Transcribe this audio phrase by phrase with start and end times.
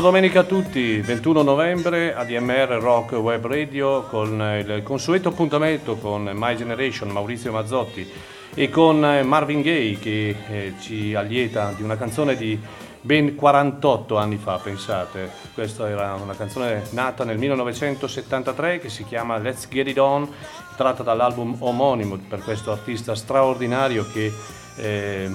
[0.00, 6.30] Buona domenica a tutti, 21 novembre ADMR Rock Web Radio con il consueto appuntamento con
[6.32, 8.10] My Generation, Maurizio Mazzotti
[8.54, 12.58] e con Marvin Gaye che eh, ci allieta di una canzone di
[13.02, 15.30] ben 48 anni fa, pensate.
[15.52, 20.26] Questa era una canzone nata nel 1973 che si chiama Let's Get It On,
[20.78, 24.32] tratta dall'album omonimo per questo artista straordinario che
[24.76, 25.30] eh,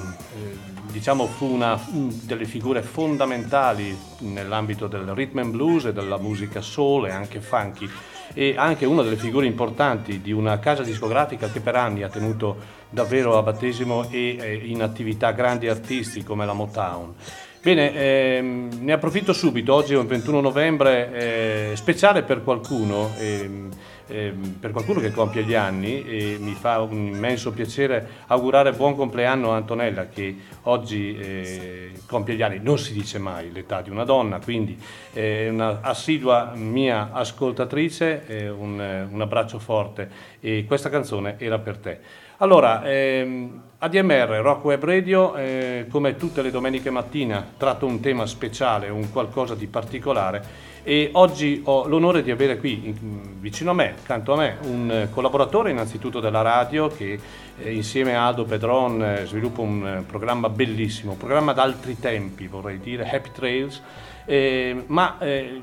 [0.96, 7.08] diciamo, fu una delle figure fondamentali nell'ambito del rhythm and blues e della musica soul
[7.08, 7.90] e anche funky
[8.34, 12.56] e anche una delle figure importanti di una casa discografica che per anni ha tenuto
[12.90, 17.14] davvero a battesimo e in attività grandi artisti come la Motown.
[17.62, 23.12] Bene, ehm, ne approfitto subito, oggi è un 21 novembre, eh, speciale per qualcuno.
[23.18, 23.70] Ehm,
[24.08, 28.96] eh, per qualcuno che compie gli anni e mi fa un immenso piacere augurare buon
[28.96, 33.90] compleanno a Antonella che oggi eh, compie gli anni, non si dice mai l'età di
[33.90, 34.78] una donna, quindi
[35.12, 41.78] è eh, una assidua mia ascoltatrice, un, un, abbraccio forte e questa canzone era per
[41.78, 42.00] te.
[42.38, 48.26] Allora, ehm, ADMR Rock Web Radio, eh, come tutte le domeniche mattina, tratto un tema
[48.26, 52.96] speciale, un qualcosa di particolare e oggi ho l'onore di avere qui
[53.40, 57.20] vicino a me, accanto a me, un collaboratore innanzitutto della radio che
[57.58, 62.46] eh, insieme a Aldo Pedron eh, sviluppa un eh, programma bellissimo, un programma d'altri tempi
[62.46, 63.82] vorrei dire, Happy Trails,
[64.26, 65.59] eh, ma eh,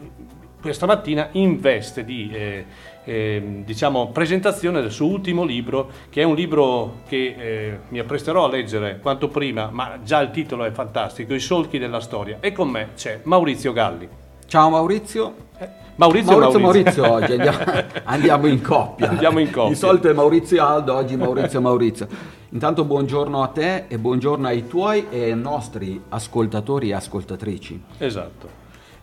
[0.61, 2.65] questa mattina in veste di eh,
[3.05, 8.47] eh, diciamo, presentazione del suo ultimo libro, che è un libro che eh, mi appresterò
[8.47, 12.39] a leggere quanto prima, ma già il titolo è fantastico, I solchi della storia.
[12.41, 14.22] E con me c'è Maurizio Galli.
[14.53, 15.35] Ciao Maurizio.
[15.57, 17.59] Eh, Maurizio, Maurizio, Maurizio, Maurizio oggi andiamo,
[18.05, 19.09] andiamo, in coppia.
[19.09, 19.71] Andiamo in coppia.
[19.71, 22.07] Di solito è Maurizio Aldo, oggi Maurizio Maurizio.
[22.51, 27.83] Intanto buongiorno a te e buongiorno ai tuoi e ai nostri ascoltatori e ascoltatrici.
[27.97, 28.47] Esatto.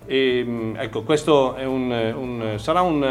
[0.06, 3.02] E, mm, ecco, questo un, un, sarà un,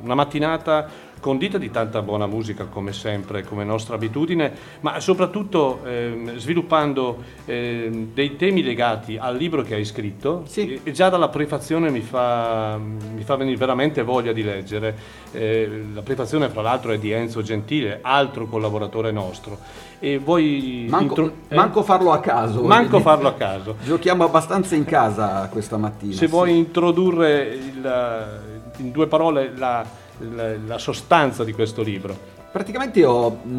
[0.00, 0.88] una mattinata
[1.24, 7.16] condita di tanta buona musica come sempre, come nostra abitudine, ma soprattutto eh, sviluppando
[7.46, 10.78] eh, dei temi legati al libro che hai scritto sì.
[10.82, 14.94] e, già dalla prefazione mi fa, mi fa, venire veramente voglia di leggere.
[15.32, 19.56] Eh, la prefazione fra l'altro è di Enzo Gentile, altro collaboratore nostro.
[20.00, 21.54] E voi manco, intro- eh?
[21.54, 22.64] manco farlo a caso.
[22.64, 23.76] Manco farlo a caso.
[23.82, 26.12] Giochiamo abbastanza in casa questa mattina.
[26.12, 26.26] Se sì.
[26.26, 28.42] vuoi introdurre il,
[28.76, 32.16] in due parole la la, sostanza di questo libro?
[32.50, 33.52] Praticamente ho, mh,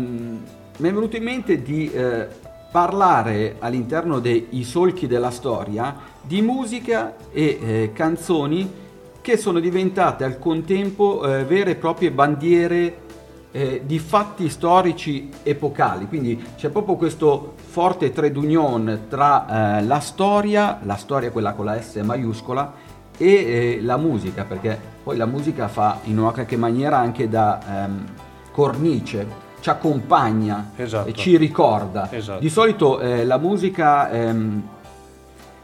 [0.78, 2.28] mi è venuto in mente di eh,
[2.72, 8.84] parlare all'interno dei solchi della storia di musica e eh, canzoni
[9.22, 12.98] che sono diventate al contempo eh, vere e proprie bandiere
[13.52, 16.08] eh, di fatti storici epocali.
[16.08, 21.66] Quindi c'è proprio questo forte trade union tra eh, la storia, la storia quella con
[21.66, 22.74] la S maiuscola,
[23.18, 27.60] e eh, la musica, perché poi la musica fa in una qualche maniera anche da
[27.84, 28.06] ehm,
[28.52, 29.28] cornice,
[29.60, 31.08] ci accompagna esatto.
[31.08, 32.08] e ci ricorda.
[32.12, 32.40] Esatto.
[32.40, 34.64] Di solito eh, la musica ehm,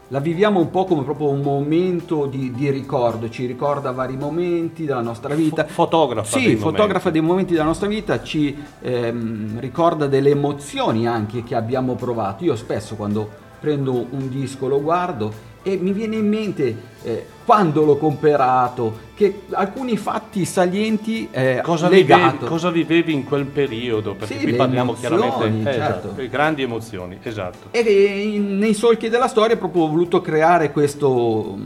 [0.06, 4.84] la viviamo un po' come proprio un momento di, di, ricordo, ci ricorda vari momenti
[4.84, 5.64] della nostra vita.
[5.64, 6.38] Fotografa.
[6.38, 7.10] Sì, dei fotografa momenti.
[7.10, 12.44] dei momenti della nostra vita, ci ehm, ricorda delle emozioni anche che abbiamo provato.
[12.44, 13.28] Io spesso quando
[13.58, 19.42] prendo un disco lo guardo e mi viene in mente eh, quando l'ho comprato, che
[19.50, 24.14] alcuni fatti salienti eh, cosa, vivevi, cosa vivevi in quel periodo?
[24.14, 26.08] Perché sì, qui parliamo chiaramente eh, certo.
[26.08, 27.68] esatto, grandi emozioni, esatto.
[27.70, 31.58] E in, nei solchi della storia proprio ho voluto creare questo,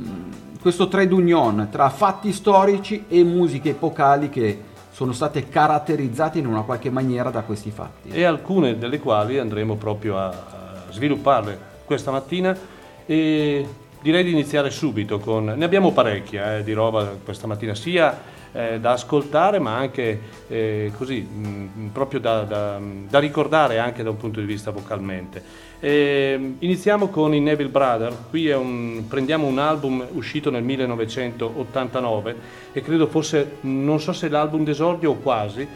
[0.61, 6.63] questo trade union tra fatti storici e musiche epocali che sono state caratterizzate in una
[6.63, 8.09] qualche maniera da questi fatti.
[8.09, 12.57] E alcune delle quali andremo proprio a, a svilupparle questa mattina.
[13.05, 13.67] E
[14.01, 15.53] direi di iniziare subito con...
[15.57, 20.93] Ne abbiamo parecchia eh, di roba questa mattina, sia eh, da ascoltare ma anche eh,
[20.97, 25.65] così, mh, proprio da, da, da, ricordare anche da un punto di vista vocalmente.
[25.79, 32.37] E, iniziamo con i Neville Brother, qui un, prendiamo un album uscito nel 1989
[32.73, 35.69] e credo fosse, non so se l'album d'esordio o quasi,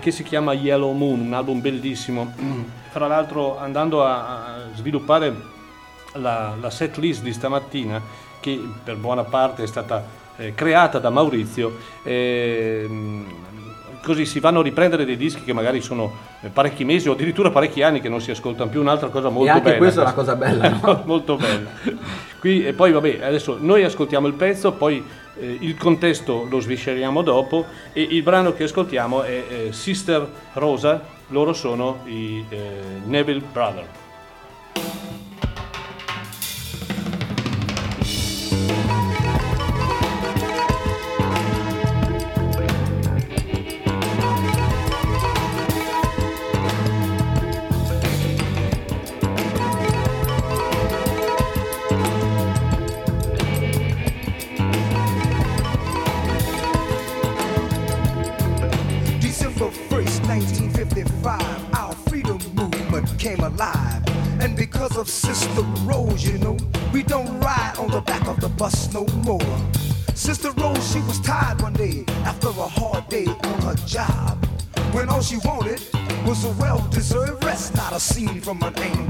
[0.00, 2.34] che si chiama Yellow Moon, un album bellissimo.
[2.90, 5.56] Fra l'altro andando a, a sviluppare
[6.18, 8.00] la, la set list di stamattina,
[8.40, 10.04] che per buona parte è stata
[10.36, 12.88] eh, creata da Maurizio, eh,
[14.02, 17.50] così si vanno a riprendere dei dischi che magari sono eh, parecchi mesi o addirittura
[17.50, 19.76] parecchi anni che non si ascoltano più, un'altra cosa molto e anche bella.
[19.76, 21.02] questa è una cosa bella, no?
[21.06, 21.70] molto bella.
[22.38, 25.04] Qui, e poi vabbè, adesso noi ascoltiamo il pezzo, poi
[25.38, 31.02] eh, il contesto lo svisceriamo dopo e il brano che ascoltiamo è eh, Sister Rosa,
[31.28, 32.58] loro sono i eh,
[33.04, 34.06] Neville Brothers.
[78.08, 79.07] seen from an angle.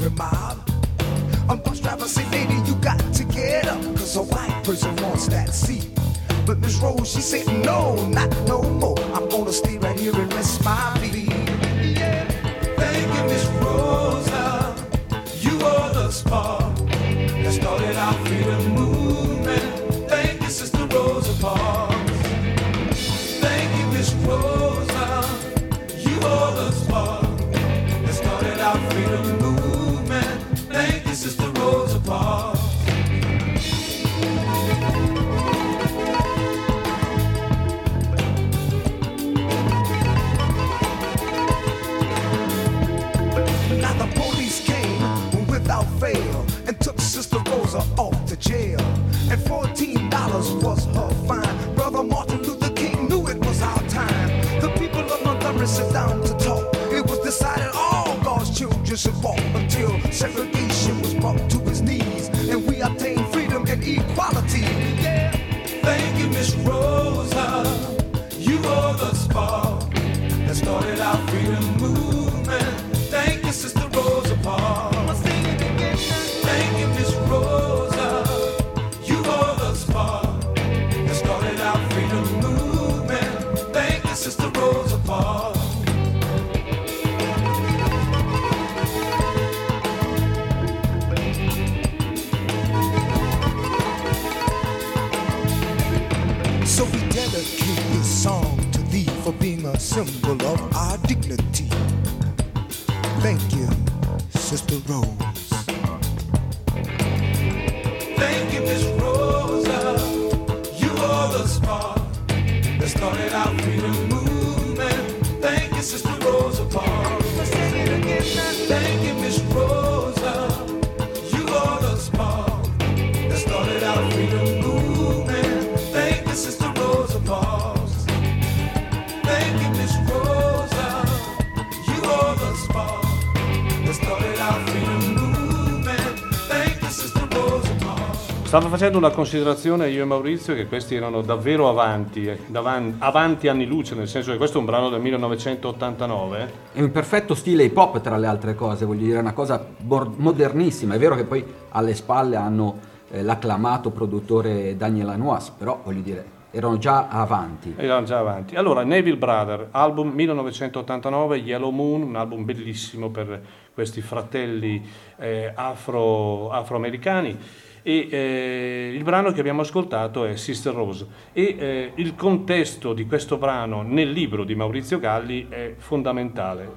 [138.79, 143.67] Facendo una considerazione io e Maurizio che questi erano davvero avanti, eh, davan- avanti anni
[143.67, 146.53] luce, nel senso che questo è un brano del 1989.
[146.75, 149.67] È un perfetto stile hip hop tra le altre cose, voglio dire, è una cosa
[149.81, 150.95] modernissima.
[150.95, 152.79] È vero che poi alle spalle hanno
[153.11, 157.75] eh, l'acclamato produttore Daniel Lanois, però voglio dire, erano già avanti.
[157.77, 158.55] Erano già avanti.
[158.55, 163.43] Allora, Neville Brother, album 1989, Yellow Moon, un album bellissimo per
[163.75, 167.67] questi fratelli eh, afro- afroamericani.
[167.89, 171.07] E eh, il brano che abbiamo ascoltato è Sister Rose.
[171.33, 176.71] E eh, il contesto di questo brano nel libro di Maurizio Galli è fondamentale.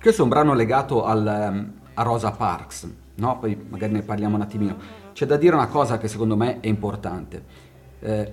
[0.00, 3.38] Questo è un brano legato al, ehm, a Rosa Parks, no?
[3.40, 4.76] Poi magari ne parliamo un attimino.
[5.12, 7.44] C'è da dire una cosa che secondo me è importante.
[8.00, 8.32] Eh,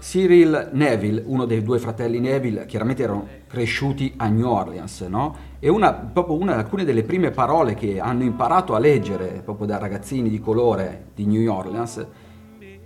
[0.00, 5.36] Cyril Neville, uno dei due fratelli Neville, chiaramente erano cresciuti a New Orleans, no?
[5.60, 9.78] E una, proprio una, alcune delle prime parole che hanno imparato a leggere proprio da
[9.78, 12.06] ragazzini di colore di New Orleans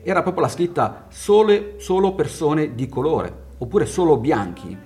[0.05, 4.77] era proprio la scritta sole, solo persone di colore, oppure solo bianchi.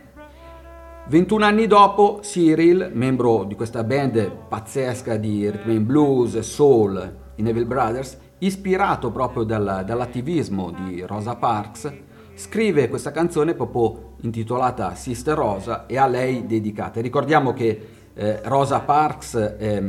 [1.09, 7.43] 21 anni dopo, Cyril, membro di questa band pazzesca di rhythm and blues, soul, i
[7.43, 11.91] Neville Brothers, ispirato proprio dal- dall'attivismo di Rosa Parks,
[12.37, 17.01] scrive questa canzone proprio intitolata Sister Rosa e a lei dedicata.
[17.01, 19.83] Ricordiamo che eh, Rosa Parks è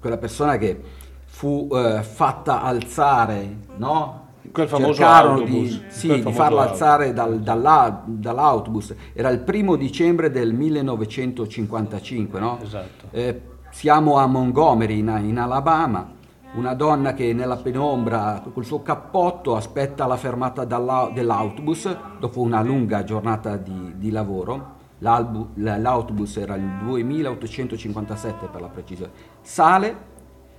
[0.00, 0.80] quella persona che
[1.24, 4.20] fu eh, fatta alzare, no?
[4.50, 6.80] Quel famoso Cercarono autobus, di, sì, quel di famoso farla autobus.
[6.82, 8.94] alzare dal- dalla- dall'autobus.
[9.12, 12.58] Era il primo dicembre del 1955, no?
[12.62, 13.06] Esatto.
[13.10, 16.20] Eh, siamo a Montgomery, in, in Alabama.
[16.54, 23.04] Una donna che nella penombra col suo cappotto aspetta la fermata dell'autobus dopo una lunga
[23.04, 24.80] giornata di, di lavoro.
[24.98, 29.10] L'autobus era il 2857 per la precisione.
[29.40, 29.96] Sale,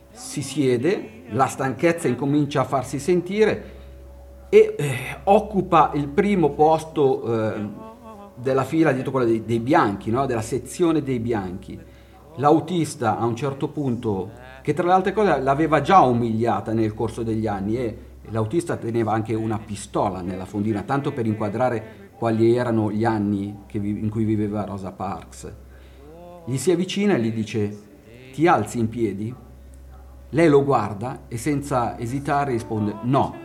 [0.10, 3.82] si siede, la stanchezza incomincia a farsi sentire
[4.50, 7.24] e eh, occupa il primo posto
[7.54, 7.70] eh,
[8.36, 10.26] della fila dietro quella dei, dei bianchi, no?
[10.26, 11.80] della sezione dei bianchi.
[12.38, 14.32] L'autista a un certo punto,
[14.64, 17.98] che tra le altre cose l'aveva già umiliata nel corso degli anni e
[18.30, 24.00] l'autista teneva anche una pistola nella fondina, tanto per inquadrare quali erano gli anni vi-
[24.00, 25.54] in cui viveva Rosa Parks.
[26.46, 27.78] Gli si avvicina e gli dice,
[28.32, 29.36] ti alzi in piedi?
[30.30, 33.36] Lei lo guarda e senza esitare risponde no.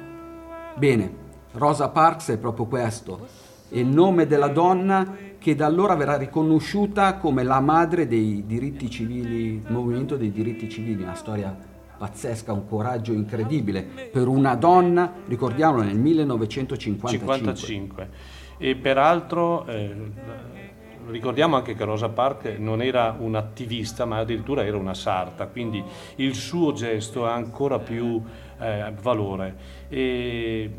[0.77, 1.13] Bene,
[1.53, 3.27] Rosa Parks è proprio questo.
[3.71, 9.55] Il nome della donna che da allora verrà riconosciuta come la madre dei diritti civili,
[9.55, 11.57] il movimento dei diritti civili, una storia
[11.99, 17.37] pazzesca, un coraggio incredibile per una donna, ricordiamolo, nel 1955.
[17.37, 18.09] 55.
[18.57, 19.95] E peraltro eh,
[21.09, 25.83] ricordiamo anche che Rosa Parks non era un'attivista, ma addirittura era una sarta, quindi
[26.17, 28.23] il suo gesto ha ancora più
[28.61, 29.57] eh, valore.
[29.89, 30.71] E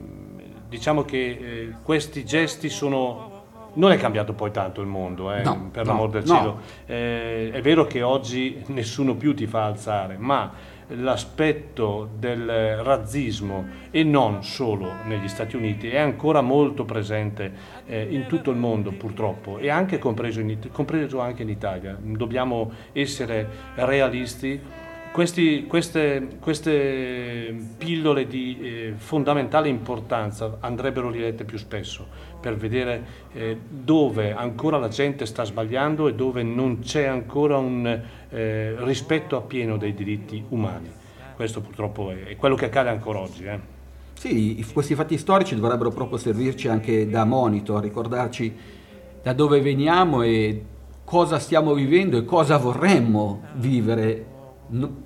[0.70, 3.38] diciamo che eh, questi gesti sono.
[3.72, 6.36] Non è cambiato poi tanto il mondo, eh, No, per no, l'amor del no.
[6.36, 6.60] cielo.
[6.86, 10.52] Eh, è vero che oggi nessuno più ti fa alzare, ma
[10.94, 17.52] l'aspetto del razzismo e non solo negli Stati Uniti è ancora molto presente
[17.86, 21.96] eh, in tutto il mondo purtroppo e anche compreso, in compreso anche in Italia.
[22.00, 24.60] Dobbiamo essere realisti.
[25.12, 32.08] Questi- queste, queste pillole di eh, fondamentale importanza andrebbero rilette più spesso
[32.40, 37.86] per vedere eh, dove ancora la gente sta sbagliando e dove non c'è ancora un
[38.30, 40.90] eh, rispetto appieno dei diritti umani.
[41.36, 43.44] Questo purtroppo è, è quello che accade ancora oggi.
[43.44, 43.60] eh.
[44.14, 48.56] Sì, questi fatti storici dovrebbero proprio servirci anche da monito, a ricordarci
[49.22, 50.64] da dove veniamo e
[51.04, 54.38] cosa stiamo vivendo e cosa vorremmo vivere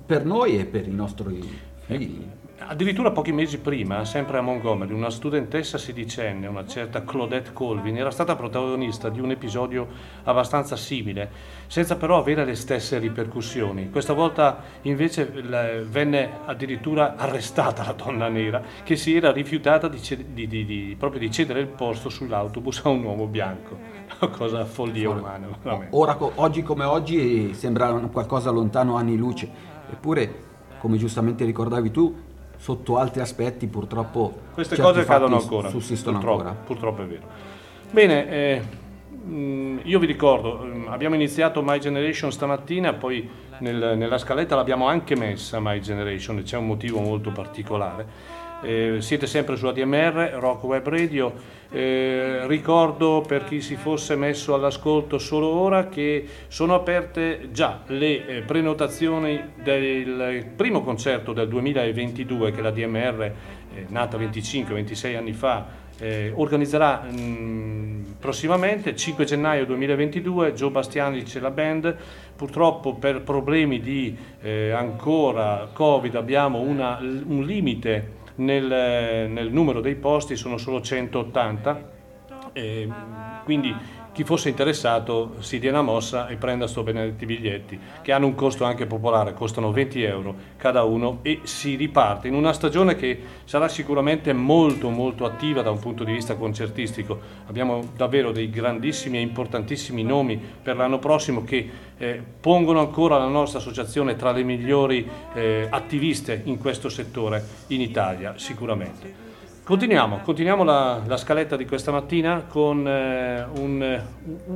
[0.06, 1.40] per noi e per i nostri
[1.86, 2.33] figli.
[2.66, 8.10] Addirittura pochi mesi prima, sempre a Montgomery, una studentessa sedicenne, una certa Claudette Colvin, era
[8.10, 9.86] stata protagonista di un episodio
[10.22, 11.30] abbastanza simile,
[11.66, 13.90] senza però avere le stesse ripercussioni.
[13.90, 20.00] Questa volta invece venne addirittura arrestata la donna nera che si era rifiutata di,
[20.32, 23.76] di- di- proprio di cedere il posto sull'autobus a un uomo bianco.
[24.20, 25.94] Una cosa follia umana, veramente.
[25.94, 29.50] Ora, oggi come oggi sembra un qualcosa lontano anni luce,
[29.90, 30.42] eppure,
[30.78, 32.32] come giustamente ricordavi tu,
[32.64, 35.68] sotto altri aspetti purtroppo Queste cose accadono fatti ancora.
[35.68, 36.64] Sussistono purtroppo, ancora.
[36.64, 37.22] purtroppo è vero.
[37.90, 38.62] Bene, eh,
[39.22, 43.28] mh, io vi ricordo, mh, abbiamo iniziato My Generation stamattina, poi
[43.58, 48.06] nel- nella scaletta l'abbiamo anche messa My Generation, e c'è un motivo molto particolare.
[48.64, 51.32] Eh, siete sempre su ADMR, Rock Web Radio.
[51.70, 58.26] Eh, ricordo per chi si fosse messo all'ascolto solo ora che sono aperte già le
[58.26, 63.34] eh, prenotazioni del primo concerto del 2022 che la DMR, eh,
[63.88, 65.66] nata 25-26 anni fa,
[65.98, 71.96] eh, organizzerà mh, prossimamente, 5 gennaio 2022, Joe Bastianic e la band.
[72.34, 79.94] Purtroppo per problemi di eh, ancora Covid abbiamo una- un limite nel, nel numero dei
[79.96, 81.92] posti, sono solo 180.
[82.52, 82.88] Eh,
[83.44, 83.74] quindi
[84.14, 88.36] chi fosse interessato si dia una mossa e prenda sto benedetti biglietti che hanno un
[88.36, 93.20] costo anche popolare, costano 20 euro cada uno e si riparte in una stagione che
[93.44, 97.18] sarà sicuramente molto molto attiva da un punto di vista concertistico.
[97.46, 101.68] Abbiamo davvero dei grandissimi e importantissimi nomi per l'anno prossimo che
[101.98, 107.80] eh, pongono ancora la nostra associazione tra le migliori eh, attiviste in questo settore in
[107.80, 109.23] Italia sicuramente.
[109.64, 114.02] Continuiamo, continuiamo la, la scaletta di questa mattina con eh, un,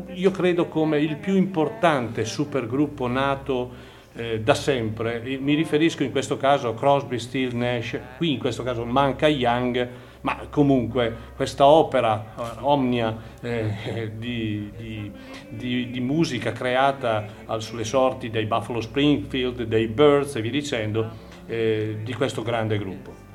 [0.09, 3.71] io credo come il più importante supergruppo nato
[4.13, 5.23] eh, da sempre.
[5.41, 9.89] Mi riferisco in questo caso a Crosby, Still, Nash, qui in questo caso manca Young,
[10.21, 15.13] ma comunque questa opera eh, omnia eh, di, di-
[15.49, 21.09] di- di musica creata al- sulle sorti dei Buffalo Springfield, dei Birds e via dicendo,
[21.47, 23.28] eh, di questo grande gruppo.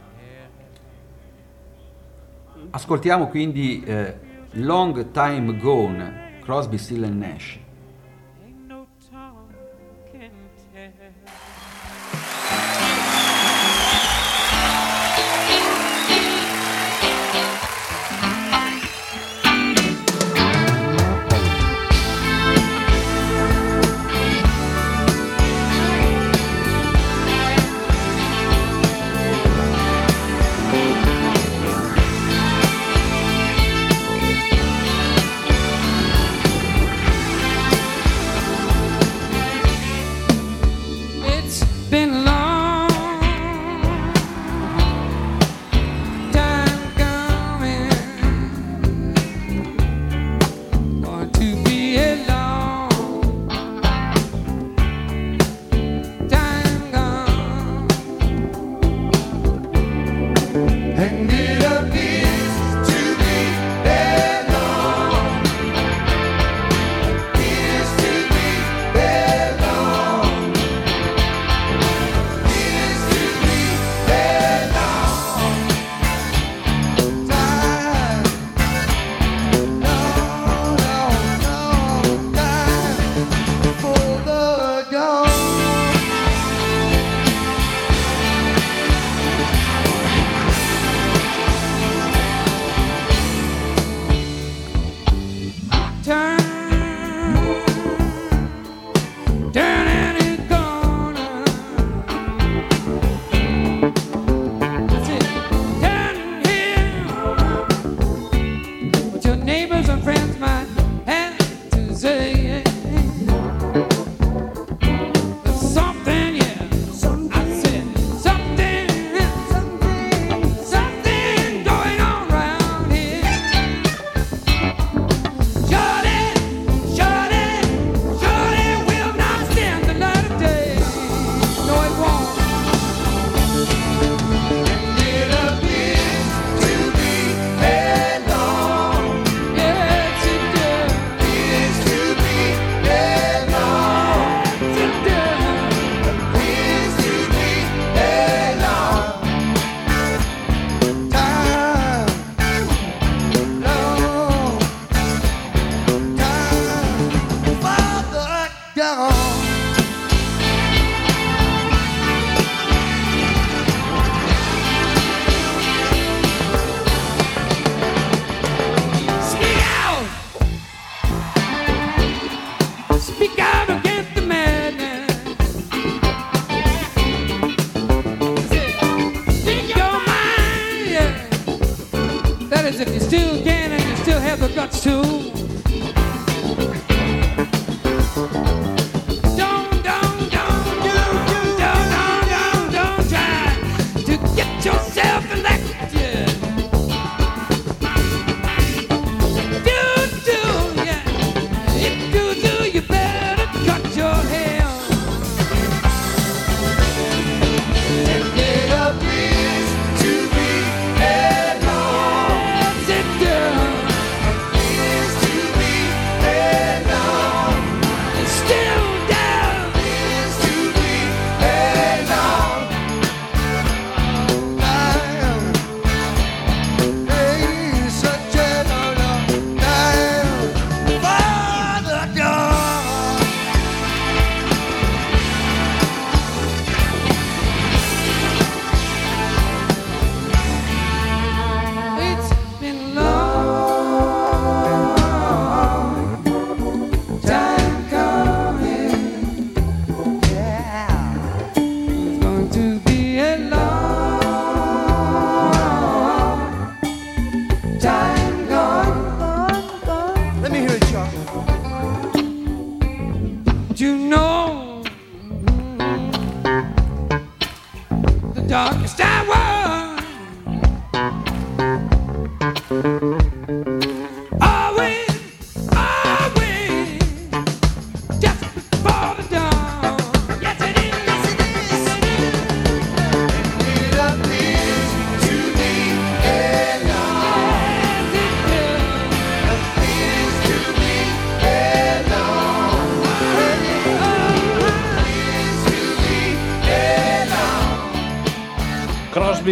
[2.75, 4.17] Ascoltiamo quindi eh,
[4.53, 7.59] Long Time Gone, Crosby, Still and Nash.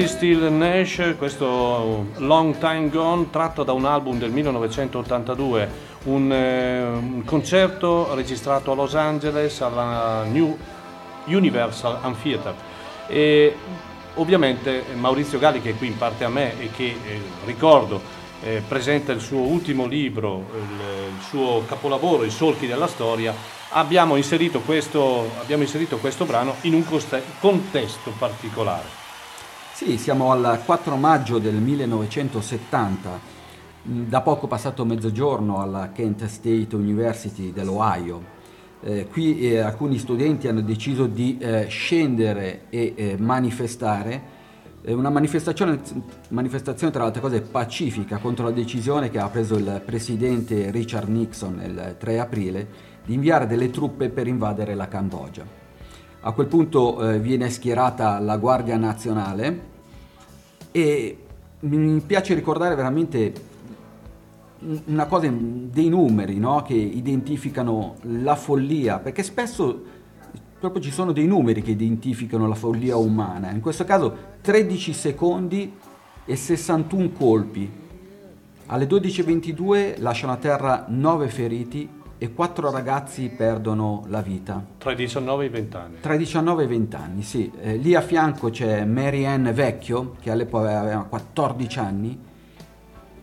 [0.02, 5.70] Crosby, Still Nash, questo Long Time Gone, tratto da un album del 1982,
[6.06, 10.58] un, eh, un concerto registrato a Los Angeles alla New
[11.26, 12.56] Universal Amphitheater.
[13.08, 13.56] E
[14.16, 18.02] ovviamente Maurizio Galli, che è qui in parte a me e che eh, ricordo
[18.44, 23.34] eh, presenta il suo ultimo libro, il, il suo capolavoro, I solchi della storia,
[23.70, 29.01] abbiamo inserito questo, abbiamo inserito questo brano in un coste- contesto particolare.
[29.84, 33.20] Sì, siamo al 4 maggio del 1970,
[33.82, 38.22] mh, da poco passato mezzogiorno alla Kent State University dell'Ohio.
[38.84, 44.22] Eh, qui eh, alcuni studenti hanno deciso di eh, scendere e eh, manifestare,
[44.84, 45.80] una manifestazione,
[46.28, 51.10] manifestazione tra le altre cose pacifica contro la decisione che ha preso il presidente Richard
[51.10, 52.68] Nixon il 3 aprile
[53.04, 55.44] di inviare delle truppe per invadere la Cambogia.
[56.24, 59.70] A quel punto eh, viene schierata la Guardia Nazionale
[60.72, 61.18] e
[61.60, 63.34] mi piace ricordare veramente
[64.86, 66.62] una cosa, dei numeri no?
[66.62, 69.84] che identificano la follia, perché spesso
[70.60, 73.52] proprio ci sono dei numeri che identificano la follia umana.
[73.52, 75.74] In questo caso 13 secondi
[76.24, 77.80] e 61 colpi.
[78.68, 81.90] Alle 12.22 lasciano a terra 9 feriti
[82.24, 84.64] e 4 ragazzi perdono la vita.
[84.78, 85.96] Tra i 19 e i 20 anni.
[86.02, 87.52] Tra i 19 e i 20 anni, sì.
[87.60, 92.20] Eh, lì a fianco c'è Mary Ann Vecchio, che all'epoca aveva 14 anni.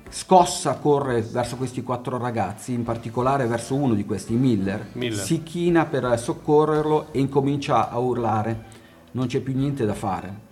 [0.08, 4.88] Scossa corre verso questi quattro ragazzi, in particolare verso uno di questi, Miller.
[4.94, 5.16] Miller.
[5.16, 8.64] Si china per soccorrerlo e incomincia a urlare.
[9.12, 10.46] Non c'è più niente da fare.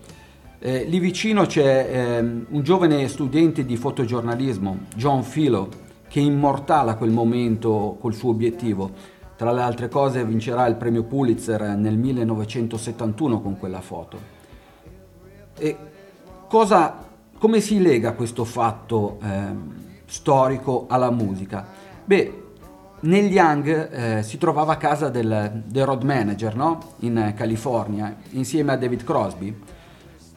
[0.60, 5.84] Eh, lì vicino c'è ehm, un giovane studente di fotogiornalismo, John Philo,
[6.16, 8.90] che immortala quel momento col suo obiettivo.
[9.36, 14.18] Tra le altre cose vincerà il premio Pulitzer nel 1971 con quella foto.
[15.58, 15.76] E
[16.48, 17.04] cosa,
[17.36, 19.74] come si lega questo fatto ehm,
[20.06, 21.66] storico alla musica?
[22.02, 22.44] Beh,
[23.00, 26.94] Neil Young eh, si trovava a casa del, del road manager no?
[27.00, 29.54] in California insieme a David Crosby.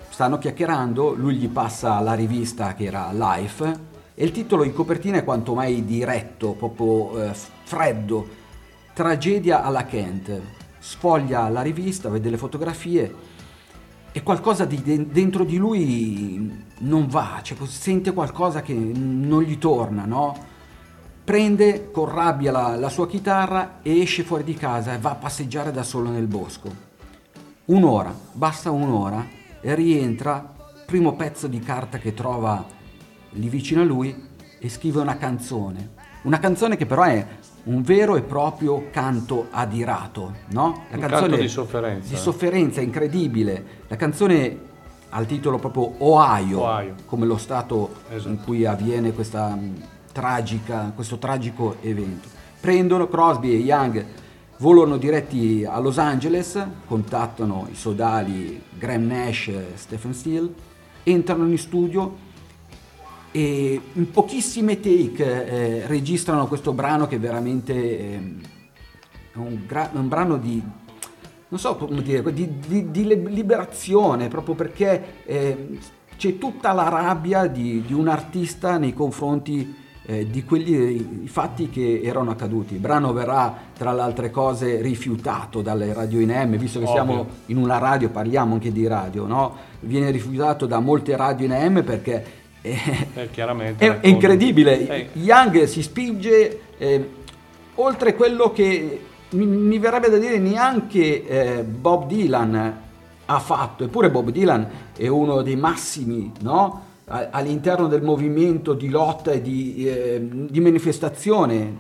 [0.10, 3.88] Stanno chiacchierando, lui gli passa la rivista che era Life
[4.22, 7.32] e il titolo in copertina è quanto mai diretto, proprio eh,
[7.64, 8.28] freddo,
[8.92, 10.42] tragedia alla Kent.
[10.78, 13.16] Sfoglia la rivista, vede le fotografie
[14.12, 19.58] e qualcosa di de- dentro di lui non va, cioè, sente qualcosa che non gli
[19.58, 20.36] torna, no?
[21.24, 25.16] Prende con rabbia la, la sua chitarra e esce fuori di casa e va a
[25.16, 26.70] passeggiare da solo nel bosco.
[27.68, 29.26] Un'ora, basta un'ora,
[29.62, 30.56] e rientra,
[30.86, 32.78] primo pezzo di carta che trova
[33.32, 34.28] lì vicino a lui
[34.60, 35.98] e scrive una canzone.
[36.24, 37.26] Una canzone che però è
[37.64, 40.84] un vero e proprio canto adirato, no?
[40.90, 42.10] La Un canto di sofferenza.
[42.10, 43.64] Di sofferenza incredibile.
[43.88, 44.58] La canzone
[45.10, 46.96] ha il titolo proprio Ohio, Ohio.
[47.06, 48.30] come lo stato Esatto.
[48.30, 49.74] in cui avviene questa mh,
[50.12, 52.28] tragica, questo tragico evento.
[52.60, 54.06] Prendono Crosby e Young,
[54.58, 60.50] volano diretti a Los Angeles, contattano i sodali Graham Nash e Stephen Steele,
[61.04, 62.28] entrano in studio
[63.32, 68.42] e in pochissime take eh, registrano questo brano che veramente ehm,
[69.34, 70.62] è un, gra- un brano di
[71.52, 75.78] non so come dire di, di- di li- liberazione proprio perché ehm,
[76.18, 81.70] c'è tutta la rabbia di, di un artista nei confronti eh, di quelli i fatti
[81.70, 82.74] che erano accaduti.
[82.74, 86.96] Il brano verrà tra le altre cose rifiutato dalle radio in AM, visto che Ovvio.
[86.96, 89.56] siamo in una radio, parliamo anche di radio, no?
[89.82, 92.26] Viene rifiutato da molte radio in AM perché
[92.70, 94.00] eh, Eh, chiaramente.
[94.02, 94.88] è, incredibile.
[94.88, 97.10] Eh, Young si spinge eh,
[97.76, 99.02] oltre quello che
[99.32, 102.78] mi, mi verrebbe da dire neanche eh, Bob Dylan
[103.26, 106.88] ha fatto, eppure Bob Dylan è uno dei massimi no?
[107.06, 111.76] All'interno del movimento di lotta e di, eh, di manifestazione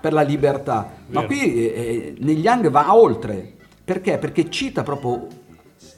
[0.00, 0.92] per la libertà.
[1.08, 1.26] Ma Vero.
[1.26, 3.54] qui eh, negli Young va oltre.
[3.84, 4.18] Perché?
[4.18, 5.26] Perché cita proprio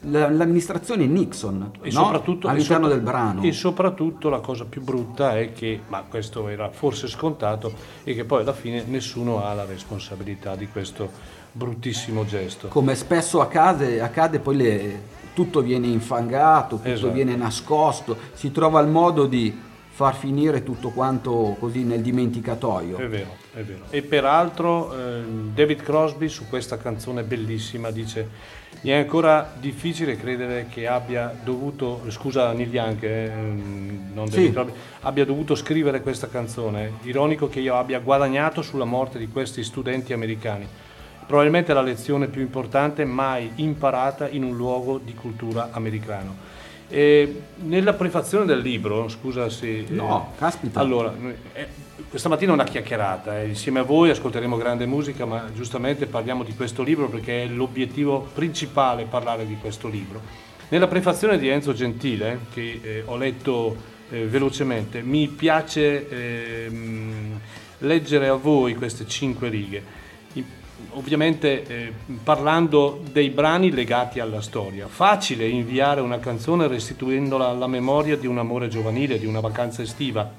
[0.05, 2.05] l'amministrazione Nixon E no?
[2.05, 3.43] soprattutto, all'interno del brano.
[3.43, 7.73] E soprattutto la cosa più brutta è che, ma questo era forse scontato,
[8.05, 11.11] e che poi alla fine nessuno ha la responsabilità di questo
[11.53, 12.69] bruttissimo gesto.
[12.69, 15.03] come spesso accade, accade poi le-
[15.35, 17.13] tutto viene infangato, tutto Esatto.
[17.13, 19.55] viene nascosto, si trova il modo di
[19.95, 22.97] far finire tutto quanto così nel dimenticatoio.
[22.97, 23.85] È vero, è vero.
[23.91, 28.29] E peraltro ehm, David Crosby su questa canzone bellissima dice
[28.83, 34.51] mi è ancora difficile credere che abbia dovuto, scusa Neil Young, eh, ehm, non Sì.
[34.51, 36.95] Crosby, abbia dovuto scrivere questa canzone.
[37.03, 40.67] Ironico che io abbia guadagnato sulla morte di questi studenti americani.
[41.25, 46.35] Probabilmente la lezione più importante mai imparata in un luogo di cultura americano.
[46.93, 49.87] E nella prefazione del libro, scusa se...
[49.89, 50.79] No, caspita.
[50.79, 51.15] Allora,
[51.55, 51.67] eh,
[52.11, 56.55] questa mattina una chiacchierata, eh, insieme a voi ascolteremo grande musica, ma giustamente parliamo di
[56.55, 60.21] questo libro perché è l'obiettivo principale parlare di questo libro.
[60.69, 63.75] Nella prefazione di Enzo Gentile, che eh, ho letto
[64.11, 67.41] eh, velocemente, mi piace ehm,
[67.79, 70.01] leggere a voi queste cinque righe.
[70.91, 71.93] Ovviamente eh,
[72.23, 74.87] parlando dei brani legati alla storia.
[74.89, 80.31] Facile inviare una canzone restituendola alla memoria di un amore giovanile, di una vacanza estiva,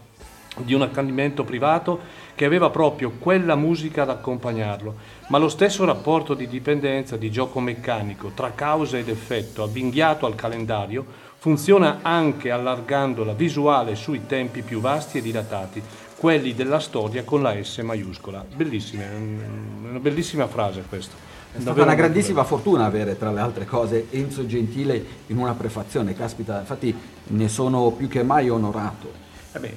[0.57, 4.95] di un accanimento privato che aveva proprio quella musica ad accompagnarlo,
[5.27, 10.35] ma lo stesso rapporto di dipendenza, di gioco meccanico tra causa ed effetto avvinghiato al
[10.35, 15.83] calendario funziona anche allargando la visuale sui tempi più vasti e dilatati,
[16.23, 18.45] quelli della storia con la S maiuscola.
[18.55, 21.15] Bellissima, un- una bellissima frase questa.
[21.51, 26.15] È stata una grandissima fortuna avere tra le altre cose Enzo Gentile in una prefazione,
[26.15, 26.95] caspita, infatti
[27.27, 29.11] ne sono più che mai onorato.
[29.51, 29.73] Eh beh, eh,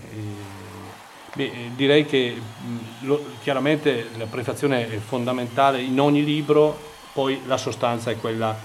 [1.35, 6.78] beh, eh, direi che mh, lo- chiaramente la prefazione è fondamentale in ogni libro,
[7.12, 8.56] poi la sostanza è quella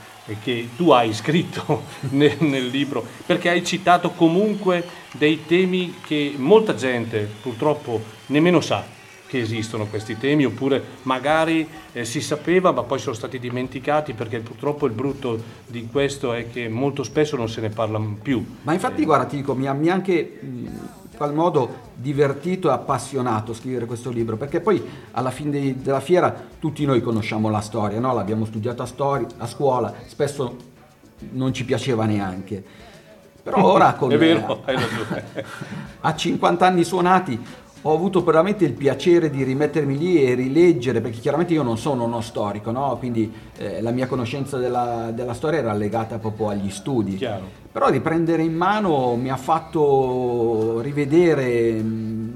[0.42, 6.76] che tu hai scritto nel, nel libro, perché hai citato comunque dei temi che molta
[6.76, 9.00] gente purtroppo nemmeno sa
[9.32, 14.40] che esistono questi temi, oppure magari eh, si sapeva ma poi sono stati dimenticati perché
[14.40, 18.46] purtroppo il brutto di questo è che molto spesso non se ne parla più.
[18.64, 22.68] Ma infatti, guarda, ti dico, mi ha, mi ha anche mh, in qual modo divertito
[22.68, 27.48] e appassionato scrivere questo libro, perché poi alla fine dei- della fiera tutti noi conosciamo
[27.50, 28.12] la storia, no?
[28.12, 30.56] l'abbiamo studiata a, stori- a scuola, spesso
[31.34, 32.64] non ci piaceva neanche.
[33.44, 35.24] Però ora con vero, ragione.
[36.02, 37.40] a 50 anni suonati
[37.84, 42.04] ho avuto veramente il piacere di rimettermi lì e rileggere, perché chiaramente io non sono
[42.04, 42.96] uno storico, no?
[43.00, 47.16] quindi eh, la mia conoscenza della, della storia era legata proprio agli studi.
[47.16, 47.60] Chiaro.
[47.72, 52.34] Però riprendere in mano mi ha fatto rivedere mh,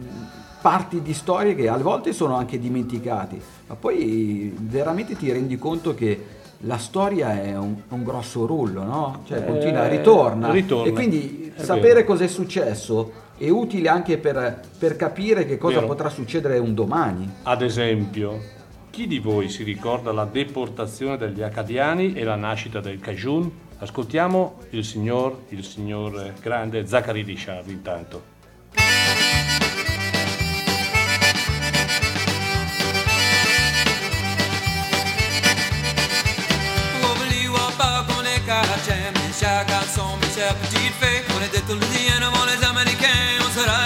[0.61, 5.93] parti di storie che a volte sono anche dimenticati, ma poi veramente ti rendi conto
[5.93, 6.25] che
[6.59, 9.21] la storia è un, un grosso rullo, no?
[9.27, 10.49] Cioè continua, Eh, ritorna.
[10.51, 10.89] ritorna.
[10.89, 12.05] E quindi È sapere vero.
[12.05, 15.87] cosa è successo è utile anche per, per capire che cosa Vero.
[15.87, 17.29] potrà succedere un domani.
[17.43, 18.39] Ad esempio,
[18.89, 23.63] chi di voi si ricorda la deportazione degli acadiani e la nascita del Cajun?
[23.77, 28.33] Ascoltiamo il signor, il signor grande Zachary Richard intanto.
[37.01, 37.49] Oublie
[39.39, 41.23] chacun son petit fait.
[41.35, 43.84] On était tous les Indiens, on les Américains, on sera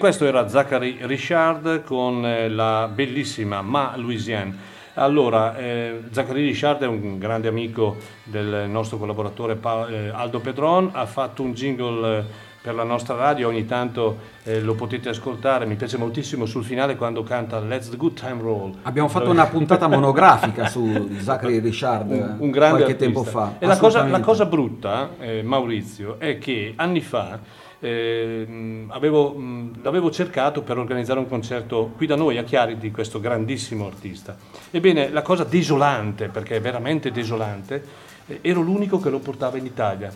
[0.00, 4.56] questo era Zachary Richard con eh, la bellissima Ma Louisiane.
[4.94, 10.88] Allora, eh, Zachary Richard è un grande amico del nostro collaboratore Pa- eh, Aldo Pedron,
[10.94, 12.24] ha fatto un jingle eh,
[12.62, 16.96] per la nostra radio, ogni tanto eh, lo potete ascoltare, mi piace moltissimo sul finale
[16.96, 18.78] quando canta Let's the Good Time Roll.
[18.82, 23.04] Abbiamo fatto una puntata monografica su Zachary Richard un, un grande qualche artista.
[23.04, 23.56] tempo fa.
[23.58, 25.10] E la cosa, la cosa brutta,
[25.42, 27.38] Maurizio, è che anni fa
[27.80, 32.90] eh, avevo, mh, l'avevo cercato per organizzare un concerto qui da noi a Chiari di
[32.90, 34.36] questo grandissimo artista.
[34.70, 37.82] Ebbene, la cosa desolante, perché è veramente desolante,
[38.26, 40.14] eh, ero l'unico che lo portava in Italia,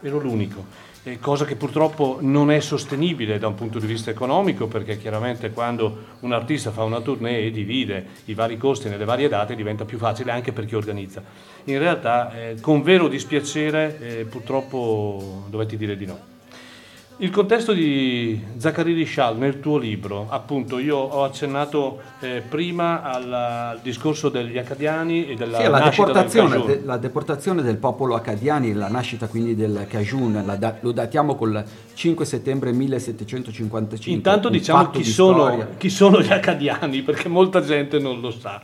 [0.00, 0.84] ero l'unico.
[1.04, 5.52] Eh, cosa che purtroppo non è sostenibile da un punto di vista economico perché chiaramente
[5.52, 9.84] quando un artista fa una tournée e divide i vari costi nelle varie date diventa
[9.84, 11.22] più facile anche per chi organizza.
[11.64, 16.34] In realtà eh, con vero dispiacere eh, purtroppo dovetti dire di no.
[17.18, 23.70] Il contesto di Zachary Richal nel tuo libro, appunto, io ho accennato eh, prima alla-
[23.70, 26.66] al discorso degli acadiani e della Sì, la nascita del deportazione, Cajun.
[26.66, 31.64] de- la deportazione del popolo acadiani, la nascita quindi del Cajun, da- lo datiamo col
[31.94, 34.14] 5 settembre 1755.
[34.14, 38.60] Intanto diciamo chi di sono, chi sono gli acadiani, perché molta gente non lo sa.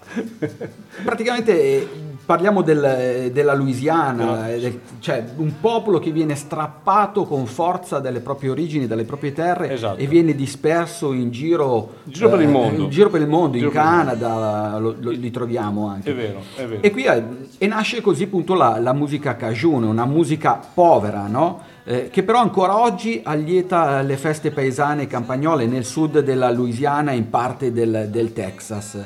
[1.03, 1.89] Praticamente eh,
[2.25, 8.21] parliamo del- della Louisiana, eh, del- cioè un popolo che viene strappato con forza dalle
[8.21, 9.99] proprie origini, dalle proprie terre Esatto.
[9.99, 12.83] e viene disperso in giro, In giro per il eh, mondo.
[12.85, 13.97] in giro per il mondo, In in giro mondo.
[13.99, 16.11] Canada lo- lo- li troviamo anche.
[16.11, 16.83] È vero, è vero.
[16.83, 17.23] E qui eh,
[17.59, 21.61] e nasce così appunto la, la musica cajun, una musica povera, no?
[21.85, 27.11] Eh, che però ancora oggi allieta le feste paesane e campagnole nel sud della Louisiana
[27.11, 28.97] e in parte del, del Texas.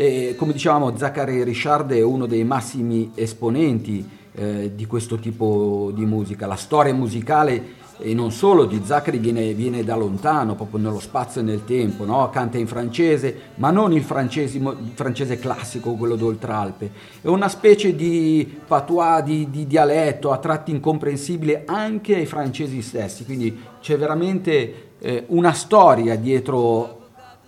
[0.00, 6.04] E, come dicevamo, Zachary Richard è uno dei massimi esponenti eh, di questo tipo di
[6.04, 6.46] musica.
[6.46, 11.40] La storia musicale e non solo di Zachary viene, viene da lontano, proprio nello spazio
[11.40, 12.30] e nel tempo, no?
[12.30, 18.60] canta in francese, ma non il il francese classico, quello d'Oltralpe, è una specie di
[18.68, 25.24] patois, di, di dialetto a tratti incomprensibile anche ai francesi stessi, quindi c'è veramente eh,
[25.26, 26.97] una storia dietro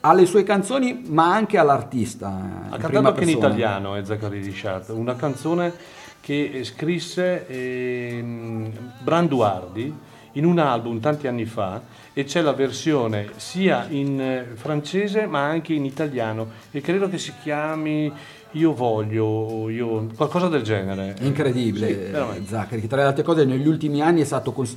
[0.00, 2.26] alle sue canzoni, ma anche all'artista.
[2.28, 3.46] Ha in cantato anche in persona.
[3.46, 5.72] italiano eh, Zachary Richard, una canzone
[6.20, 8.72] che eh, scrisse ehm,
[9.02, 9.94] Branduardi
[10.34, 11.80] in un album tanti anni fa
[12.12, 17.18] e c'è la versione sia in eh, francese ma anche in italiano e credo che
[17.18, 18.12] si chiami
[18.54, 21.14] Io voglio, io, qualcosa del genere.
[21.20, 22.42] Incredibile, Sì, eh.
[22.46, 24.76] Zachary, che tra le altre cose negli ultimi anni è stato cons-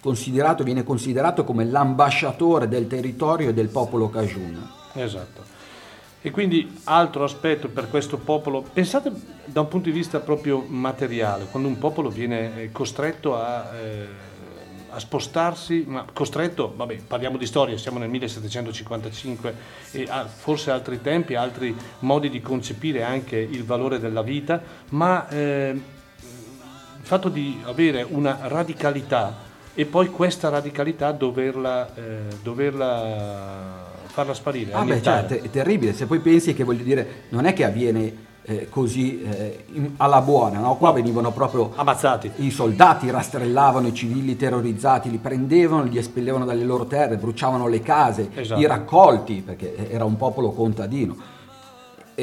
[0.00, 4.68] considerato, viene considerato come l'ambasciatore del territorio e del popolo Cajun.
[4.94, 5.58] Esatto.
[6.22, 9.10] E quindi altro aspetto per questo popolo, pensate
[9.44, 14.06] da un punto di vista proprio materiale, quando un popolo viene eh, costretto a, eh,
[14.90, 19.54] a spostarsi, ma costretto, vabbè, parliamo di storia, siamo nel 1755
[19.92, 25.72] e forse altri tempi, altri modi di concepire anche il valore della vita, ma eh,
[25.72, 32.00] il fatto di avere una radicalità e poi questa radicalità doverla, eh,
[32.42, 34.72] doverla farla sparire.
[34.72, 38.28] Ah beh, te- è terribile, se poi pensi che voglio dire, non è che avviene
[38.42, 40.76] eh, così eh, in- alla buona, no?
[40.76, 42.30] Qua venivano proprio ammazzati.
[42.36, 47.80] i soldati, rastrellavano i civili terrorizzati, li prendevano, li espellevano dalle loro terre, bruciavano le
[47.80, 48.60] case, Esatto.
[48.60, 51.38] i raccolti, perché era un popolo contadino.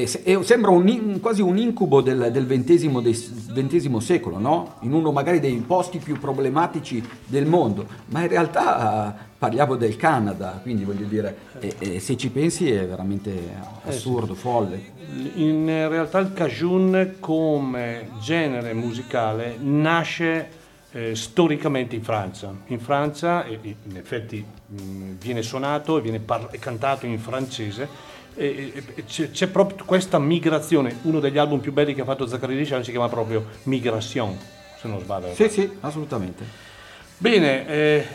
[0.02, 4.76] E se- sembra un quasi un incubo del, del XX, secolo, no?
[4.82, 9.95] In uno magari dei posti più problematici del mondo, ma in realtà eh, parliamo del
[9.95, 13.32] Canada, quindi voglio dire, e- e se ci pensi è veramente
[13.86, 14.95] assurdo, folle.
[15.36, 20.50] In realtà il cajun come genere musicale nasce
[20.91, 22.54] eh, storicamente in Francia.
[22.68, 28.16] In Francia in effetti mh, viene suonato e viene par- cantato in francese.
[28.38, 31.00] C'è, c'è proprio questa migrazione.
[31.04, 34.38] Uno degli album più belli che ha fatto Zaccaria Dician si chiama proprio Migration,
[34.80, 35.34] se non sbaglio.
[35.34, 36.44] Sì, sì, assolutamente.
[37.18, 38.06] Bene, eh,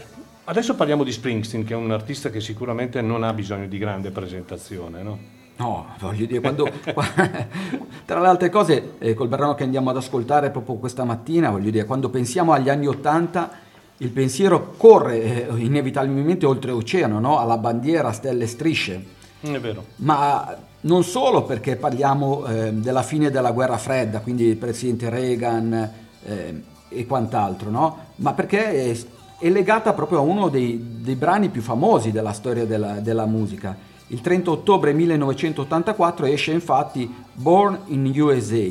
[0.44, 4.12] adesso parliamo di Springsteen, che è un artista che sicuramente non ha bisogno di grande
[4.12, 5.40] presentazione, no?
[5.56, 6.68] No, voglio dire, quando,
[8.06, 11.70] tra le altre cose, eh, col brano che andiamo ad ascoltare proprio questa mattina, voglio
[11.70, 13.50] dire, quando pensiamo agli anni Ottanta,
[13.98, 17.38] il pensiero corre eh, inevitabilmente oltreoceano, no?
[17.38, 19.20] alla bandiera, stelle e strisce.
[19.42, 19.84] È vero.
[19.96, 25.90] Ma non solo perché parliamo eh, della fine della guerra fredda, quindi il presidente Reagan
[26.24, 27.98] eh, e quant'altro, no?
[28.16, 28.98] ma perché è,
[29.38, 33.76] è legata proprio a uno dei, dei brani più famosi della storia della, della musica.
[34.08, 38.70] Il 30 ottobre 1984 esce infatti Born in USA,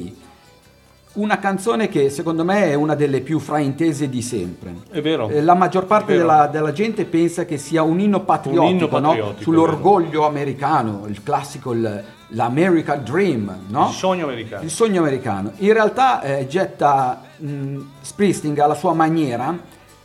[1.13, 4.75] una canzone che secondo me è una delle più fraintese di sempre.
[4.89, 5.27] È vero.
[5.29, 8.99] Eh, La maggior parte della, della gente pensa che sia un inno patriottico, Un inno
[8.99, 9.07] no?
[9.09, 12.03] patriottico, sull'orgoglio americano, il classico, il-
[12.33, 13.87] l'America Dream, no?
[13.89, 14.63] Il sogno americano.
[14.63, 15.51] Il sogno americano.
[15.57, 19.57] In realtà eh, getta mh, Springsteen alla sua maniera,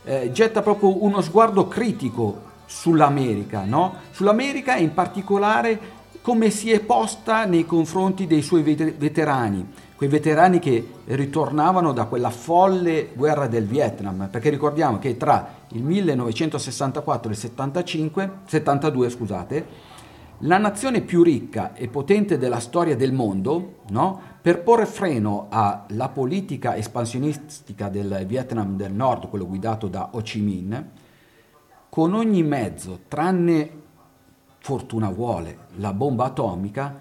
[0.03, 3.95] eh, getta proprio uno sguardo critico sull'America, no?
[4.11, 5.79] Sull'America e in particolare
[6.21, 9.65] come si è posta nei confronti dei suoi vete- veterani,
[9.97, 15.83] quei veterani che ritornavano da quella folle guerra del Vietnam, perché ricordiamo che tra il
[15.83, 19.65] 1964 e il 75, 72, scusate,
[20.41, 24.21] la nazione più ricca e potente della storia del mondo, no?
[24.39, 30.41] per porre freno alla politica espansionistica del Vietnam del Nord, quello guidato da Ho Chi
[30.41, 30.89] Minh,
[31.89, 33.71] con ogni mezzo, tranne
[34.59, 36.99] fortuna vuole, la bomba atomica,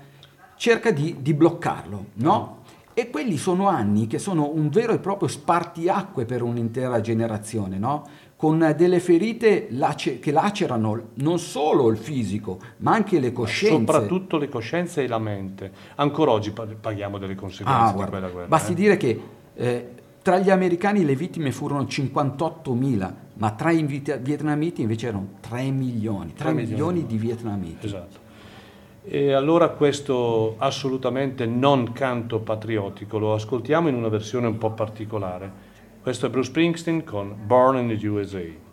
[0.56, 2.64] cerca di, di bloccarlo, no?
[2.98, 8.06] E quelli sono anni che sono un vero e proprio spartiacque per un'intera generazione, no?
[8.36, 13.76] Con delle ferite lace- che lacerano non solo il fisico, ma anche le coscienze.
[13.92, 15.70] Soprattutto le coscienze e la mente.
[15.96, 18.48] Ancora oggi paghiamo delle conseguenze Ah, di guarda, quella guerra.
[18.48, 18.74] basti eh.
[18.74, 19.20] dire che
[19.54, 19.88] eh,
[20.22, 26.32] tra gli americani le vittime furono 58.000, ma tra i vietnamiti invece erano 3 milioni,
[26.32, 26.72] 3, Tre milioni,
[27.02, 27.06] milioni.
[27.06, 27.86] di vietnamiti.
[27.86, 28.24] Esatto.
[29.08, 35.48] E allora questo assolutamente non canto patriottico lo ascoltiamo in una versione un po' particolare.
[36.02, 38.65] Questo è Bruce Springsteen con Born in the USA.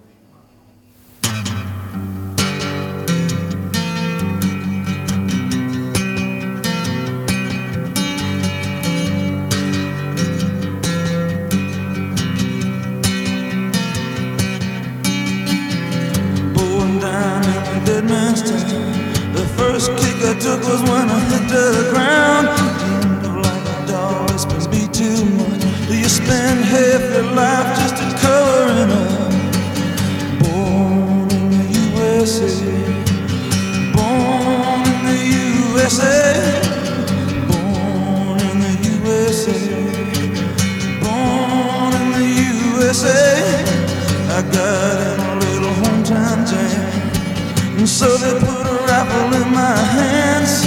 [44.51, 47.77] Got in a little hometown jam.
[47.77, 50.63] And so they put a rifle in my hands.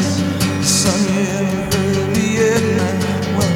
[0.87, 2.97] You ever heard of Vietnam?
[3.37, 3.55] Well,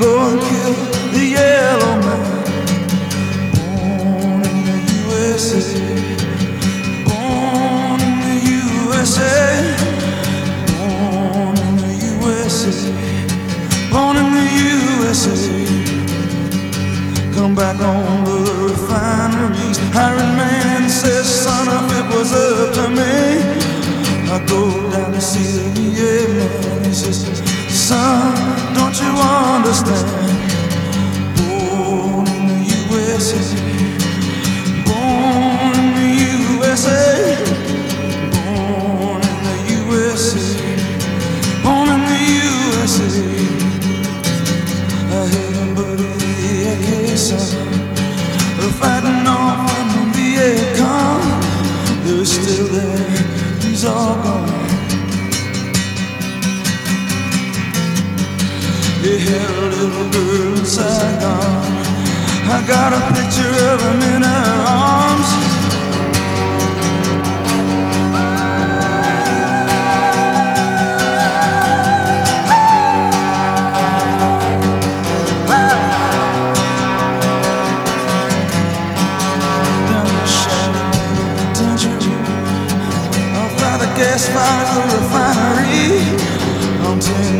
[0.00, 0.74] go and kill
[1.12, 2.24] the yellow man.
[3.54, 5.62] Born in the USA.
[7.06, 8.36] Born in the
[8.74, 9.36] USA.
[10.76, 12.72] Born in the USA.
[13.90, 14.46] Born in the
[15.04, 15.59] USA.
[17.54, 19.78] Back on the refineries.
[19.92, 23.14] Hiring man says, son, if it was up to me,
[24.30, 26.84] I'd go down to see the VA man.
[26.84, 27.26] He says,
[27.68, 28.34] son,
[28.74, 30.06] don't you understand?
[31.36, 33.40] Born in the USA.
[34.86, 36.08] Born in the
[36.68, 37.69] USA.
[59.82, 61.62] little girl in Saigon.
[62.52, 65.30] I got a picture of him in her arms.
[83.96, 86.00] gas fires the refinery.
[86.86, 87.39] I'm ten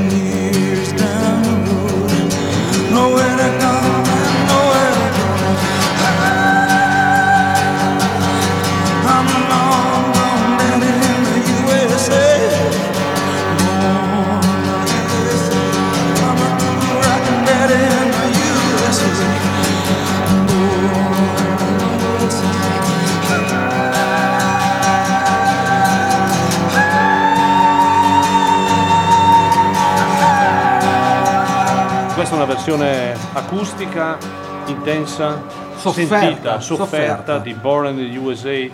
[32.54, 34.18] versione acustica,
[34.66, 37.38] intensa, Sofferta, sentita, sofferta, sofferta.
[37.38, 38.68] di Born in the USA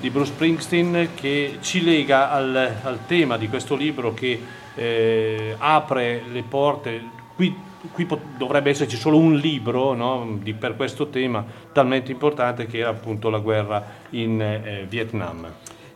[0.00, 4.40] di Bruce Springsteen che ci lega al, al tema di questo libro che
[4.74, 7.02] eh, apre le porte.
[7.36, 7.54] Qui,
[7.92, 12.78] qui pot- dovrebbe esserci solo un libro no, di- per questo tema talmente importante che
[12.78, 15.46] era appunto la guerra in eh, Vietnam.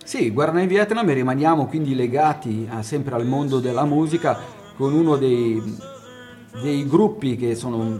[0.05, 4.39] Sì, guerra nel Vietnam e rimaniamo quindi legati a- sempre al mondo della musica
[4.76, 5.62] con uno dei,
[6.61, 7.98] dei gruppi che sono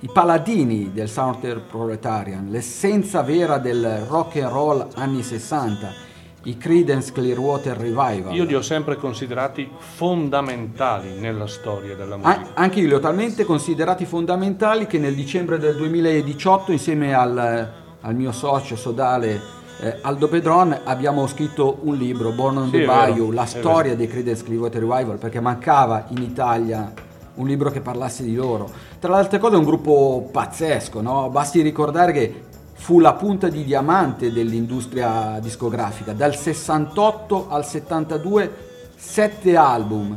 [0.00, 6.06] i paladini del Southern Proletarian, l'essenza vera del rock and roll anni 60,
[6.44, 8.32] i Creedence Clearwater Revival.
[8.34, 12.50] Io li ho sempre considerati fondamentali nella storia della musica.
[12.54, 18.14] anche io li ho talmente considerati fondamentali che nel dicembre del 2018 insieme al, al
[18.14, 22.86] mio socio sodale eh, Aldo Pedron abbiamo scritto un libro, Born on Sì, the è
[22.86, 26.92] vero, Bayou, la storia dei Creedence Clearwater Revival, perché mancava in Italia
[27.38, 28.70] un libro che parlasse di loro.
[28.98, 31.30] Tra le altre cose è un gruppo pazzesco, no?
[31.30, 32.42] basti ricordare che
[32.74, 38.66] fu la punta di diamante dell'industria discografica, dal 68 al 72
[38.96, 40.16] sette album.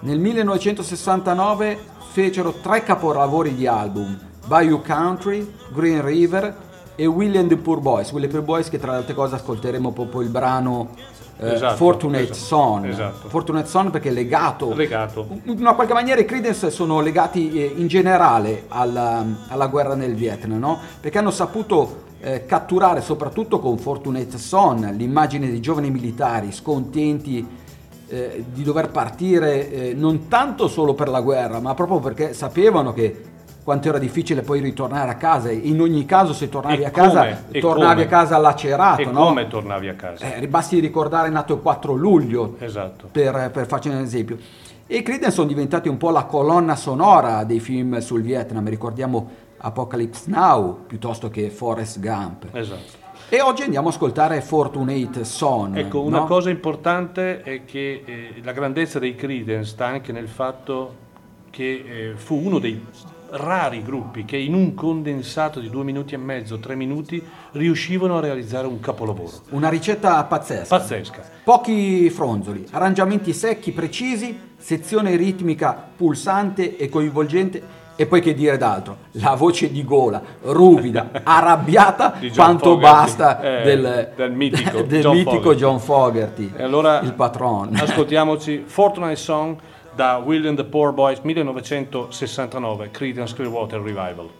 [0.00, 1.78] Nel 1969
[2.10, 8.30] fecero tre capolavori di album, Bayou Country, Green River e William the Poor Boys, William
[8.30, 10.88] the Poor Boys che tra le altre cose ascolteremo proprio il brano
[11.40, 12.84] eh, Esatto, Fortunate esatto, Son.
[12.86, 13.28] esatto.
[13.28, 15.26] Fortunate Son perché è legato Legato.
[15.44, 20.14] in una qualche maniera i Creedence sono legati eh, in generale alla, alla guerra nel
[20.14, 20.78] Vietnam, no?
[21.00, 27.46] perché hanno saputo eh, catturare soprattutto con Fortunate Son l'immagine dei giovani militari scontenti
[28.08, 32.92] eh, di dover partire eh, non tanto solo per la guerra, ma proprio perché sapevano
[32.92, 33.22] che
[33.68, 37.20] quanto era difficile poi ritornare a casa in ogni caso se tornavi E a casa
[37.20, 37.60] come?
[37.60, 39.26] Tornavi a casa lacerato, E no?
[39.26, 40.36] come tornavi a casa?
[40.36, 43.10] Eh, basti ricordare nato il 4 luglio Esatto.
[43.12, 44.38] per, per farci un esempio.
[44.86, 49.28] E i Creedence sono diventati un po' la colonna sonora dei film sul Vietnam, ricordiamo
[49.58, 52.46] Apocalypse Now piuttosto che Forrest Gump.
[52.52, 52.96] Esatto.
[53.28, 55.76] E oggi andiamo a ascoltare Fortunate Son.
[55.76, 56.24] Ecco, una no?
[56.24, 60.94] cosa importante è che eh, la grandezza dei Creedence sta anche nel fatto
[61.50, 62.82] che eh, fu uno dei
[63.30, 67.22] rari gruppi che in un condensato di due minuti e mezzo, tre minuti,
[67.52, 69.30] riuscivano a realizzare un capolavoro.
[69.50, 70.76] Una ricetta pazzesca.
[70.76, 71.22] Pazzesca.
[71.44, 77.76] Pochi fronzoli, arrangiamenti secchi, precisi, sezione ritmica pulsante e coinvolgente.
[78.00, 78.98] E poi che dire d'altro?
[79.12, 85.16] La voce di gola, ruvida, arrabbiata, quanto Fogerty, basta eh, del, del mitico del John
[85.16, 85.58] mitico Fogerty.
[85.58, 87.74] John Fogerty, E allora il patron.
[87.74, 89.56] ascoltiamoci Fortnite Song
[89.98, 94.30] da William the Poor Boys 1969, Creedence Clearwater Revival.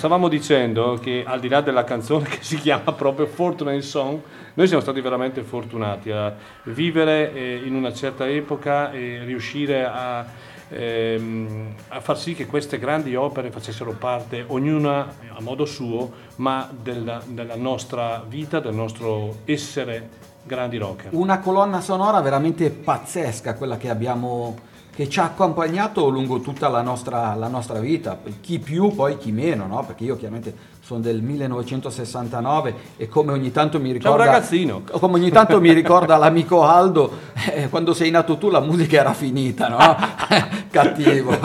[0.00, 4.18] Stavamo dicendo che al di là della canzone che si chiama proprio Fortunate Song,
[4.54, 10.24] noi siamo stati veramente fortunati a vivere eh, in una certa epoca e riuscire a,
[10.70, 16.66] ehm, a far sì che queste grandi opere facessero parte, ognuna a modo suo, ma
[16.74, 20.08] della, della nostra vita, del nostro essere
[20.44, 21.08] grandi rocker.
[21.12, 26.82] Una colonna sonora veramente pazzesca, quella che abbiamo che ci ha accompagnato lungo tutta la
[26.82, 29.84] nostra, la nostra vita, chi più poi chi meno, no?
[29.84, 34.82] perché io chiaramente sono del 1969 e come ogni tanto mi ricorda ragazzino.
[34.98, 37.12] come ogni tanto mi ricorda l'amico Aldo
[37.52, 39.78] eh, quando sei nato tu la musica era finita no?
[40.68, 41.38] cattivo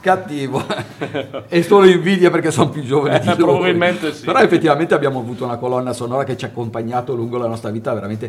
[0.00, 0.64] cattivo
[1.46, 4.24] e solo invidia perché sono più giovane di Eh, probabilmente sì.
[4.24, 7.94] però effettivamente abbiamo avuto una colonna sonora che ci ha accompagnato lungo la nostra vita
[7.94, 8.28] veramente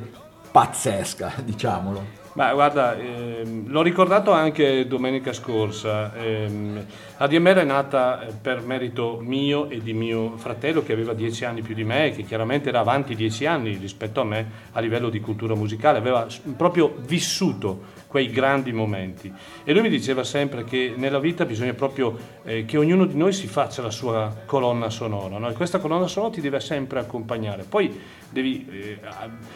[0.51, 6.85] pazzesca diciamolo Ma guarda, ehm, l'ho ricordato anche domenica scorsa, ehm,
[7.17, 11.63] ADMR è nata eh, per merito mio e di mio fratello che aveva dieci anni
[11.63, 15.09] più di me e che chiaramente era avanti dieci anni rispetto a me a livello
[15.09, 19.31] di cultura musicale, aveva proprio vissuto quei grandi momenti
[19.63, 23.31] e lui mi diceva sempre che nella vita bisogna proprio eh, che ognuno di noi
[23.31, 25.47] si faccia la sua colonna sonora no?
[25.49, 27.95] e questa colonna sonora ti deve sempre accompagnare poi
[28.31, 28.99] devi, eh,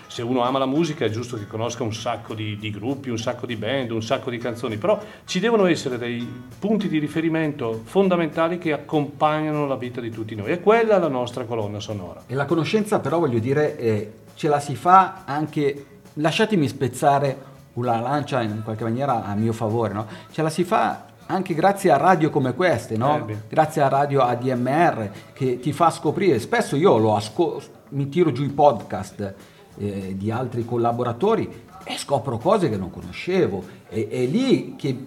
[0.05, 3.17] se uno ama la musica è giusto che conosca un sacco di, di gruppi, un
[3.17, 6.27] sacco di band, un sacco di canzoni, però ci devono essere dei
[6.59, 11.07] punti di riferimento fondamentali che accompagnano la vita di tutti noi e quella è la
[11.07, 12.23] nostra colonna sonora.
[12.27, 17.99] E la conoscenza però voglio dire eh, ce la si fa anche, lasciatemi spezzare una
[17.99, 20.05] lancia in qualche maniera a mio favore, no?
[20.31, 23.25] ce la si fa anche grazie a radio come queste, no?
[23.27, 28.31] Eh grazie a radio ADMR che ti fa scoprire, spesso io lo asco- mi tiro
[28.33, 29.33] giù i podcast
[29.77, 31.49] eh, di altri collaboratori
[31.85, 35.05] e scopro cose che non conoscevo, e- è lì che,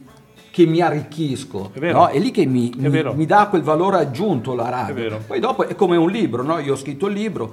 [0.51, 2.07] che mi arricchisco, È no?
[2.07, 5.17] è lì che mi, È mi- mi dà quel valore aggiunto la radio.
[5.17, 5.21] È.
[5.21, 6.59] Poi dopo è come un libro, no?
[6.59, 7.53] io ho scritto il libro,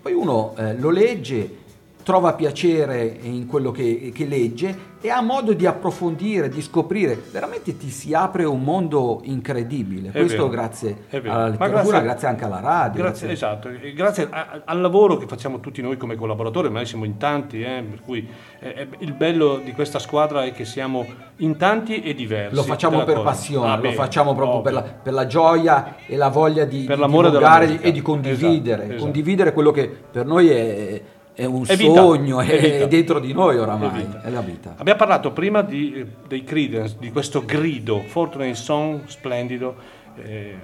[0.00, 1.58] poi uno eh, lo legge,
[2.02, 7.76] trova piacere in quello che, che legge e ha modo di approfondire, di scoprire, veramente
[7.76, 10.10] ti si apre un mondo incredibile.
[10.10, 10.48] È Questo vero.
[10.48, 13.02] grazie alla letteratura, grazie- grazie, anche alla radio.
[13.02, 16.86] Grazie, esatto, e grazie a- al lavoro che facciamo tutti noi come collaboratori, ma noi
[16.86, 18.28] siamo in tanti, eh, per cui
[18.60, 21.04] eh, eh, il bello di questa squadra è che siamo
[21.38, 22.54] in tanti e diversi.
[22.54, 23.28] Lo facciamo per cosa.
[23.28, 26.84] passione, Ah, lo bene, facciamo proprio per la, per la gioia e la voglia di,
[26.84, 29.02] Per di divulgare e di condividere, Esatto, esatto.
[29.02, 31.02] condividere quello che per noi è,
[31.34, 32.84] è un È vita, sogno, è è, vita.
[32.84, 34.22] è dentro di noi È oramai, vita.
[34.22, 34.74] è la vita.
[34.76, 39.74] Abbiamo parlato prima di, dei Creedence, di questo grido, Fortunate Song, splendido,
[40.22, 40.56] eh,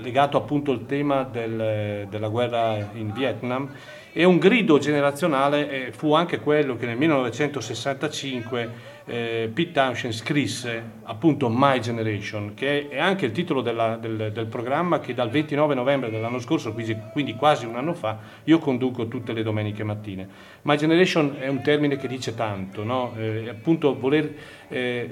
[0.00, 3.68] legato appunto al tema del- della guerra in Vietnam.
[4.12, 8.70] E un grido generazionale eh, fu anche quello che nel 1965
[9.04, 14.46] eh, Pete Townshend scrisse appunto My Generation, che è anche il titolo della- del, del
[14.46, 16.72] programma che dal 29 novembre dell'anno scorso,
[17.12, 20.28] quindi, quasi un anno fa, io conduco tutte le domeniche mattine.
[20.62, 23.14] My Generation è un termine che dice tanto, no?
[23.16, 24.34] Eh, appunto voler
[24.68, 25.10] eh,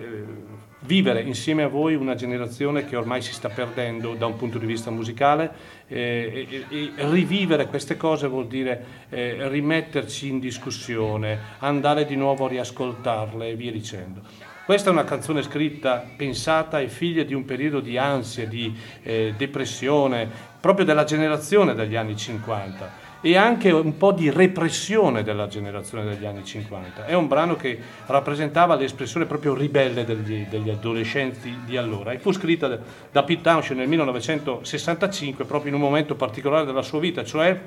[0.81, 4.67] vivere insieme a voi una generazione che ormai si sta perdendo da un punto di
[4.67, 5.51] vista musicale
[5.89, 12.45] eh, e- e rivivere queste cose vuol dire eh, rimetterci in discussione, andare di nuovo
[12.45, 14.54] a riascoltarle e via dicendo.
[14.65, 19.35] Questa è una canzone scritta, pensata e figlia di un periodo di ansia, di eh,
[19.37, 20.27] depressione,
[20.59, 26.25] proprio della generazione degli anni 50 e anche un po' di repressione della generazione degli
[26.25, 27.05] anni 50.
[27.05, 32.33] È un brano che rappresentava l'espressione proprio ribelle degli, degli adolescenti di allora e fu
[32.33, 37.61] scritta da- Pete Townshend nel 1965 proprio in un momento particolare della sua vita, cioè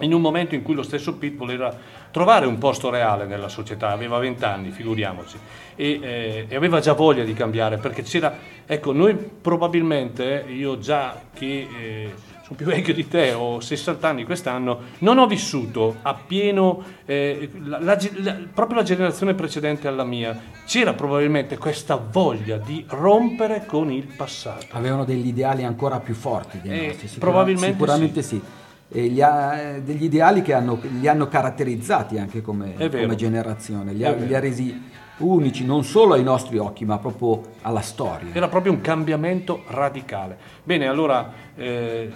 [0.00, 1.74] in un momento in cui lo stesso Pete voleva
[2.10, 5.36] trovare un posto reale nella società, aveva 20 anni, figuriamoci,
[5.76, 8.34] e, eh, e aveva già voglia di cambiare, perché c'era,
[8.66, 9.14] ecco, noi
[9.60, 15.18] probabilmente, io già che eh, sono più vecchio di te, ho 60 anni quest'anno, non
[15.18, 20.36] ho vissuto appieno eh, la- la la- proprio la generazione precedente alla mia,
[20.66, 24.66] c'era probabilmente questa voglia di rompere con il passato.
[24.70, 28.34] Avevano degli ideali ancora più forti dei Eh, nostri, sicura- probabilmente sicuramente sì.
[28.34, 28.42] Li
[29.22, 34.34] ha- degli ideali che hanno- li hanno caratterizzati anche come, come generazione, li ha, li
[34.34, 34.88] ha resi
[35.18, 38.32] unici non solo ai nostri occhi ma proprio alla storia.
[38.32, 40.38] Era proprio un cambiamento radicale.
[40.64, 42.10] Bene, allora eh,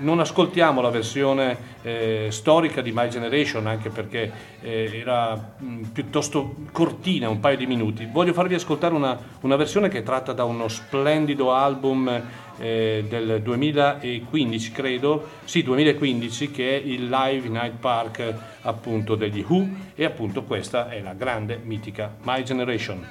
[0.00, 6.56] non ascoltiamo la versione eh, storica di My Generation, anche perché eh, era mh, piuttosto
[6.72, 8.06] cortina, un paio di minuti.
[8.10, 12.20] Voglio farvi ascoltare una, una versione che è tratta da uno splendido album
[12.58, 19.68] eh, del 2015, credo, sì 2015, che è il Live Night Park appunto degli Who.
[19.94, 23.06] E appunto questa è la grande mitica My Generation.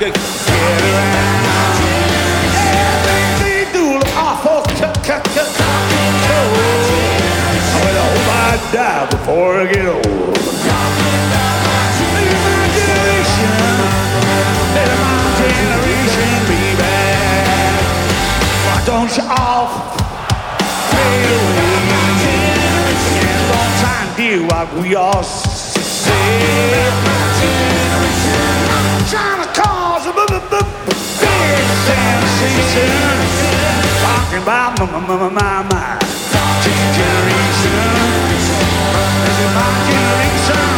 [0.00, 1.29] Get around
[8.72, 10.00] die before I get old.
[10.00, 10.06] My
[12.78, 16.30] generation, my generation.
[18.66, 19.66] Why don't you all
[20.90, 21.74] fade away?
[23.50, 26.10] Don't try and do what we all say.
[29.10, 30.30] Trying to cause a big
[31.90, 32.90] sensation.
[34.00, 35.98] Talking about my, my, my, my, my
[36.94, 38.09] generation.
[39.40, 40.69] Imaginations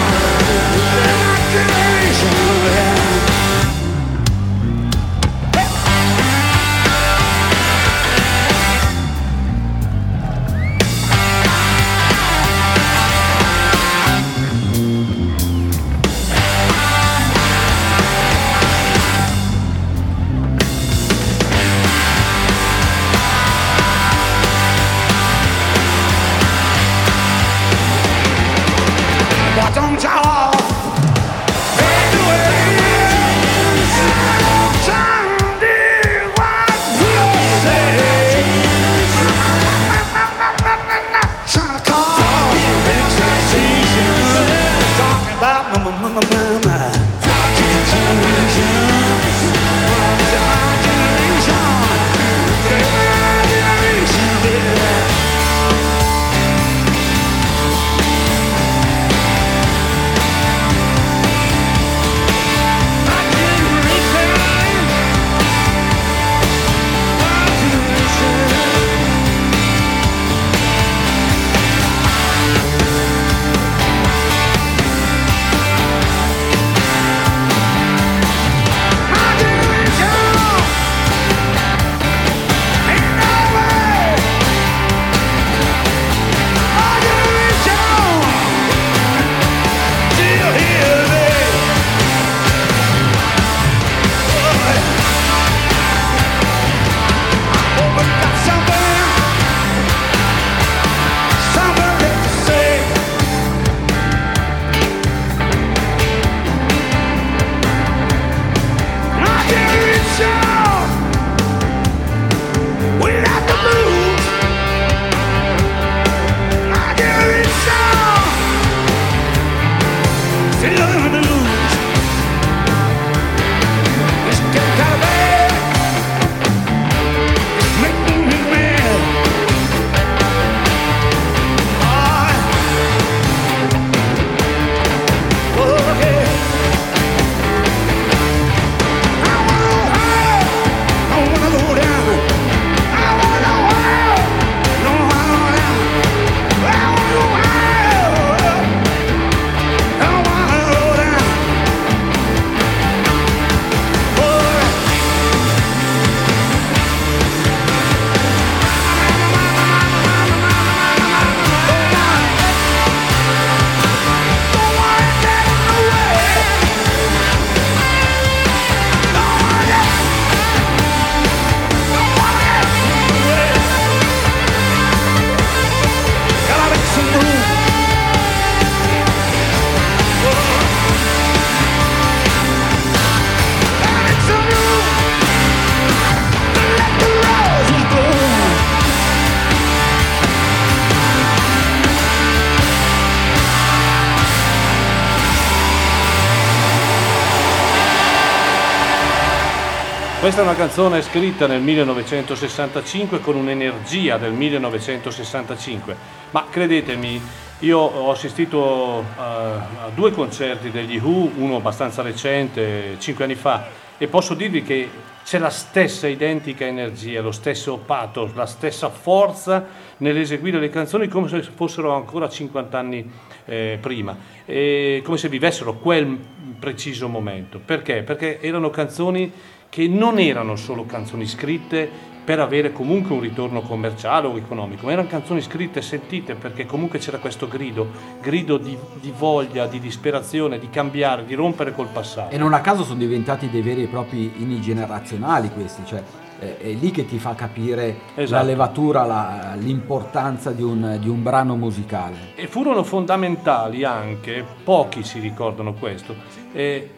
[200.33, 205.95] Questa è una canzone scritta nel 1965 con un'energia del 1965,
[206.30, 207.20] ma credetemi,
[207.59, 213.66] io ho assistito eh, a due concerti degli Who, uno abbastanza recente, cinque anni fa,
[213.99, 214.89] e posso dirvi che
[215.22, 219.66] c'è la stessa identica energia, lo stesso pathos, la stessa forza
[219.99, 223.11] nell'eseguire le canzoni come se fossero ancora 50 anni
[223.45, 224.16] eh, prima,
[224.47, 226.18] e come se vivessero quel
[226.59, 227.61] preciso momento.
[227.62, 228.03] Perché?
[228.03, 231.89] Perché erano canzoni che non erano solo canzoni scritte
[232.23, 236.66] per avere comunque un ritorno commerciale o economico, ma erano canzoni scritte e sentite perché
[236.66, 237.89] comunque c'era questo grido,
[238.20, 242.35] grido di, di voglia, di disperazione, di cambiare, di rompere col passato.
[242.35, 246.03] E non a caso sono diventati dei veri e propri inni generazionali questi, cioè
[246.39, 248.45] è, è lì che ti fa capire la Esatto.
[248.45, 252.35] levatura, la- l'importanza di un, di un brano musicale.
[252.35, 256.14] E furono fondamentali anche, pochi si ricordano questo,
[256.53, 256.88] eh,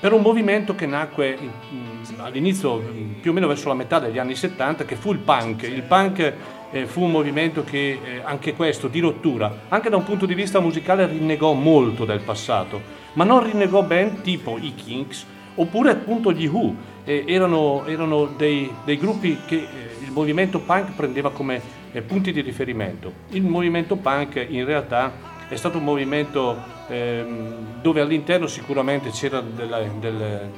[0.00, 4.18] per un movimento che nacque mm, all'inizio, mm, più o meno verso la metà degli
[4.18, 5.62] anni 70, che fu il punk.
[5.62, 6.34] Il punk
[6.72, 10.34] eh, fu un movimento che eh, anche questo di rottura, anche da un punto di
[10.34, 12.80] vista musicale rinnegò molto del passato,
[13.14, 15.26] ma non rinnegò band tipo i Kinks
[15.56, 16.88] oppure appunto gli Who.
[17.04, 21.60] Eh, erano erano dei, dei gruppi che eh, il movimento punk prendeva come
[21.92, 23.12] eh, punti di riferimento.
[23.30, 26.56] Il movimento punk in realtà è stato un movimento
[26.88, 30.48] ehm, dove all'interno sicuramente c'era della- del-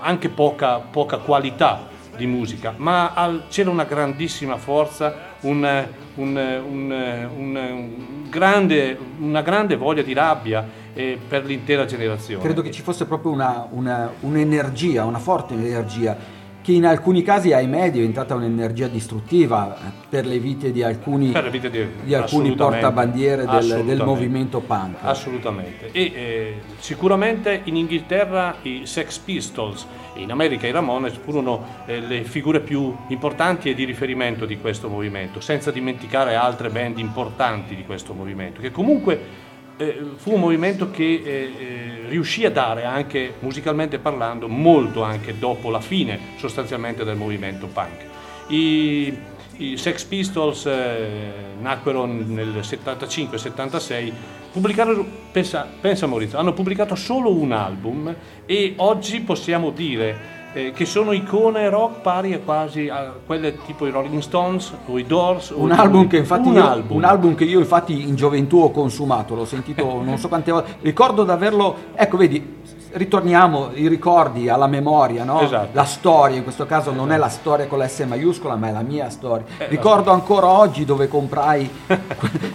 [0.00, 7.94] anche poca, poca qualità di musica, ma al- c'era una grandissima forza, un- un- un
[8.28, 12.42] grande- una grande voglia di rabbia eh, per l'intera generazione.
[12.42, 16.14] Credo che ci fosse proprio una- una- un'energia, una forte energia,
[16.62, 21.32] che in alcuni casi, ahimè, è diventata un'energia distruttiva eh, per le vite di alcuni,
[21.50, 24.96] vite di- di alcuni portabandiere del, del movimento punk.
[25.00, 25.90] Assolutamente.
[25.92, 32.00] E eh, sicuramente in Inghilterra i Sex Pistols e in America i Ramones furono eh,
[32.00, 37.74] le figure più importanti e di riferimento di questo movimento, senza dimenticare altre band importanti
[37.74, 39.48] di questo movimento, che comunque
[39.80, 45.38] eh, fu un movimento che eh, eh, riuscì a dare anche musicalmente parlando molto anche
[45.38, 48.04] dopo la fine sostanzialmente del movimento punk.
[48.48, 49.18] I,
[49.56, 54.12] i Sex Pistols eh, nacquero nel 75-76,
[54.52, 58.14] pubblicarono, pensa, pensa Maurizio, hanno pubblicato solo un album
[58.44, 63.86] e oggi possiamo dire eh, che sono icone rock pari a quasi a quelle tipo
[63.86, 65.50] i Rolling Stones o i Doors.
[65.50, 66.96] o Un i- album, che infatti un io, album.
[66.96, 70.76] un album che io infatti in gioventù ho consumato, l'ho sentito non so quante volte,
[70.82, 72.58] ricordo di averlo, ecco vedi,
[72.92, 75.40] ritorniamo i ricordi alla memoria, no?
[75.42, 75.68] Esatto.
[75.72, 78.72] la storia, in questo caso non è la storia con la S maiuscola ma è
[78.72, 79.44] la mia storia.
[79.58, 82.00] Eh, ricordo ancora oggi dove comprai que-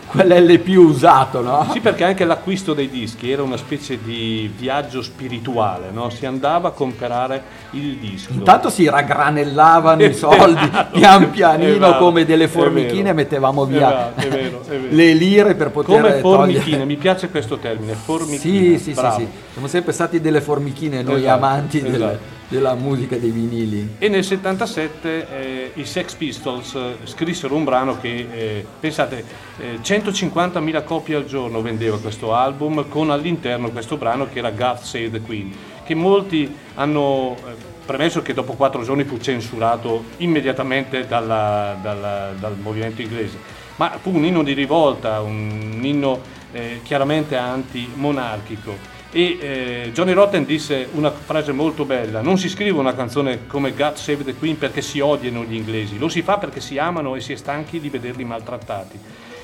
[0.08, 1.68] quell'LP usato, no?
[1.72, 6.10] Sì, perché anche l'acquisto dei dischi era una specie di viaggio spirituale, no?
[6.10, 8.34] si andava a comprare il disco.
[8.34, 10.98] Intanto si raggranellavano i soldi Esatto.
[10.98, 13.16] pian pianino vero, come delle formichine vero.
[13.16, 14.84] mettevamo via è vero, è vero.
[14.90, 16.86] le lire per poter Come formichine, togliere.
[16.86, 18.38] mi piace questo termine, formichine.
[18.40, 19.18] Sì, sì, sì, bravo.
[19.20, 22.20] sì, siamo sempre stati delle formichine noi Esatto, amanti esatto.
[22.49, 23.95] della musica dei vinili.
[23.99, 29.24] E nel 77 eh, i Sex Pistols eh, scrissero un brano che, eh, pensate,
[29.60, 34.80] eh, 150.000 copie al giorno vendeva questo album con all'interno questo brano che era God
[34.80, 35.53] Save the Queen,
[35.86, 37.53] che molti hanno, eh,
[37.86, 43.38] premesso che dopo quattro giorni fu censurato immediatamente dalla- dalla- dal movimento inglese,
[43.78, 46.20] ma fu un inno di rivolta, un inno
[46.51, 48.93] eh, chiaramente anti-monarchico.
[49.16, 53.74] E eh, Johnny Rotten disse una frase molto bella: Non si scrive una canzone come
[53.74, 57.16] God Save the Queen perché si odiano gli inglesi, lo si fa perché si amano
[57.16, 58.99] e si è stanchi di vederli maltrattati.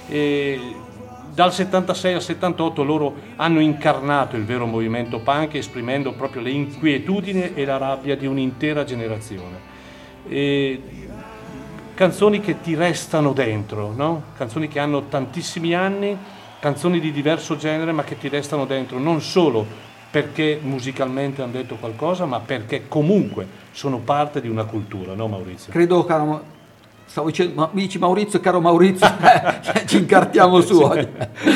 [0.10, 0.60] E
[1.34, 7.54] dal 76 al 78 loro hanno incarnato il vero movimento punk esprimendo proprio le inquietudini
[7.54, 9.58] e la rabbia di un'intera generazione.
[10.28, 10.82] E
[11.94, 14.24] canzoni che ti restano dentro, no?
[14.36, 16.18] canzoni che hanno tantissimi anni,
[16.62, 19.66] canzoni di diverso genere ma che ti restano dentro non solo
[20.12, 25.72] perché musicalmente hanno detto qualcosa, ma perché comunque sono parte di una cultura, no Maurizio?
[25.72, 26.44] Credo, caro,
[27.06, 31.08] stavo dicendo, ma mi dici Maurizio, caro Maurizio, eh, ci incartiamo su oggi.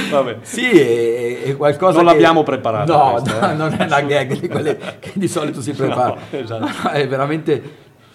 [0.10, 0.38] vabbè.
[0.42, 3.56] Sì, è, è qualcosa Non che- l'abbiamo preparata No, questa, no, eh.
[3.56, 6.16] non è una gag di quelle che di solito si prepara.
[6.32, 6.66] No, esatto.
[6.84, 7.64] No, è veramente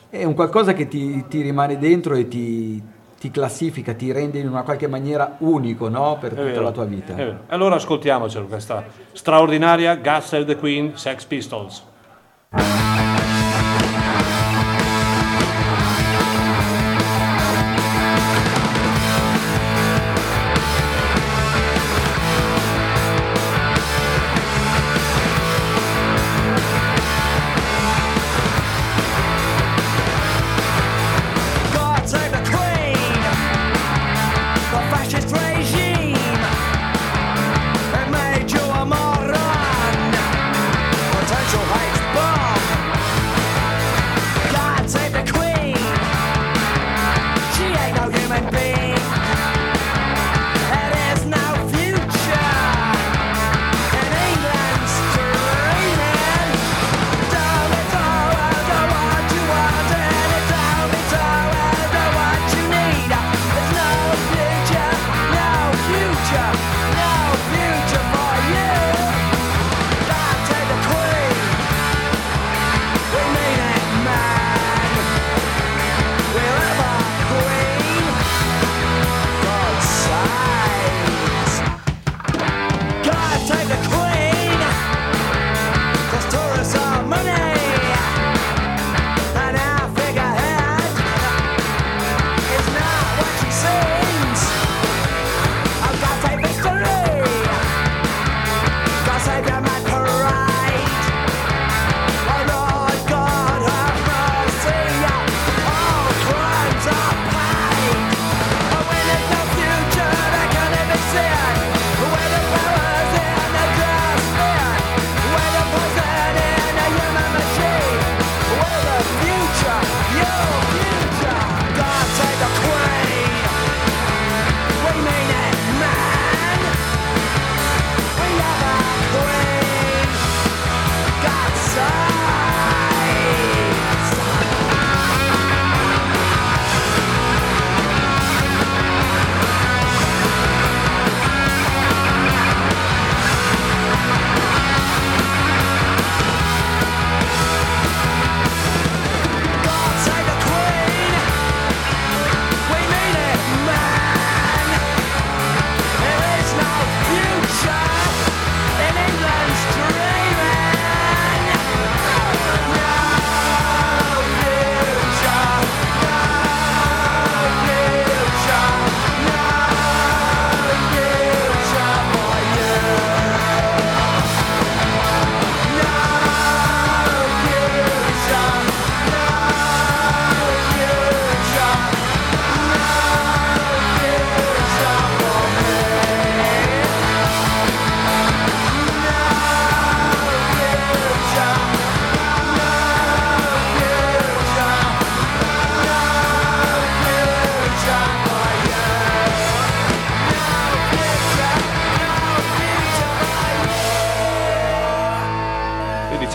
[0.09, 2.83] è un qualcosa che ti, ti rimane dentro e ti,
[3.21, 6.17] ti classifica, ti rende in una qualche maniera unico no?
[6.19, 7.15] per tutta la tua vita.
[7.49, 11.85] Allora ascoltiamocelo questa straordinaria Save the Queen Sex Pistols.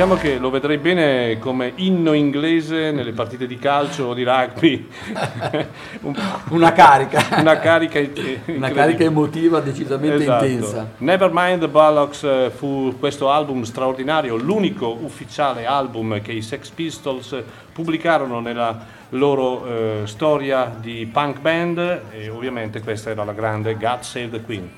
[0.05, 4.87] Diciamo che lo vedrei bene come inno inglese nelle partite di calcio o di rugby.
[6.01, 6.15] Un-
[6.49, 7.25] Una carica.
[7.39, 7.99] Una carica,
[8.45, 10.45] Una carica emotiva decisamente Esatto.
[10.45, 10.89] intensa.
[10.97, 17.35] Nevermind the Bollocks eh, fu questo album straordinario, l'unico ufficiale album che i Sex Pistols
[17.73, 24.01] pubblicarono nella loro eh, storia di punk band e ovviamente questa era la grande God
[24.01, 24.69] Save the Queen.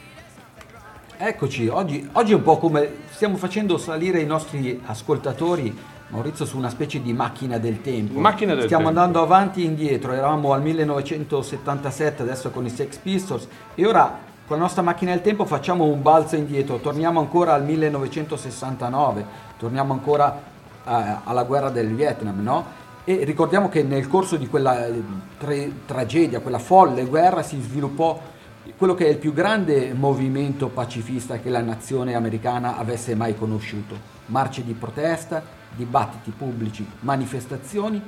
[1.20, 5.76] Eccoci, oggi, oggi è un po' come stiamo facendo salire i nostri ascoltatori,
[6.10, 8.20] Maurizio, su una specie di macchina del tempo.
[8.20, 9.00] Macchina del stiamo tempo.
[9.00, 14.16] andando avanti e indietro, eravamo al 1977 adesso con i Sex Pistols e ora
[14.46, 19.26] con la nostra macchina del tempo facciamo un balzo indietro, torniamo ancora al 1969,
[19.58, 20.40] torniamo ancora
[20.86, 22.66] eh, alla guerra del Vietnam, no?
[23.06, 25.02] E ricordiamo che nel corso di quella eh,
[25.40, 28.36] tre- tragedia, quella folle guerra si sviluppò
[28.76, 33.96] quello che è il più grande movimento pacifista che la nazione americana avesse mai conosciuto.
[34.28, 35.44] Marce di protesta,
[35.76, 38.02] dibattiti pubblici, manifestazioni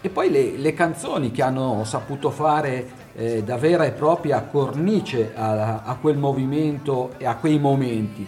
[0.00, 5.32] e poi le, le canzoni che hanno saputo fare eh, da vera e propria cornice
[5.34, 8.26] a, a quel movimento e a quei momenti.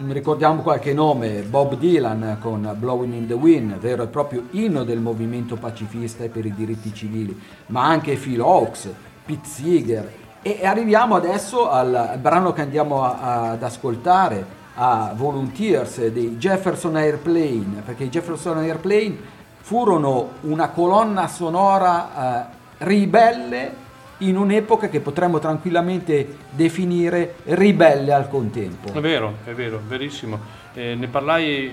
[0.00, 5.00] Ricordiamo qualche nome, Bob Dylan con Blowing in the Wind, vero e proprio inno del
[5.00, 7.36] movimento pacifista e per i diritti civili,
[7.66, 8.88] ma anche Phil Hawks,
[9.24, 16.36] Pete Seeger e arriviamo adesso al, brano che andiamo a- ad ascoltare, a Volunteers dei
[16.36, 19.16] Jefferson Airplane, perché i Jefferson Airplane
[19.60, 23.86] furono una colonna sonora eh, ribelle
[24.18, 28.92] in un'epoca che potremmo tranquillamente definire ribelle al contempo.
[28.92, 30.38] È vero, è vero, verissimo.
[30.74, 31.72] Eh, ne parlai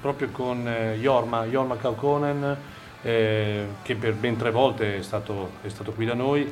[0.00, 2.56] proprio con eh, Jorma, Jorma Kaukonen,
[3.02, 6.50] eh, che per ben tre volte è stato, è stato qui da noi,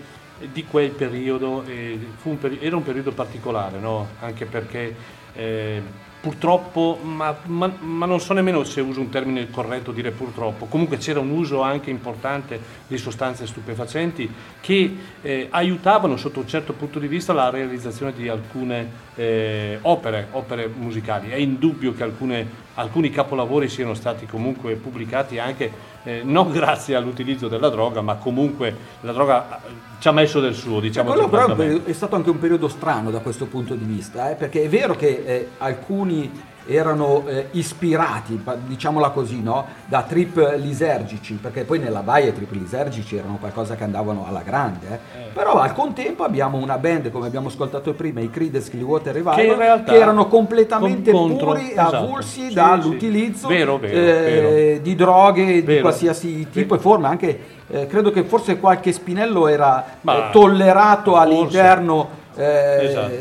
[0.52, 4.08] di quel periodo, e fu un peri- era un periodo particolare, no?
[4.20, 4.94] anche perché
[5.34, 5.82] eh,
[6.20, 10.96] purtroppo, ma, ma- ma non so nemmeno se uso un termine corretto dire purtroppo, comunque
[10.96, 16.98] c'era un uso anche importante di sostanze stupefacenti che eh, aiutavano sotto un certo punto
[16.98, 21.28] di vista la realizzazione di alcune eh, opere, opere musicali.
[21.28, 25.72] È indubbio che alcune- alcuni capolavori siano stati comunque pubblicati anche
[26.04, 30.54] eh, non grazie all'utilizzo della droga, ma comunque la droga eh, ci ha messo del
[30.54, 31.12] suo, diciamo.
[31.12, 34.62] Quello però è stato anche un periodo strano da questo punto di vista, eh, perché
[34.62, 36.30] è vero che eh, alcuni
[36.66, 39.66] erano eh, ispirati, diciamola così, no?
[39.86, 44.42] da trip lisergici, perché poi nella baia i trip lisergici erano qualcosa che andavano alla
[44.42, 45.18] grande, eh.
[45.32, 49.92] però al contempo abbiamo una band, come abbiamo ascoltato prima, i Creedence Clearwater Revival, Che
[49.92, 51.96] che erano completamente con- puri, esatto.
[51.96, 53.54] avulsi Sì, dall'utilizzo sì.
[53.54, 54.02] Vero, vero, eh,
[54.40, 54.82] vero.
[54.82, 59.84] di droghe di qualsiasi tipo e forma, anche eh, credo che forse qualche spinello era
[60.02, 61.26] Ma eh, tollerato forse.
[61.26, 63.12] all'interno eh, Esatto.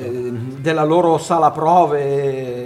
[0.58, 2.63] della loro sala prove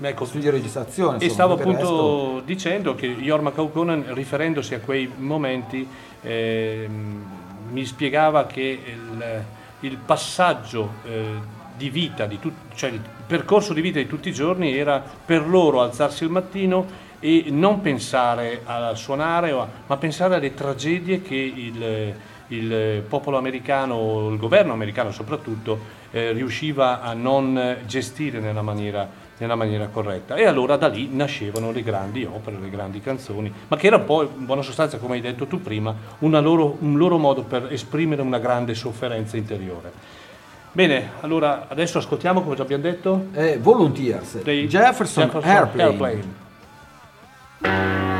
[0.00, 0.24] Ecco.
[0.24, 1.18] studio di registrazione.
[1.18, 5.86] E insomma, stavo per il appunto resto- dicendo che Jorma Kaukonen, riferendosi a quei momenti,
[6.22, 7.24] ehm,
[7.70, 9.44] mi spiegava che il,
[9.80, 14.32] il passaggio eh, di vita, di tut- cioè il percorso di vita di tutti i
[14.32, 19.52] giorni era per loro alzarsi al mattino e non pensare a suonare,
[19.86, 22.14] ma pensare alle tragedie che il,
[22.48, 29.08] il popolo americano, il governo americano soprattutto, eh, riusciva a non gestire nella maniera,
[29.38, 30.34] nella maniera corretta.
[30.36, 34.28] E allora da lì nascevano le grandi opere, le grandi canzoni, ma che era poi,
[34.36, 38.22] in buona sostanza, come hai detto tu prima, una loro- un loro modo per esprimere
[38.22, 39.92] una grande sofferenza interiore.
[40.72, 45.82] Bene, allora adesso ascoltiamo, come già abbiamo detto, Eh, Volunteers, dei Jefferson, Airplane.
[47.60, 48.13] Airplane.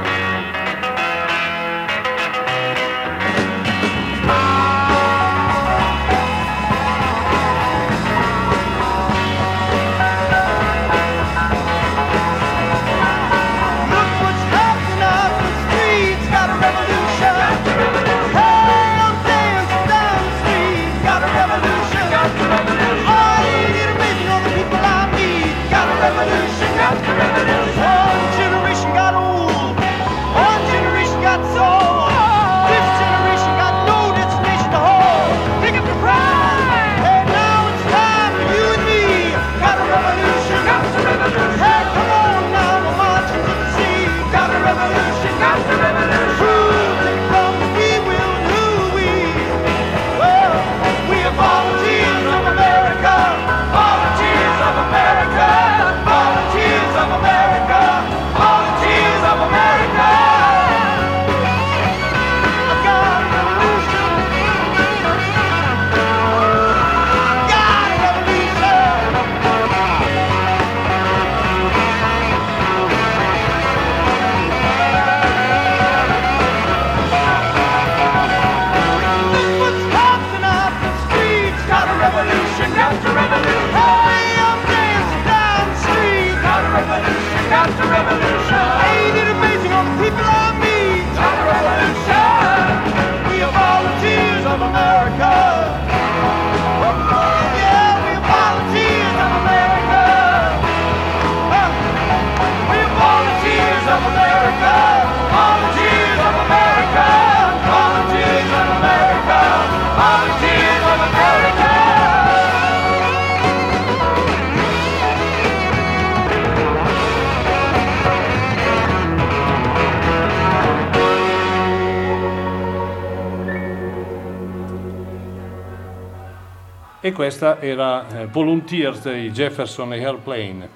[127.25, 130.69] Questa era eh, Volunteers dei Jefferson Airplane.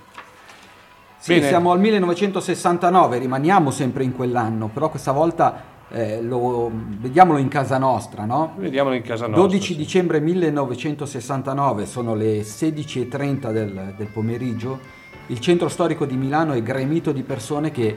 [1.18, 1.46] Sì, Bene.
[1.46, 7.76] siamo al 1969, rimaniamo sempre in quell'anno, però questa volta eh, lo, vediamolo in casa
[7.76, 8.54] nostra, no?
[8.56, 9.42] Vediamolo in casa nostra.
[9.42, 9.76] 12 sì.
[9.76, 14.78] dicembre 1969, sono le 16.30 del, del pomeriggio,
[15.26, 17.94] il centro storico di Milano è gremito di persone che,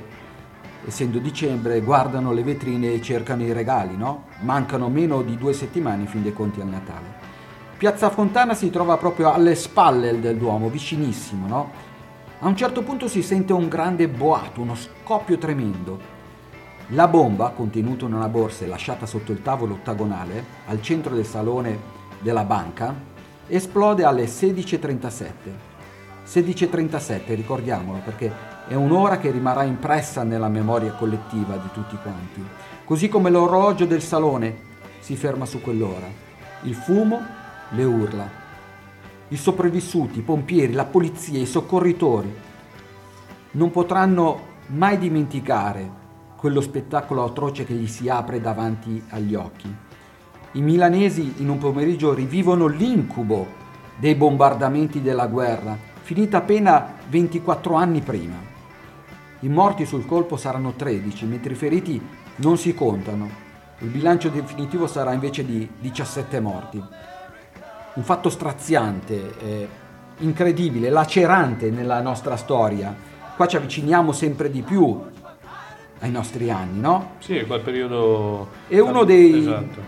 [0.85, 4.25] essendo dicembre, guardano le vetrine e cercano i regali, no?
[4.41, 7.30] Mancano meno di due settimane in fin dei conti al Natale.
[7.81, 11.71] Piazza Fontana si trova proprio alle spalle del Duomo, vicinissimo, no?
[12.41, 15.99] A un certo punto si sente un grande boato, uno scoppio tremendo.
[16.89, 21.25] La bomba, contenuta in una borsa e lasciata sotto il tavolo ottagonale, al centro del
[21.25, 21.79] salone
[22.19, 22.93] della banca,
[23.47, 25.31] esplode alle 16.37.
[26.23, 28.31] 16.37, ricordiamolo, perché
[28.67, 32.45] è un'ora che rimarrà impressa nella memoria collettiva di tutti quanti.
[32.85, 34.55] Così come l'orologio del salone
[34.99, 36.29] si ferma su quell'ora.
[36.65, 37.39] Il fumo,
[37.71, 38.29] le urla.
[39.29, 42.33] I sopravvissuti, i pompieri, la polizia, i soccorritori
[43.51, 45.99] non potranno mai dimenticare
[46.35, 49.73] quello spettacolo atroce che gli si apre davanti agli occhi.
[50.53, 53.59] I milanesi in un pomeriggio rivivono l'incubo
[53.97, 58.35] dei bombardamenti della guerra, finita appena 24 anni prima.
[59.41, 62.01] I morti sul colpo saranno 13, mentre i feriti
[62.37, 63.29] non si contano.
[63.79, 66.83] Il bilancio definitivo sarà invece di 17 morti.
[67.93, 69.67] Un fatto straziante, eh,
[70.19, 72.95] incredibile, lacerante nella nostra storia.
[73.35, 75.01] Qua ci avviciniamo sempre di più
[75.99, 77.11] ai nostri anni, no?
[77.19, 78.47] Sì, quel periodo...
[78.67, 79.81] È uno dei, Esatto.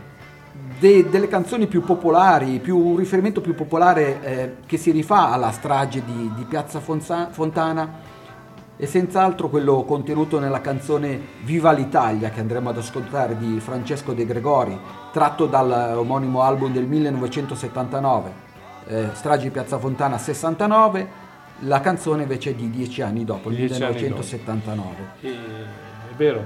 [0.80, 5.51] de- delle canzoni più popolari, più, un riferimento più popolare eh, che si rifà alla
[5.51, 7.89] strage di, di Piazza Fonza- Fontana
[8.84, 14.26] e senz'altro quello contenuto nella canzone Viva l'Italia che andremo ad ascoltare di Francesco De
[14.26, 14.77] Gregori,
[15.14, 18.31] tratto dal omonimo album del 1979,
[18.88, 21.07] eh, Strage di Piazza Fontana 69,
[21.60, 23.99] la canzone invece di dieci anni dopo, il Dieci anni dopo.
[23.99, 24.95] 1979.
[25.22, 26.45] E- È vero.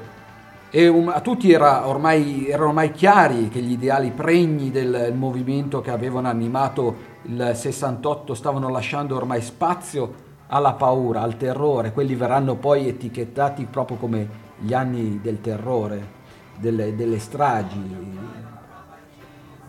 [0.69, 5.81] E um, a tutti era ormai, erano ormai chiari che gli ideali pregni del movimento
[5.81, 11.91] che avevano animato il 68 stavano lasciando ormai spazio alla paura, al terrore.
[11.91, 16.15] Quelli verranno poi etichettati proprio come gli anni del terrore,
[16.57, 17.79] delle, delle stragi,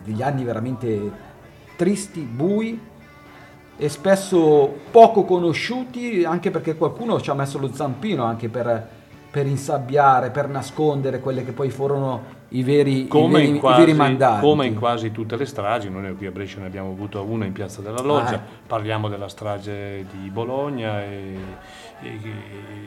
[0.03, 1.11] degli anni veramente
[1.75, 2.87] tristi, bui
[3.81, 8.89] e spesso poco conosciuti anche perché qualcuno ci ha messo lo zampino anche per,
[9.31, 13.59] per insabbiare, per nascondere quelle che poi furono i veri, i Come, veri, in i
[13.59, 14.41] quasi, veri mandanti.
[14.45, 17.51] come in quasi tutte le stragi, noi qui a Brescia ne abbiamo avuto una in
[17.53, 18.41] Piazza della Loggia, Ah, eh.
[18.65, 21.35] parliamo della strage di Bologna e,
[22.01, 22.19] e-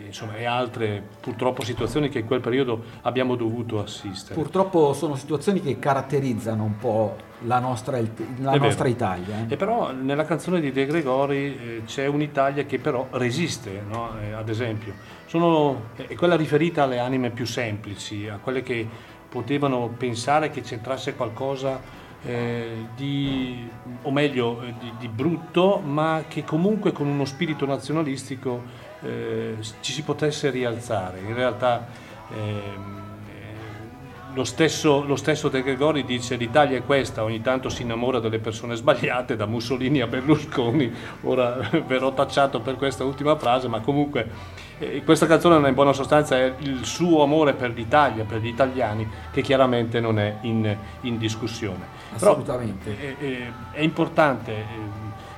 [0.07, 4.35] insomma, e altre purtroppo situazioni che in quel periodo abbiamo dovuto assistere.
[4.35, 7.99] Purtroppo sono situazioni che caratterizzano un po' la nostra,
[8.41, 9.47] la nostra Italia.
[9.49, 9.53] eh.
[9.53, 14.11] E però nella canzone di De Gregori eh, c'è un'Italia che però resiste, no?
[14.21, 14.95] Eh, ad esempio.
[15.27, 18.87] Sono, è quella riferita alle anime più semplici, a quelle che
[19.33, 21.81] potevano pensare che c'entrasse qualcosa
[22.23, 23.67] eh, di,
[24.03, 28.63] o meglio, eh, di, di brutto, ma che comunque con uno spirito nazionalistico
[29.01, 31.21] eh, ci si potesse rialzare.
[31.21, 31.89] In realtà
[32.31, 37.83] ehm, eh, lo stesso, lo stesso De Gregori dice l'Italia è questa, ogni tanto si
[37.83, 40.93] innamora delle persone sbagliate, da Mussolini a Berlusconi,
[41.23, 41.57] ora
[41.87, 46.55] verrò tacciato per questa ultima frase, ma comunque eh, questa canzone in buona sostanza è
[46.59, 51.85] il suo amore per l'Italia, per gli italiani, che chiaramente non è in, in discussione.
[52.19, 52.97] Però, Assolutamente.
[52.99, 54.65] è, è- è importante, eh,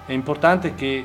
[0.06, 1.04] è importante che,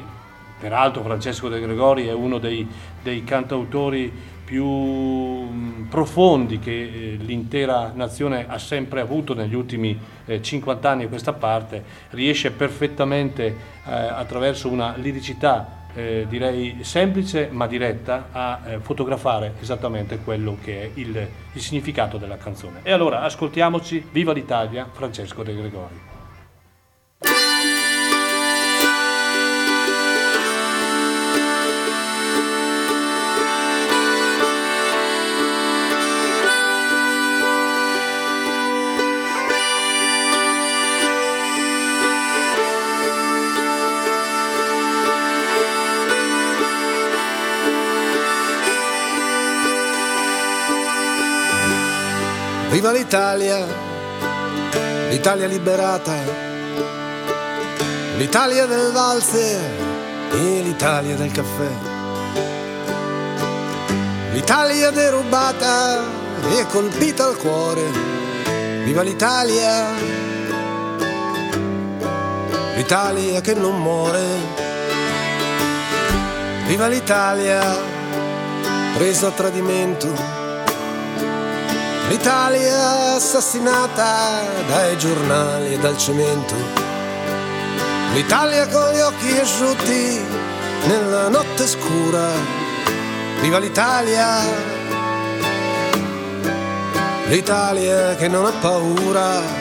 [0.60, 2.68] peraltro Francesco De Gregori è uno dei,
[3.02, 4.12] dei cantautori
[4.44, 11.04] più mh, profondi che eh, l'intera nazione ha sempre avuto negli ultimi eh, 50 anni
[11.04, 18.60] a questa parte, riesce perfettamente eh, attraverso una liricità eh, direi semplice ma diretta a
[18.66, 22.80] eh, fotografare esattamente quello che è il, il significato della canzone.
[22.84, 26.09] E allora ascoltiamoci Viva l'Italia, Francesco De Gregori.
[52.70, 53.66] Viva l'Italia,
[55.10, 56.14] l'Italia liberata,
[58.16, 59.60] l'Italia del valzer
[60.32, 61.72] e l'Italia del caffè.
[64.34, 66.00] L'Italia derubata
[66.56, 67.82] e colpita al cuore.
[68.84, 69.88] Viva l'Italia,
[72.76, 74.24] l'Italia che non muore.
[76.68, 77.62] Viva l'Italia,
[78.96, 80.39] presa a tradimento.
[82.10, 86.56] L'Italia assassinata dai giornali e dal cemento.
[88.14, 90.20] L'Italia con gli occhi asciutti
[90.88, 92.32] nella notte scura.
[93.42, 94.40] Viva l'Italia,
[97.28, 99.59] l'Italia che non ha paura.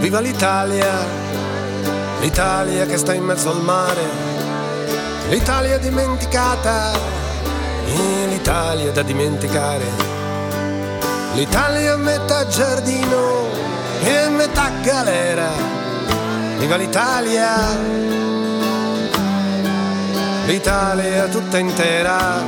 [0.00, 1.04] Viva l'Italia,
[2.20, 4.00] l'Italia che sta in mezzo al mare,
[5.28, 6.92] l'Italia dimenticata,
[8.26, 9.84] l'Italia da dimenticare,
[11.34, 13.48] l'Italia metà giardino
[14.02, 15.48] e metà galera.
[16.56, 17.56] Viva l'Italia,
[20.46, 22.42] l'Italia tutta intera.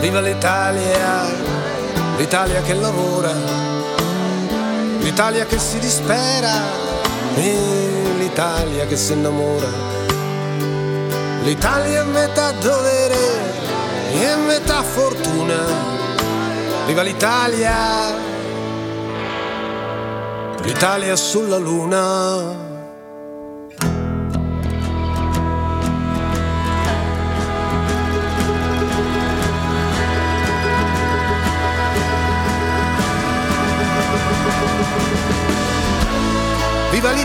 [0.00, 1.26] Viva l'Italia,
[2.16, 3.49] l'Italia che lavora
[5.10, 6.52] l'Italia che si dispera
[7.34, 9.68] e l'Italia che si innamora.
[11.42, 13.18] L'Italia è metà dovere
[14.12, 15.56] e metà fortuna.
[16.86, 18.28] Viva l'Italia!
[20.62, 22.69] L'Italia sulla luna.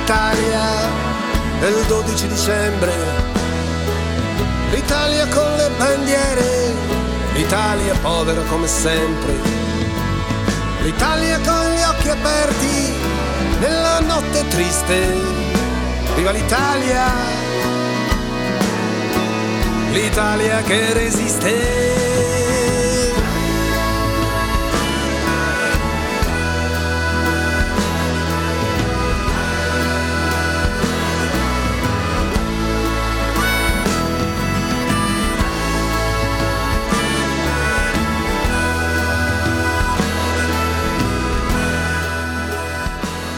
[0.07, 0.61] L'Italia
[1.61, 2.93] del 12 dicembre,
[4.69, 6.73] l'Italia con le bandiere,
[7.33, 9.33] l'Italia povera come sempre,
[10.83, 12.93] l'Italia con gli occhi aperti
[13.61, 15.11] nella notte triste.
[16.15, 17.05] Viva l'Italia,
[19.91, 22.04] l'Italia che resiste.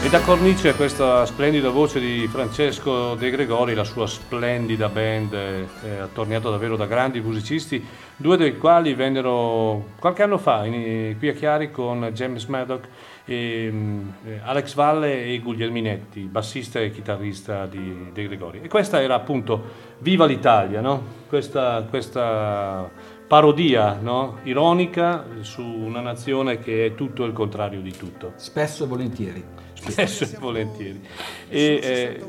[0.08, 5.98] E da cornice questa splendida voce di Francesco De Gregori, la sua splendida band, eh,
[6.00, 7.84] attorniata davvero da grandi musicisti,
[8.16, 12.88] due dei quali vennero qualche anno fa in, qui a Chiari con James Maddock,
[13.26, 18.60] e, mm, eh, Alex Valle e Guglielminetti, bassista e chitarrista di De Gregori.
[18.62, 19.62] E questa era appunto
[19.98, 21.02] Viva l'Italia, no?
[21.28, 22.88] questa, questa
[23.28, 24.38] parodia no?
[24.44, 28.32] ironica su una nazione che è tutto il contrario di tutto.
[28.36, 29.44] Spesso e volentieri.
[29.74, 31.06] Spesso e volentieri.
[31.48, 32.24] E eh,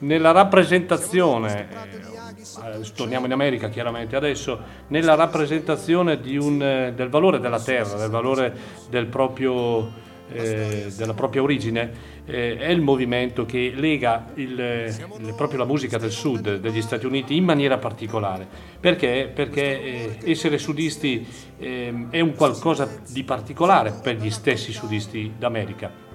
[0.00, 7.60] nella rappresentazione, eh, torniamo in America chiaramente adesso, nella rappresentazione un, eh, del valore della
[7.60, 8.54] terra, del valore
[8.90, 9.90] del proprio,
[10.30, 15.98] eh, della propria origine, eh, è il movimento che lega il, il, proprio la musica
[15.98, 18.46] del sud degli Stati Uniti in maniera particolare.
[18.78, 19.30] Perché?
[19.32, 26.11] Perché eh, essere sudisti è un qualcosa di particolare per gli stessi sudisti d'America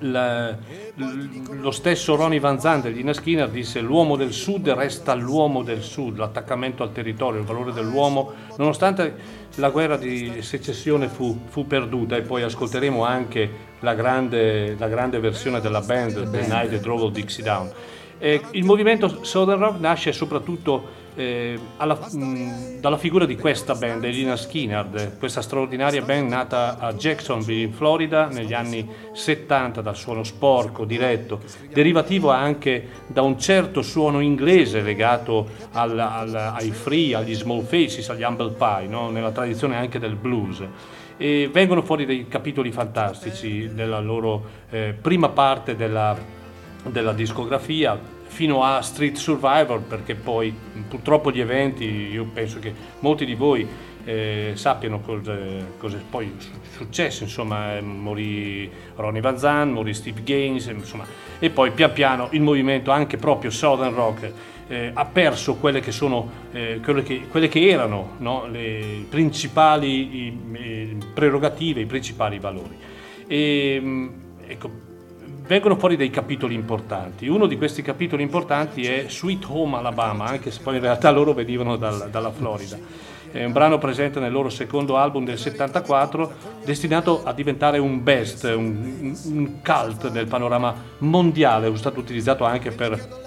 [0.00, 0.56] la,
[0.94, 6.18] lo stesso Ronnie Van Zandt di Skinner disse l'uomo del sud resta l'uomo del sud,
[6.18, 9.14] l'attaccamento al territorio, il valore dell'uomo, nonostante
[9.56, 15.18] la guerra di secessione fu, fu perduta e poi ascolteremo anche la grande, la grande
[15.18, 17.70] versione della band The Night Drove Dixie Down.
[18.18, 24.04] Eh, il movimento Southern Rock nasce soprattutto eh, alla, mh, dalla figura di questa band,
[24.04, 30.22] Elina Skinner, questa straordinaria band nata a Jacksonville in Florida negli anni 70 dal suono
[30.22, 31.40] sporco, diretto,
[31.72, 38.08] derivativo anche da un certo suono inglese legato al, al, ai free, agli small faces,
[38.08, 39.10] agli humble pie, no?
[39.10, 40.62] nella tradizione anche del blues.
[41.16, 46.16] E vengono fuori dei capitoli fantastici nella loro eh, prima parte della,
[46.88, 47.98] della discografia,
[48.30, 50.54] fino a Street Survivor perché poi
[50.88, 53.66] purtroppo gli eventi, io penso che molti di voi
[54.04, 55.36] eh, sappiano cosa,
[55.78, 56.32] cosa è poi
[56.70, 61.04] successo, insomma eh, morì Ronnie Van Zandt, morì Steve Gaines, insomma,
[61.40, 64.32] e poi pian piano il movimento anche proprio Southern Rock
[64.68, 68.46] eh, ha perso quelle che, sono, eh, quelle che, quelle che erano no?
[68.46, 72.78] le principali i, i prerogative, i principali valori.
[73.26, 74.10] E,
[74.46, 74.70] ecco,
[75.50, 77.26] vengono fuori dei capitoli importanti.
[77.26, 81.32] Uno di questi capitoli importanti è Sweet Home Alabama, anche se poi in realtà loro
[81.32, 82.78] venivano dal, dalla Florida.
[83.32, 86.32] È un brano presente nel loro secondo album del 74,
[86.64, 92.70] destinato a diventare un best, un, un cult nel panorama mondiale, è stato utilizzato anche
[92.70, 93.18] per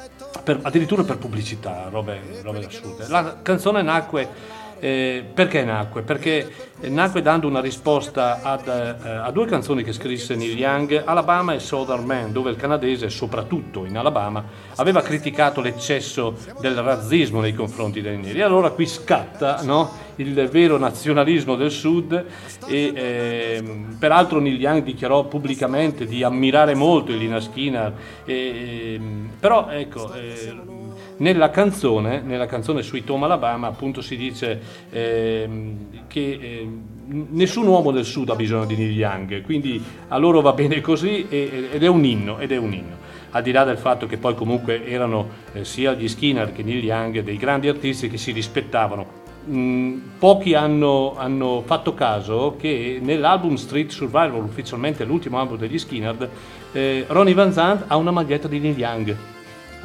[0.43, 3.07] per- addirittura per pubblicità, robe, robe assurde.
[3.07, 6.01] La canzone nacque eh, perché nacque?
[6.01, 6.45] Perché
[6.89, 11.59] nacque dando una risposta ad, eh, a due canzoni che scrisse Neil Young, Alabama e
[11.59, 14.43] Southern Man, dove il canadese, soprattutto in Alabama,
[14.75, 18.39] aveva criticato l'eccesso del razzismo nei confronti dei neri.
[18.39, 22.25] E allora qui scatta no, il vero nazionalismo del Sud
[22.67, 27.93] e ehm, peraltro Neil Young dichiarò pubblicamente di ammirare molto Elina Skinner,
[28.25, 30.81] ehm, però ecco...
[31.17, 34.59] eh, nella canzone, nella canzone Sweet Home Alabama appunto si dice
[34.89, 36.81] ehm, che ehm,
[37.31, 41.27] nessun uomo del sud ha bisogno di Neil Young, quindi a loro va bene così
[41.29, 43.01] e- ed è un inno, ed è un inno.
[43.31, 46.83] Al di là del fatto che poi comunque erano eh, sia gli Skinner che Neil
[46.83, 49.21] Young dei grandi artisti che si rispettavano.
[49.49, 56.29] Mm, pochi hanno, hanno fatto caso che nell'album Street Survival, ufficialmente l'ultimo album degli Skinner,
[56.71, 59.32] eh, Ronnie Van Zandt ha una maglietta di Neil Young.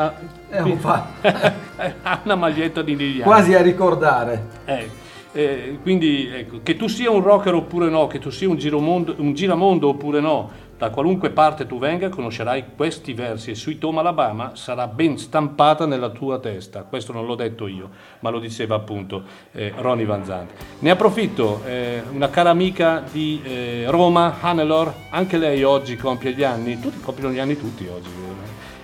[0.00, 0.14] Ha,
[0.48, 1.08] È un fa-
[2.02, 3.22] ha una maglietta di Young.
[3.22, 4.46] quasi a ricordare.
[4.64, 4.88] Eh,
[5.32, 9.16] eh, quindi ecco, che tu sia un rocker oppure no, che tu sia un, giromondo-
[9.18, 13.98] un giramondo oppure no, da qualunque parte tu venga conoscerai questi versi e Sweet Home
[13.98, 16.84] Alabama sarà ben stampata nella tua testa.
[16.84, 17.90] Questo non l'ho detto io,
[18.20, 20.52] ma lo diceva appunto eh, Ronnie Van Zandt.
[20.78, 26.44] Ne approfitto, eh, una cara amica di eh, Roma, Hannelore, anche lei oggi compie gli
[26.44, 28.08] anni, tutti compiono gli anni tutti oggi.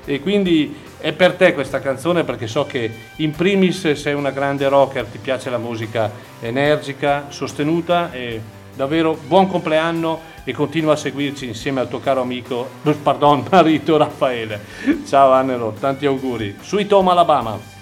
[0.07, 4.69] E quindi è per te questa canzone perché so che in primis sei una grande
[4.69, 6.11] rocker, ti piace la musica
[6.41, 12.69] energica, sostenuta e davvero buon compleanno e continua a seguirci insieme al tuo caro amico,
[13.03, 14.61] pardon, marito Raffaele.
[15.07, 16.57] Ciao Annelo, tanti auguri.
[16.61, 17.74] Sweet Home Alabama.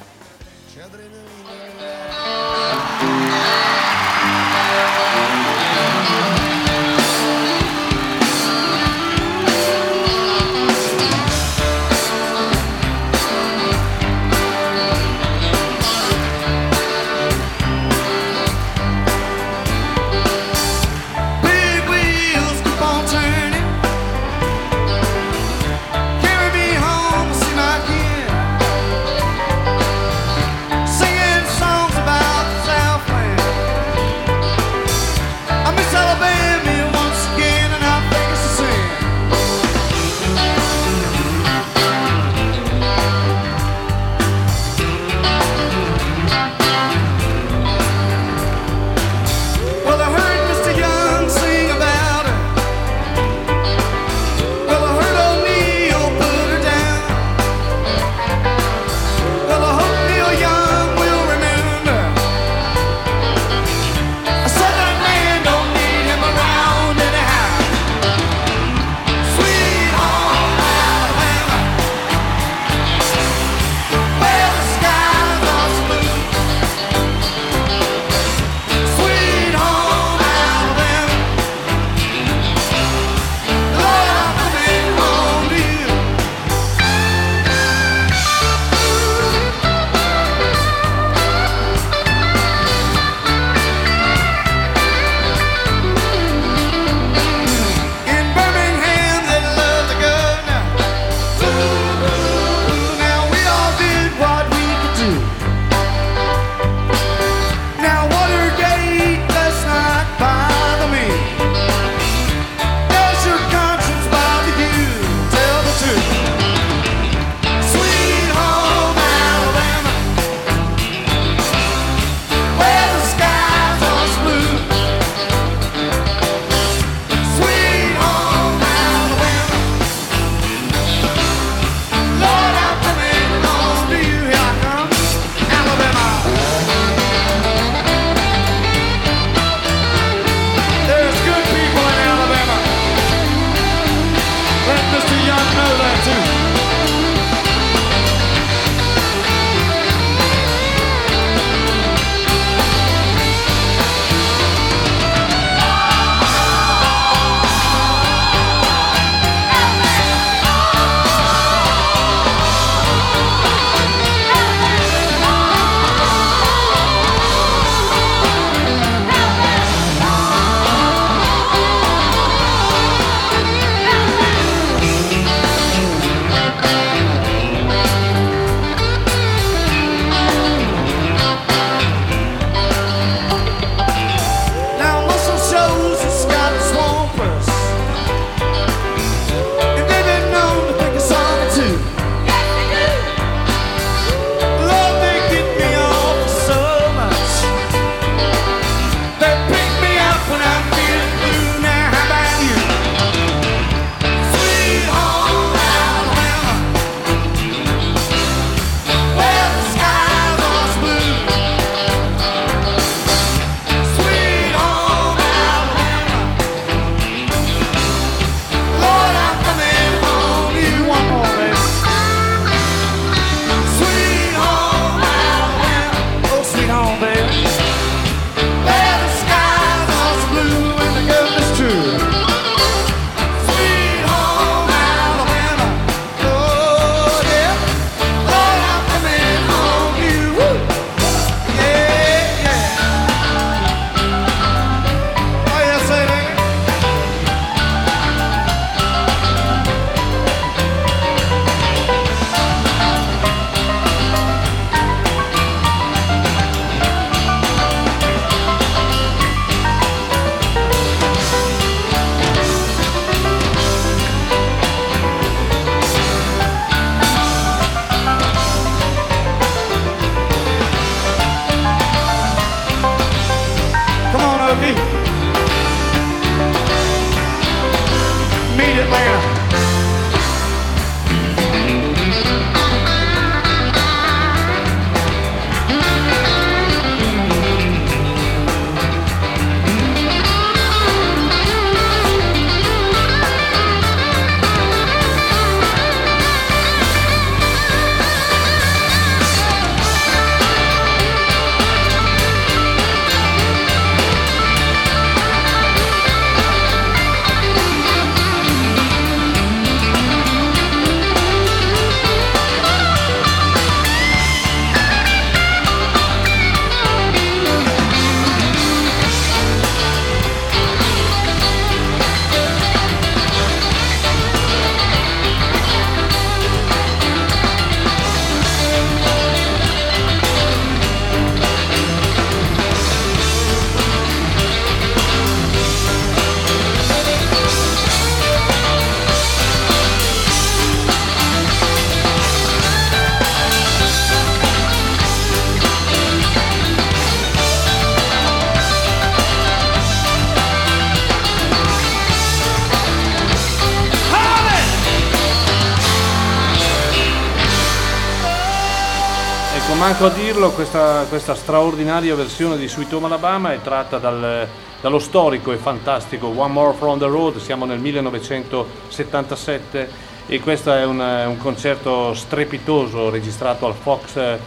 [361.06, 364.46] Questa, straordinaria versione di Sweet Home Alabama è tratta dal-
[364.80, 370.84] dallo storico e fantastico One More From The Road, siamo nel 1977 e questo è
[370.84, 374.38] un, un concerto strepitoso registrato al Fox eh,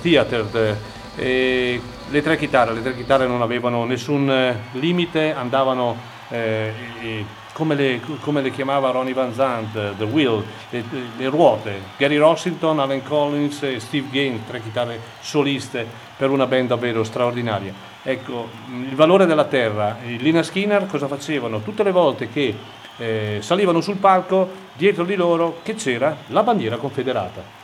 [0.00, 0.46] Theatre.
[0.52, 5.96] eh, e le tre chitarre, le tre chitarre non avevano nessun limite, andavano
[6.28, 6.72] eh,
[7.60, 10.82] come, le, come le chiamava Ronnie Van Zandt, eh, The Wheel, le,
[11.18, 16.68] le ruote, Gary Rossington, Alan Collins e Steve Gaines, tre chitarre soliste per una band
[16.68, 17.74] davvero straordinaria.
[18.02, 21.60] Ecco, il valore della terra, i Lina Skinner cosa facevano?
[21.60, 22.56] Tutte le volte che
[22.96, 27.58] eh, salivano sul palco, dietro di loro che c'era la bandiera confederata.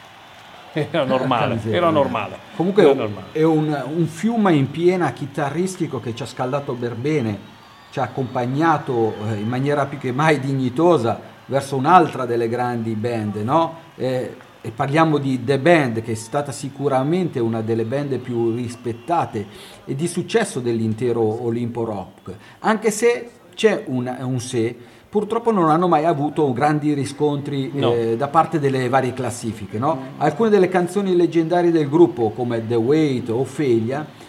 [0.76, 2.36] Era normale, era normale.
[2.54, 3.28] Comunque era normale.
[3.32, 7.55] è un, un fiume in piena chitarristico che ci ha scaldato per bene,
[7.96, 13.36] ci ha accompagnato eh, in maniera più che mai dignitosa verso un'altra delle grandi band,
[13.36, 13.74] no?
[13.96, 19.46] Eh, e parliamo di The Band, che è stata sicuramente una delle band più rispettate
[19.86, 24.76] e di successo dell'intero Olimpo Rock, anche se c'è un, un se,
[25.08, 27.94] purtroppo non hanno mai avuto grandi riscontri No.
[27.94, 29.78] eh, da parte delle varie classifiche.
[29.78, 29.98] no?
[30.18, 34.24] Alcune delle canzoni leggendarie del gruppo, come The Wait o Ophelia,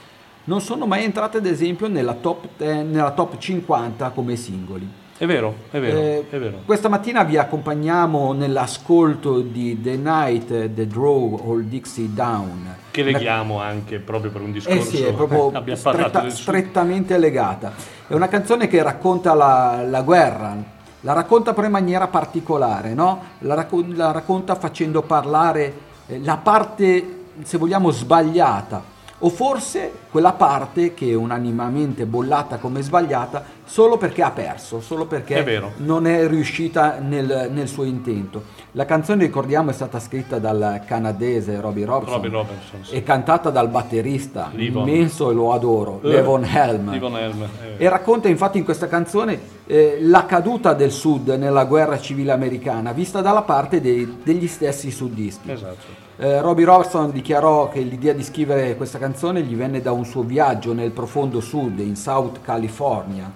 [0.48, 4.90] non sono mai entrate, ad esempio, nella top, 10 nella top 50 come singoli.
[5.18, 6.62] È vero, è vero, Eh, è vero.
[6.64, 12.76] Questa mattina vi accompagniamo nell'ascolto di The Night, The Draw All Dixie Down.
[12.92, 14.80] Che leghiamo anche proprio per un discorso.
[14.80, 17.74] Eh sì, è proprio stretta- strettamente legata.
[18.08, 20.56] È una canzone che racconta la, la guerra,
[21.02, 23.22] la racconta però in maniera particolare, no?
[23.40, 25.74] la, racco- la racconta facendo parlare
[26.06, 32.82] eh, la parte, se vogliamo, sbagliata, o forse quella parte che è unanimamente bollata come
[32.82, 38.44] sbagliata solo perché ha perso, solo perché È non è riuscita nel, nel suo intento.
[38.74, 42.94] La canzone, ricordiamo, è stata scritta dal canadese Robbie Robson, Robbie Robinson, sì.
[42.94, 44.88] e cantata dal batterista Levon.
[44.88, 46.92] immenso e lo adoro, Eh, Levon Helm.
[46.92, 47.84] Levon Helm, eh.
[47.84, 52.92] E racconta infatti in questa canzone eh, la caduta del Sud nella guerra civile americana,
[52.94, 55.52] vista dalla parte dei- degli stessi sudisti.
[55.52, 56.06] Esatto.
[56.20, 60.24] Eh, Robbie Robson dichiarò che l'idea di scrivere questa canzone gli venne da un suo
[60.24, 63.32] viaggio nel profondo sud, in South California.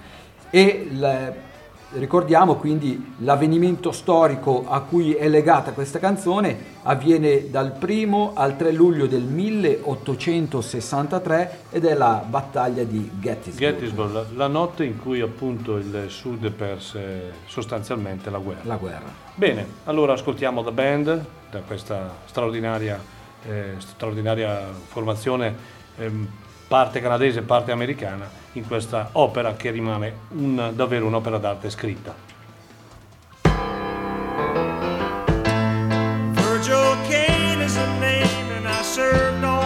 [0.49, 0.87] E
[1.93, 8.71] ricordiamo quindi l'avvenimento storico a cui è legata questa canzone avviene dal 1 al 3
[8.71, 13.73] luglio del 1863 ed è la battaglia di Gettysburg.
[13.73, 18.61] Gettysburg, la, la notte in cui appunto il Sud perse sostanzialmente la guerra.
[18.63, 19.11] La guerra.
[19.35, 22.99] Bene, allora ascoltiamo The Band, da questa straordinaria,
[23.43, 25.55] eh, straordinaria formazione,
[25.97, 26.27] ehm,
[26.71, 32.15] parte canadese, parte americana, in questa opera che rimane un- davvero un'opera d'arte scritta.
[36.31, 39.59] Virgil Kane is the name, and I served on.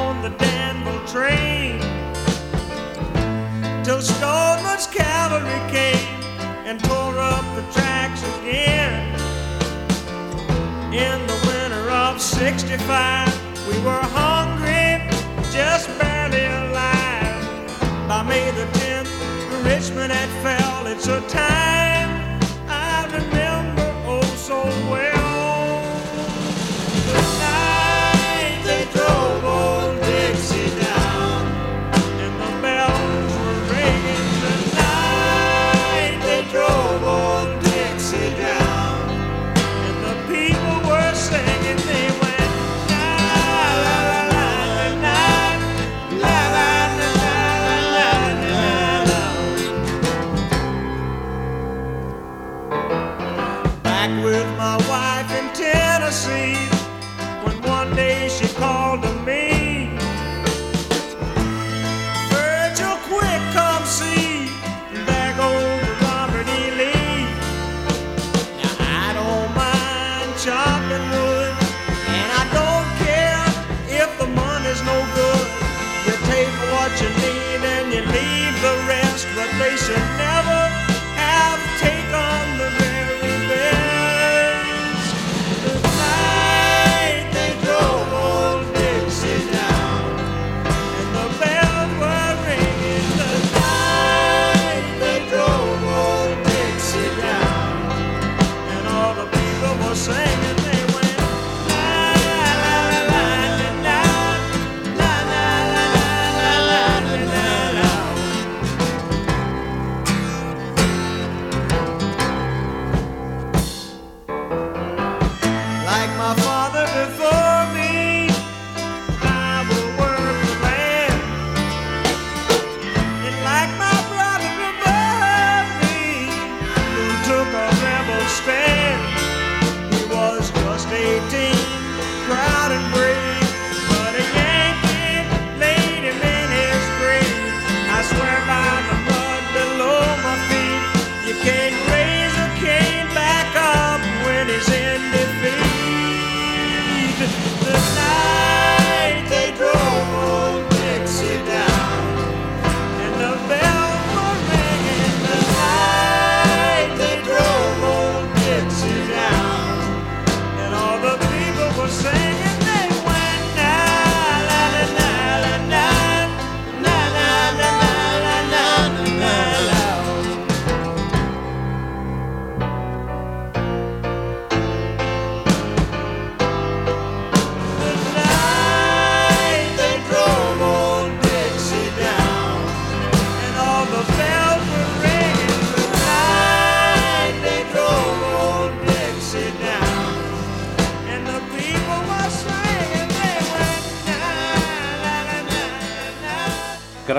[10.95, 13.27] In the winter of '65,
[13.67, 15.01] we were hungry,
[15.51, 16.14] just alive.
[18.07, 20.85] By May the 10th, Richmond had fell.
[20.85, 24.61] It's a time I remember oh so
[24.91, 25.14] well.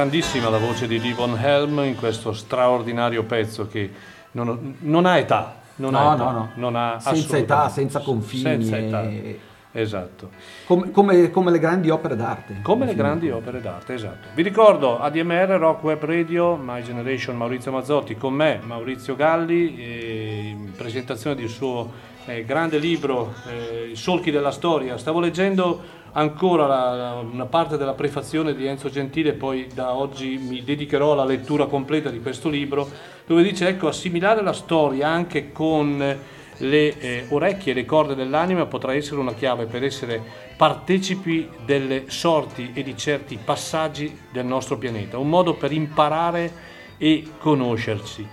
[0.00, 3.90] Grandissima la voce di Livon Helm in questo straordinario pezzo che
[4.32, 5.54] non, non ha età.
[5.76, 6.50] Non No, ha età, no, no.
[6.56, 9.02] non ha Senza età, senza confini Senza età.
[9.04, 9.40] e-
[9.72, 10.28] Esatto.
[10.66, 12.58] Come, come- come le grandi opere d'arte.
[12.60, 14.28] Come le grandi opere d'arte, esatto.
[14.34, 20.40] Vi ricordo ADMR, Rock Web Radio, My Generation Maurizio Mazzotti, con me Maurizio Galli, e
[20.50, 21.90] in presentazione del suo
[22.26, 24.98] eh, grande libro eh, I solchi della storia.
[24.98, 30.38] Stavo leggendo ancora la- la- una parte della prefazione di Enzo Gentile, poi da oggi
[30.38, 32.88] mi dedicherò alla lettura completa di questo libro,
[33.26, 36.18] dove dice ecco assimilare la storia anche con
[36.58, 40.22] le eh, orecchie e le corde dell'anima potrà essere una chiave per essere
[40.56, 46.50] partecipi delle sorti e di certi passaggi del nostro pianeta, un modo per imparare
[46.96, 48.26] e conoscerci.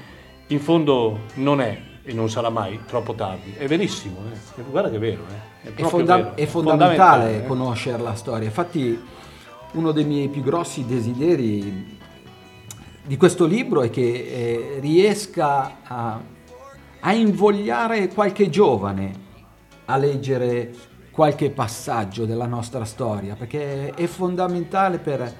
[0.47, 4.61] In fondo non è e non sarà mai troppo tardi, è verissimo, eh.
[4.69, 5.69] guarda che è vero, eh.
[5.69, 7.47] è, È, fonda- vero, è fondamentale eh.
[7.47, 8.45] conoscere la storia.
[8.45, 8.99] Infatti,
[9.73, 11.99] uno dei miei più grossi desideri
[13.05, 16.19] di questo libro è che eh, riesca a,
[16.99, 19.21] a invogliare qualche giovane
[19.85, 20.73] a leggere
[21.11, 25.33] qualche passaggio della nostra storia, perché è fondamentale per,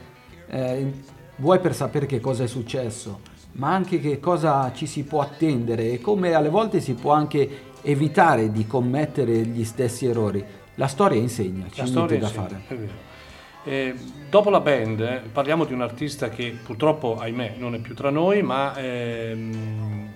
[0.48, 0.92] eh,
[1.38, 3.22] vuoi per sapere che cosa è successo,
[3.54, 7.72] ma anche che cosa ci si può attendere e come alle volte si può anche
[7.82, 10.44] evitare di commettere gli stessi errori.
[10.76, 12.62] La storia insegna, c'è niente da insegna, fare.
[12.68, 13.12] è vero.
[13.66, 13.96] Eh,
[14.30, 18.10] dopo la band eh, parliamo di un artista che purtroppo, ahimè, non è più tra
[18.10, 20.08] noi, ma ehm,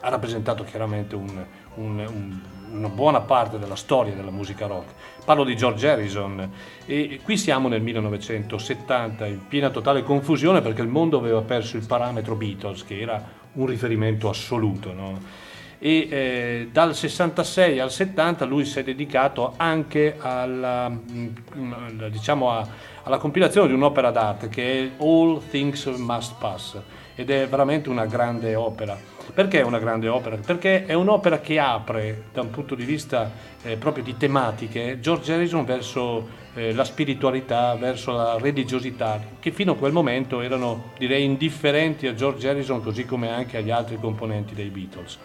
[0.00, 1.44] ha rappresentato chiaramente un-
[1.74, 2.40] un- un-
[2.76, 4.92] una buona parte della storia della musica rock.
[5.24, 6.50] Parlo di George Harrison
[6.84, 11.86] e qui siamo nel 1970 in piena totale confusione perché il mondo aveva perso il
[11.86, 13.22] parametro Beatles che era
[13.52, 14.92] un riferimento assoluto.
[14.92, 15.42] no?
[15.78, 22.66] e eh, dal 66 al 70 lui si è dedicato anche alla, mm, diciamo a-
[23.02, 26.78] alla compilazione di un'opera d'arte che è All Things Must Pass
[27.14, 28.96] ed è veramente una grande opera.
[29.32, 30.36] Perché è una grande opera?
[30.36, 33.30] Perché è un'opera che apre da un punto di vista
[33.62, 39.72] eh, proprio di tematiche George Harrison verso eh, la spiritualità, verso la religiosità, che fino
[39.72, 44.54] a quel momento erano direi indifferenti a George Harrison così come anche agli altri componenti
[44.54, 45.18] dei Beatles.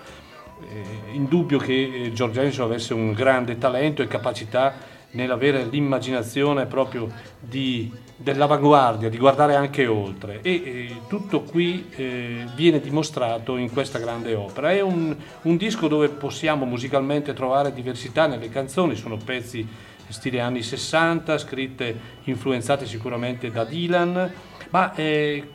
[0.61, 7.11] Eh, indubbio che eh, George Harrison avesse un grande talento e capacità nell'avere l'immaginazione proprio
[7.40, 10.40] di- dell'avanguardia, di guardare anche oltre.
[10.41, 14.72] E eh, tutto qui eh, viene dimostrato in questa grande opera.
[14.72, 19.68] È un, un disco dove possiamo musicalmente trovare diversità nelle canzoni, sono pezzi
[20.10, 24.31] stile anni 60, scritte influenzate sicuramente da Dylan,
[24.72, 25.49] ma eh,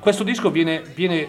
[0.00, 1.28] questo disco viene, viene,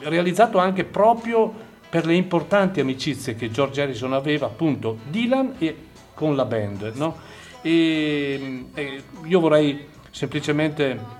[0.00, 5.88] realizzato anche proprio per le importanti amicizie che George Harrison aveva, appunto Dylan e
[6.20, 6.92] con la band.
[6.96, 7.16] no?
[7.62, 11.18] E, e io vorrei semplicemente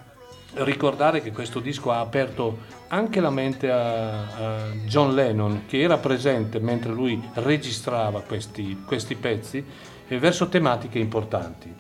[0.57, 6.59] ricordare che questo disco ha aperto anche la mente a, John Lennon, che era presente
[6.59, 9.65] mentre lui registrava questi, questi pezzi,
[10.09, 11.75] verso tematiche importanti.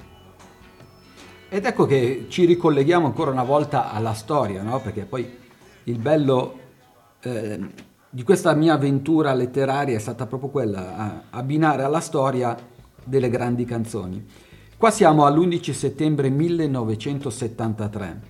[1.51, 4.81] Ed ecco che ci ricolleghiamo ancora una volta alla storia, no?
[4.81, 5.37] Perché poi
[5.85, 6.59] il bello
[7.21, 7.59] eh,
[8.09, 12.57] di questa mia avventura letteraria è stata proprio quella, abbinare alla storia
[13.05, 14.24] delle grandi canzoni.
[14.77, 18.20] Qua siamo all'11 settembre 1973.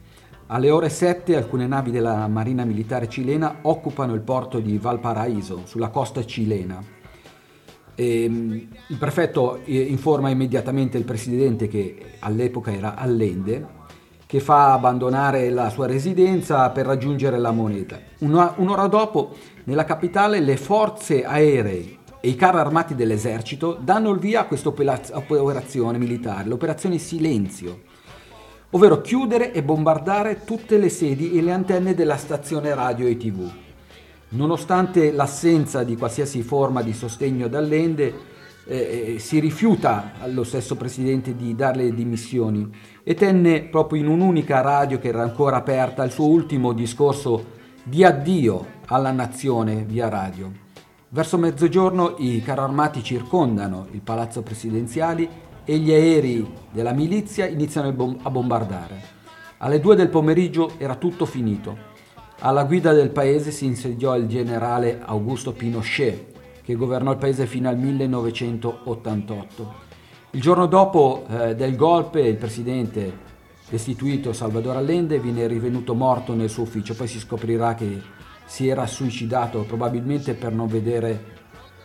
[0.46, 5.90] Alle ore 7 alcune navi della Marina Militare cilena occupano il porto di Valparaíso, sulla
[5.90, 6.82] costa cilena.
[7.94, 13.78] Ehm, il prefetto eh, informa immediatamente il presidente, che all'epoca era Allende,
[14.26, 18.00] che fa abbandonare la sua residenza per raggiungere la moneta.
[18.18, 24.40] Un'ora dopo, nella capitale, le forze aeree e i carri armati dell'esercito danno il via
[24.40, 27.80] a questa opera- operazione militare, l'operazione Silenzio,
[28.70, 33.50] ovvero chiudere e bombardare tutte le sedi e le antenne della stazione radio e tv.
[34.30, 38.28] Nonostante l'assenza di qualsiasi forma di sostegno dall'Ende,
[38.66, 42.70] eh, eh, si rifiuta allo stesso presidente di dare le dimissioni
[43.02, 48.04] e tenne proprio in un'unica radio che era ancora aperta il suo ultimo discorso di
[48.04, 50.69] addio alla nazione via radio.
[51.12, 55.28] Verso mezzogiorno i carri armati circondano il palazzo presidenziale
[55.64, 59.02] e gli aerei della milizia iniziano a bombardare.
[59.58, 61.76] Alle due del pomeriggio era tutto finito.
[62.38, 67.68] Alla guida del paese si insediò il generale Augusto Pinochet, che governò il paese fino
[67.68, 69.74] al 1988.
[70.30, 73.28] Il giorno dopo eh, del golpe il presidente
[73.68, 78.00] destituito Salvador Allende viene rivenuto morto nel suo ufficio, poi si scoprirà che
[78.50, 81.38] si era suicidato probabilmente per non vedere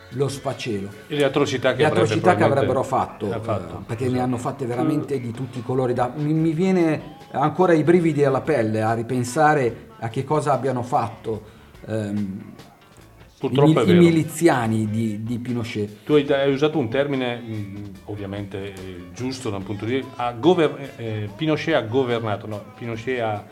[0.10, 0.90] lo sfacelo.
[1.08, 3.78] E le atrocità che, Le avrebbe atrocità che avrebbero fatto, fatto.
[3.82, 5.94] eh, perché ne hanno fatte veramente di tutti i colori.
[5.94, 10.82] da- mi, mi viene ancora i brividi alla pelle a ripensare a che cosa abbiano
[10.82, 11.44] fatto
[11.86, 14.00] ehm, i, Purtroppo i vero.
[14.02, 15.98] miliziani di, di Pinochet.
[16.04, 20.12] Tu hai, hai usato un termine mh, ovviamente eh, giusto da un punto di vista.
[20.16, 23.44] ha gover- eh, Pinochet ha governato, no, Pinochet ha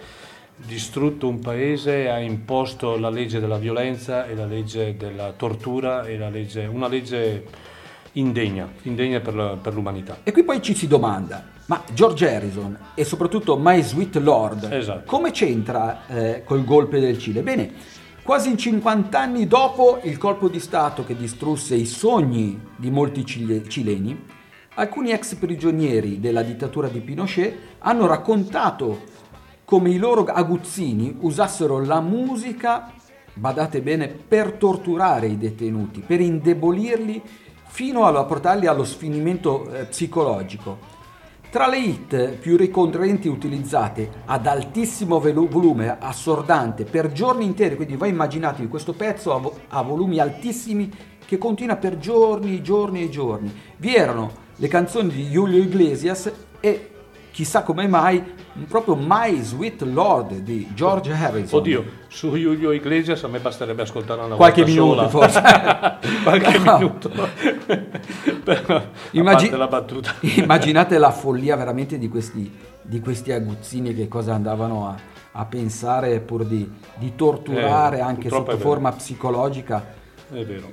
[0.56, 6.18] distrutto un paese, ha imposto la legge della violenza e la legge della tortura e
[6.18, 7.46] la legge, una legge
[8.14, 10.20] indegna, indegna per, la- per l'umanità.
[10.24, 15.04] E qui poi ci si domanda, ma George Harrison e soprattutto My Sweet Lord, Esatto.
[15.06, 17.42] come c'entra eh, col golpe del Cile?
[17.42, 17.72] Bene,
[18.22, 23.68] quasi 50 anni dopo il colpo di Stato che distrusse i sogni di molti cile-
[23.68, 24.26] cileni,
[24.76, 29.12] alcuni ex prigionieri della dittatura di Pinochet hanno raccontato
[29.66, 32.92] come i loro aguzzini usassero la musica,
[33.34, 37.22] badate bene, per torturare i detenuti, per indebolirli
[37.66, 40.92] fino a portarli allo sfinimento eh, psicologico.
[41.50, 48.10] Tra le hit più ricorrenti utilizzate ad altissimo volume, assordante, per giorni interi, quindi voi
[48.10, 50.92] immaginatevi questo pezzo a, vo- a volumi altissimi
[51.24, 53.54] che continua per giorni, giorni e giorni.
[53.78, 56.90] Vi erano le canzoni di Julio Iglesias e
[57.34, 58.24] chissà come mai
[58.68, 61.60] proprio My Sweet Lord di George Harrison.
[61.60, 65.10] Oddio, su Julio Iglesias a me basterebbe ascoltare una Qualche minuto, sola.
[65.10, 65.42] forse.
[66.24, 66.78] Qualche No.
[66.78, 67.10] minuto.
[68.44, 70.14] Però, a Immagi- parte la battuta.
[70.20, 72.52] Immaginate la follia veramente di questi,
[72.82, 74.96] di questi aguzzini che cosa andavano a,
[75.32, 80.02] a pensare pur di, di torturare Eh, anche sotto forma psicologica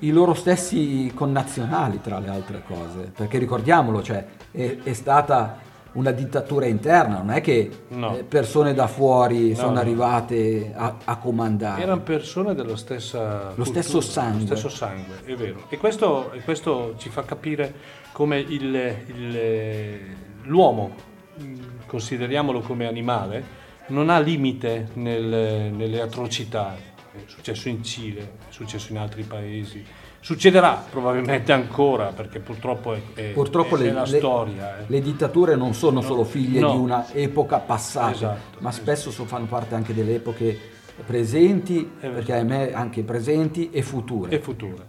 [0.00, 5.58] i loro stessi connazionali tra le altre cose perché ricordiamolo cioè è, è stata
[5.92, 8.16] una dittatura interna non è che No.
[8.16, 9.78] eh, persone da fuori No, sono no.
[9.80, 14.40] arrivate a, a comandare Erano persone dello stessa Lo cultura, stesso sangue.
[14.40, 15.64] Lo stesso sangue, è vero.
[15.68, 17.74] E questo, e questo ci fa capire
[18.12, 20.00] come il- il-
[20.44, 20.94] l'uomo,
[21.36, 21.54] mh,
[21.86, 23.58] consideriamolo come animale,
[23.88, 26.76] non ha limite nel- nelle atrocità.
[27.12, 29.84] È successo in Cile, è successo in altri paesi.
[30.22, 34.78] Succederà probabilmente ancora perché purtroppo è, è- Purtroppo è- le, è la le- storia.
[34.80, 34.84] eh.
[34.86, 36.72] le dittature non sono solo figlie no.
[36.72, 40.58] di una epoca passata, Esatto, ma spesso so- fanno parte anche delle epoche
[41.06, 44.30] presenti, perché ahimè anche presenti e future.
[44.30, 44.84] e future.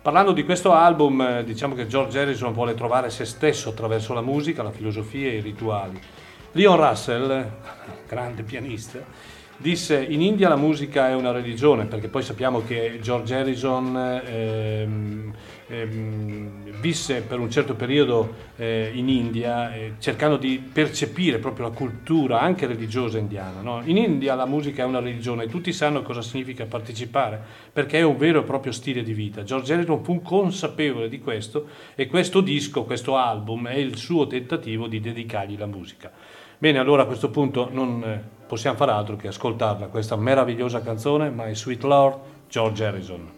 [0.00, 4.22] Parlando di questo album, eh, diciamo che George Harrison vuole trovare se stesso attraverso la
[4.22, 6.00] musica, la filosofia e i rituali.
[6.52, 7.50] Leon Russell,
[8.08, 8.98] grande pianista,
[9.60, 15.34] disse in India la musica è una religione, perché poi sappiamo che George Harrison ehm,
[15.66, 21.74] ehm, visse per un certo periodo eh, in India eh, cercando di percepire proprio la
[21.74, 23.60] cultura anche religiosa indiana.
[23.60, 23.82] no?
[23.84, 28.16] In India la musica è una religione tutti sanno cosa significa partecipare perché è un
[28.16, 29.42] vero e proprio stile di vita.
[29.42, 34.86] George Harrison fu consapevole di questo e questo disco, questo album è il suo tentativo
[34.86, 36.10] di dedicargli la musica.
[36.56, 41.30] Bene, allora a questo punto non eh, possiamo fare altro che ascoltarla, questa meravigliosa canzone,
[41.30, 42.18] My Sweet Lord,
[42.48, 43.30] George Harrison.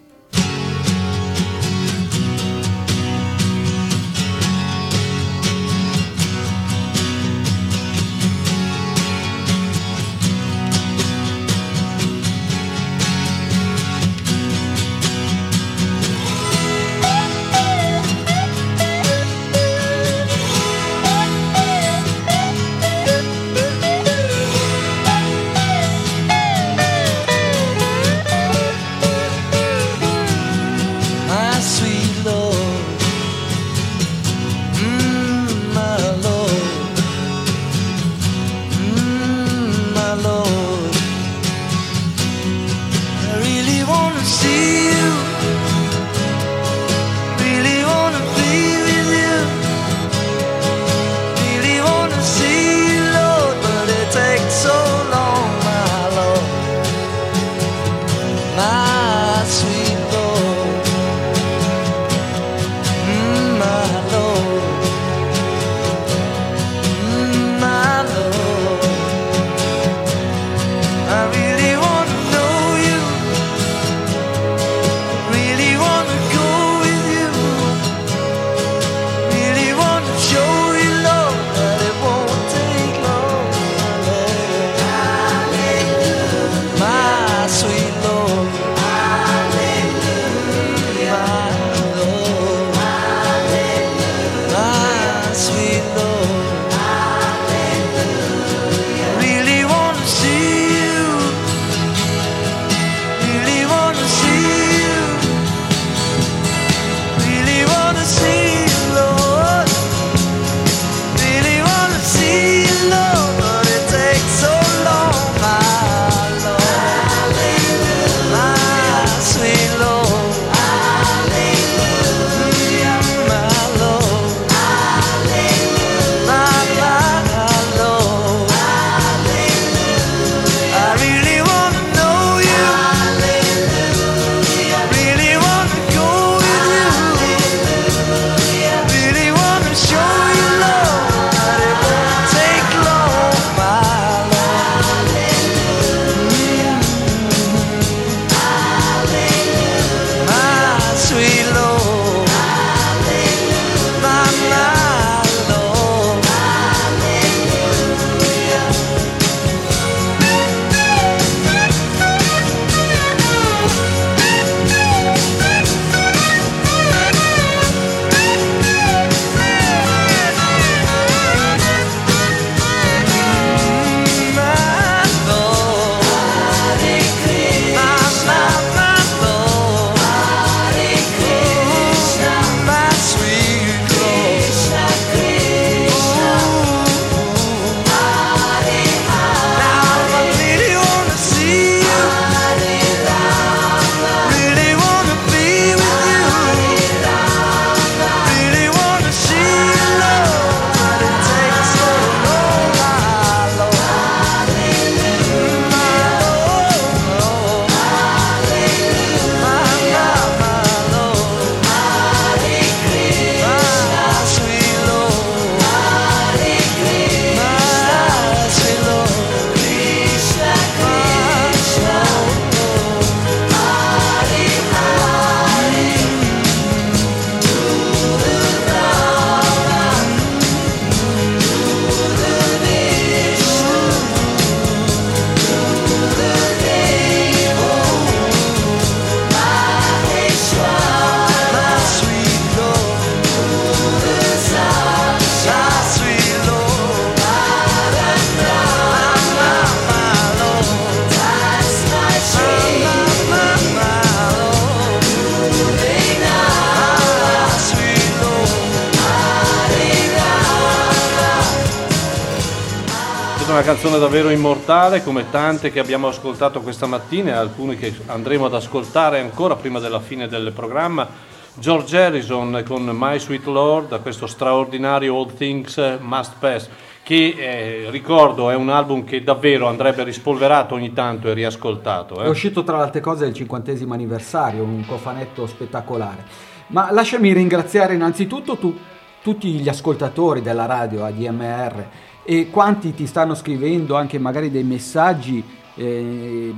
[264.43, 269.55] Immortale, come tante che abbiamo ascoltato questa mattina e alcune che andremo ad ascoltare ancora
[269.55, 271.07] prima della fine del programma.
[271.55, 276.69] George Harrison con My Sweet Lord, questo straordinario All Things Must Pass,
[277.05, 282.21] che eh, ricordo è un album che davvero andrebbe rispolverato ogni tanto e riascoltato.
[282.21, 282.29] È eh.
[282.29, 286.25] uscito tra le altre cose il cinquantesimo anniversario, un cofanetto spettacolare.
[286.69, 288.77] Ma lasciami ringraziare innanzitutto tu-
[289.23, 295.43] tutti gli ascoltatori della radio ADMR e quanti ti stanno scrivendo anche magari dei messaggi
[295.75, 296.55] eh,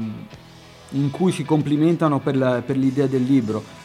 [0.91, 3.83] in cui si complimentano per, la- per l'idea del libro.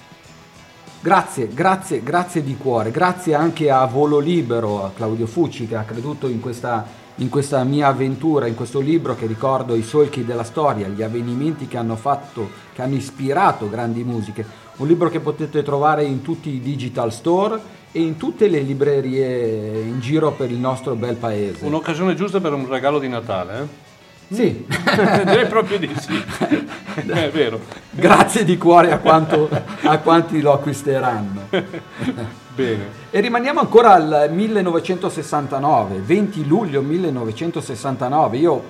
[1.01, 5.84] Grazie, grazie, grazie di cuore, grazie anche a Volo Libero, a Claudio Fucci che ha
[5.84, 6.85] creduto in questa,
[7.15, 11.68] in questa mia avventura, in questo libro che ricordo i solchi della storia, gli avvenimenti
[11.68, 14.45] che hanno fatto, che hanno ispirato grandi musiche.
[14.76, 19.79] Un libro che potete trovare in tutti i digital store e in tutte le librerie
[19.81, 21.65] in giro per il nostro bel paese.
[21.65, 23.87] Un'occasione giusta per un regalo di Natale, eh?
[24.31, 24.63] Sì,
[25.25, 26.13] Direi proprio di sì.
[26.93, 27.59] È vero.
[27.89, 29.49] grazie di cuore a, quanto-
[29.83, 31.47] a quanti lo acquisteranno.
[32.53, 32.83] Bene.
[33.09, 38.37] E rimaniamo ancora al 1969, 20 luglio 1969.
[38.37, 38.63] Io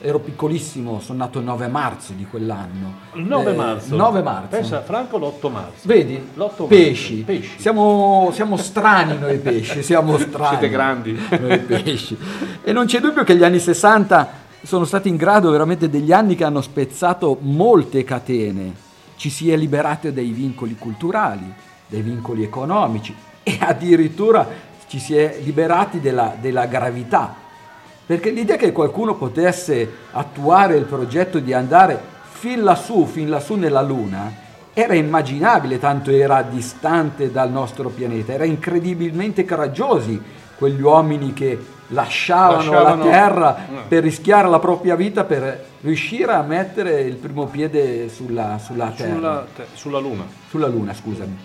[0.00, 2.94] ero piccolissimo, sono nato il 9 marzo di quell'anno.
[3.14, 3.96] Il 9 Eh, marzo.
[3.96, 4.46] 9 marzo.
[4.48, 5.80] Pensa, Franco l'8 marzo.
[5.82, 6.28] Vedi?
[6.34, 7.14] L'8 pesci.
[7.16, 7.24] marzo.
[7.32, 7.58] Pesci.
[7.60, 10.48] Siamo, siamo strani noi pesci, siamo strani.
[10.50, 11.20] Siete grandi.
[11.40, 12.16] Noi pesci.
[12.62, 16.34] E non c'è dubbio che gli anni 60 sono stati in grado veramente degli anni
[16.34, 18.72] che hanno spezzato molte catene.
[19.16, 21.52] Ci si è liberati dai vincoli culturali,
[21.88, 23.12] dai vincoli economici
[23.42, 24.46] e addirittura
[24.86, 27.34] ci si è liberati della, della gravità.
[28.08, 33.82] Perché l'idea che qualcuno potesse attuare il progetto di andare fin lassù, fin lassù nella
[33.82, 34.32] Luna,
[34.72, 38.32] era immaginabile, tanto era distante dal nostro pianeta.
[38.32, 40.18] Era incredibilmente coraggiosi
[40.56, 41.58] quegli uomini che
[41.88, 43.76] lasciavano, Lasciavano- la Terra Mm.
[43.88, 49.12] per rischiare la propria vita per riuscire a mettere il primo piede sulla, sulla Terra.
[49.14, 50.24] Sulla, te- sulla Luna.
[50.48, 51.36] Sulla Luna, scusami.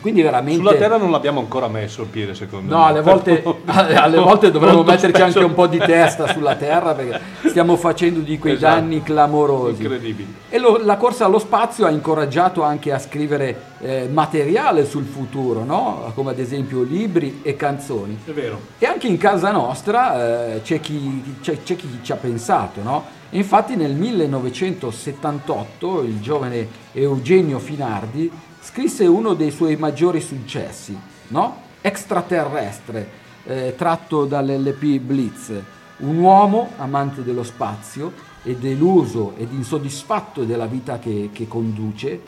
[0.00, 0.58] Quindi veramente...
[0.58, 2.88] Sulla Terra non l'abbiamo ancora messo il piede, secondo No, me.
[2.90, 5.24] alle volte, alle volte dovremmo metterci spesso.
[5.24, 8.74] anche un po' di testa sulla terra perché stiamo facendo di quei Esatto.
[8.80, 9.82] danni clamorosi.
[9.82, 10.34] Incredibili.
[10.50, 15.64] E lo- la corsa allo spazio ha incoraggiato anche a scrivere eh, materiale sul futuro,
[15.64, 16.10] no?
[16.14, 18.18] come ad esempio libri e canzoni.
[18.24, 18.60] È vero.
[18.78, 23.04] E anche in casa nostra eh, c'è, chi, c'è- c'è chi ci ha pensato, no?
[23.30, 28.30] Infatti nel 1978 il giovane Eugenio Finardi
[28.64, 31.56] scrisse uno dei suoi maggiori successi, no?
[31.82, 33.08] Extraterrestre,
[33.44, 35.52] eh, tratto dall'LP Blitz.
[35.98, 38.12] Un uomo amante dello spazio
[38.42, 42.20] e deluso ed insoddisfatto della vita che, che conduce,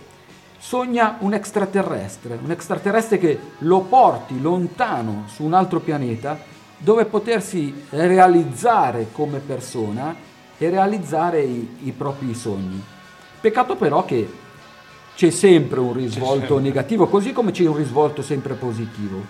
[0.59, 6.39] sogna un extraterrestre, un extraterrestre che lo porti lontano su un altro pianeta
[6.77, 10.15] dove potersi realizzare come persona
[10.59, 12.83] e realizzare i, i propri sogni.
[13.41, 14.45] Peccato però che
[15.17, 16.61] c'è sempre un risvolto sempre.
[16.61, 19.25] negativo, così come c'è un risvolto sempre positivo.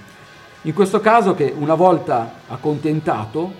[0.62, 3.52] In questo caso che una volta accontentato,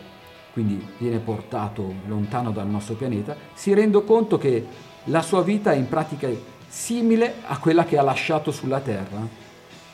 [0.52, 4.66] quindi viene portato lontano dal nostro pianeta, si rende conto che
[5.04, 6.28] la sua vita è in pratica
[6.66, 9.44] simile a quella che ha lasciato sulla Terra.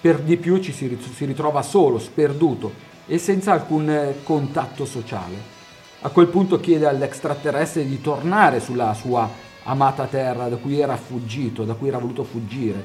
[0.00, 2.72] Per di più ci si rit- si ritrova solo, sperduto
[3.06, 5.36] e senza alcun eh, contatto sociale.
[6.00, 9.28] A quel punto chiede all'extraterrestre di tornare sulla sua
[9.64, 12.84] amata terra da cui era fuggito, da cui era voluto fuggire,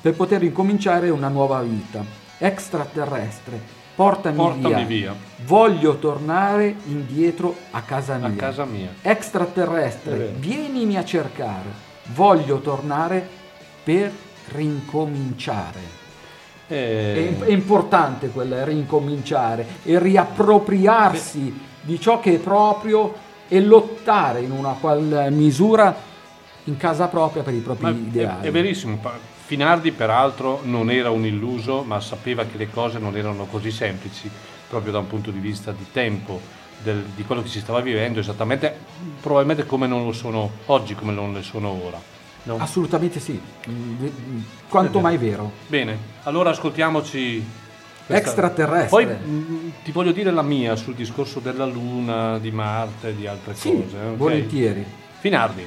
[0.00, 2.02] per poter incominciare una nuova vita.
[2.38, 3.60] Extraterrestre,
[3.94, 4.84] portami, Portami via.
[4.84, 5.14] via.
[5.44, 8.28] Voglio tornare indietro a casa mia.
[8.28, 8.94] A casa mia.
[9.02, 11.88] Extraterrestre, vienimi a cercare.
[12.14, 13.28] Voglio tornare
[13.84, 14.10] per
[14.52, 15.98] rincominciare.
[16.66, 23.12] Eh, È, è importante quel rincominciare e riappropriarsi di ciò che è proprio
[23.52, 25.94] e lottare in una qual misura
[26.64, 28.46] in casa propria per i propri ma è, ideali.
[28.46, 28.96] è verissimo.
[28.96, 29.18] pa-
[29.50, 34.30] Finardi, peraltro, non era un illuso, ma sapeva che le cose non erano così semplici,
[34.68, 36.40] proprio da un punto di vista di tempo,
[36.78, 38.72] del- di quello che si stava vivendo, esattamente,
[39.20, 42.00] probabilmente come non lo sono oggi, come non le sono ora.
[42.44, 42.56] no?
[42.60, 45.50] Assolutamente sì, Mm, mm, quanto mai vero.
[45.66, 47.44] Bene, allora ascoltiamoci.
[48.10, 48.88] Questa- Extraterrestre.
[48.88, 53.26] Poi mh, ti voglio dire la mia sul discorso della Luna, di Marte e di
[53.26, 53.96] altre Sì, cose.
[53.96, 54.16] ok?
[54.16, 54.84] volentieri.
[55.20, 55.66] Finardi.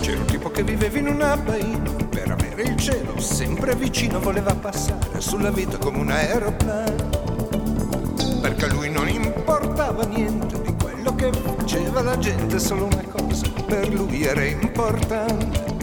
[0.00, 1.77] C'era un tipo che viveva in una baina
[2.90, 7.10] cielo, sempre vicino voleva passare sulla vita come un aeroplano.
[8.40, 13.46] Perché a lui non importava niente di quello che faceva la gente, solo una cosa
[13.66, 15.76] per lui era importante.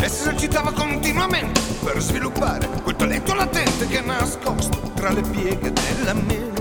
[0.00, 5.72] E si esercitava continuamente per sviluppare quel talento latente che è nascosto tra le pieghe
[5.72, 6.52] della mente.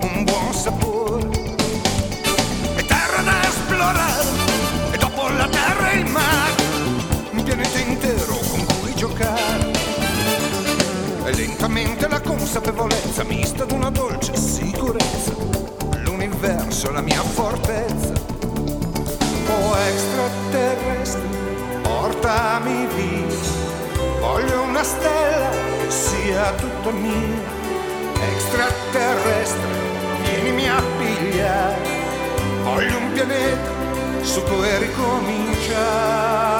[0.00, 1.28] un buon sapore.
[2.76, 4.28] E terra da esplorare,
[4.90, 6.62] e dopo la terra il mare,
[7.32, 9.70] un pianeta intero con cui giocare.
[11.26, 15.34] E lentamente la consapevolezza mista ad una dolce sicurezza.
[16.04, 18.14] L'universo la mia fortezza.
[19.50, 19.74] Oh
[20.48, 21.28] extraterrestre,
[21.82, 23.16] portami via.
[24.20, 27.56] Voglio una stella che sia tutta mia.
[28.32, 29.68] Extraterrestre,
[30.22, 31.76] vienimi a pigliare.
[32.62, 33.70] Voglio un pianeta
[34.22, 36.57] su cui ricominciare.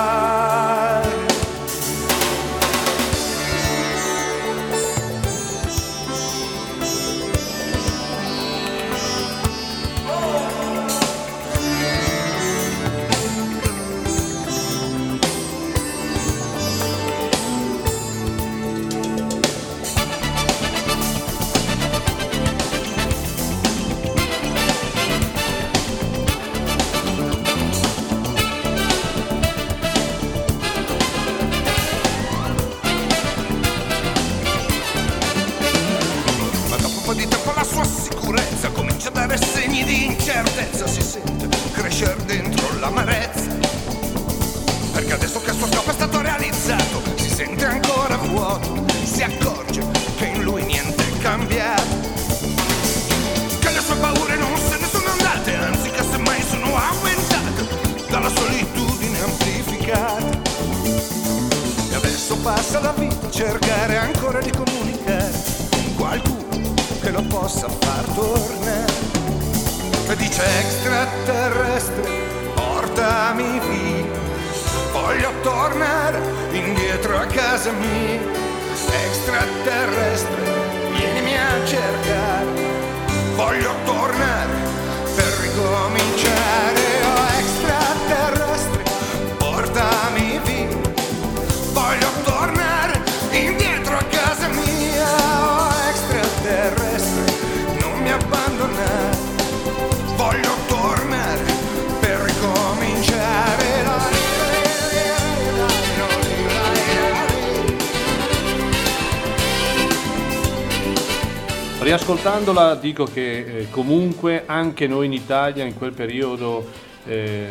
[112.29, 116.63] Riascoltandola dico che eh, comunque anche noi in Italia in quel periodo
[117.07, 117.47] eh,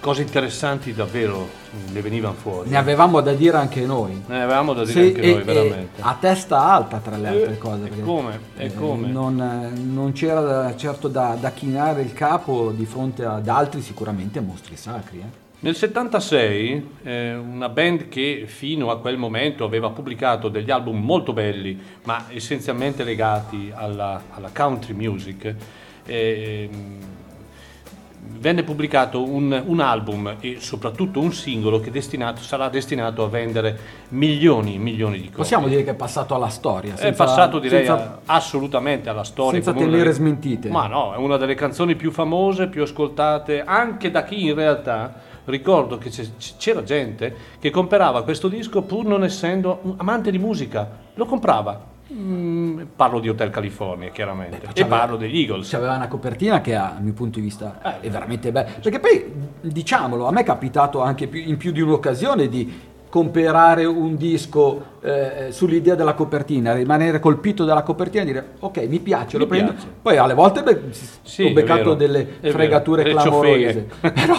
[0.00, 1.46] cose interessanti davvero
[1.92, 2.70] ne venivano fuori.
[2.70, 4.22] Ne avevamo da dire anche noi.
[4.26, 6.00] Ne avevamo da dire Sì, anche e- noi, veramente.
[6.00, 7.84] a testa alta tra le altre Eh, cose.
[7.84, 9.08] e come, e eh, come.
[9.08, 9.63] Non, eh,
[10.04, 15.18] non c'era certo da, da chinare il capo di fronte ad altri sicuramente mostri sacri.
[15.18, 15.42] eh.
[15.60, 21.32] Nel 76 eh, una band che fino a quel momento aveva pubblicato degli album molto
[21.32, 25.54] belli, ma essenzialmente legati alla, alla country music,
[26.04, 26.68] eh,
[28.26, 33.78] venne pubblicato un, un album e soprattutto un singolo che destinato- sarà destinato a vendere
[34.08, 35.36] milioni e milioni di copie.
[35.38, 36.94] Possiamo dire che è passato alla storia.
[36.94, 39.62] È senza- passato direi senza- a- assolutamente alla storia.
[39.62, 40.68] senza tenere smentite.
[40.68, 45.32] Ma no, è una delle canzoni più famose, più ascoltate anche da chi in realtà
[45.46, 46.10] ricordo che
[46.56, 51.92] c'era gente che comprava questo disco pur non essendo amante di musica, lo comprava.
[52.12, 55.70] Mm, parlo di Hotel California chiaramente e c'aveva- parlo degli Eagles.
[55.70, 58.68] C'aveva una copertina che a mio punto di vista Eh, è veramente bella.
[58.82, 59.24] Perché poi,
[59.62, 62.70] diciamolo, a me è capitato anche più- in più di un'occasione di
[63.14, 68.98] comprare un disco eh, sull'idea della copertina, rimanere colpito dalla copertina e dire ok mi
[68.98, 69.70] piace, lo Mi prendo.
[69.70, 69.86] piace.
[70.02, 70.80] Poi alle volte beh,
[71.22, 73.86] Sì, ho beccato vero, delle vero, fregature delle clamorose.
[74.00, 74.36] però,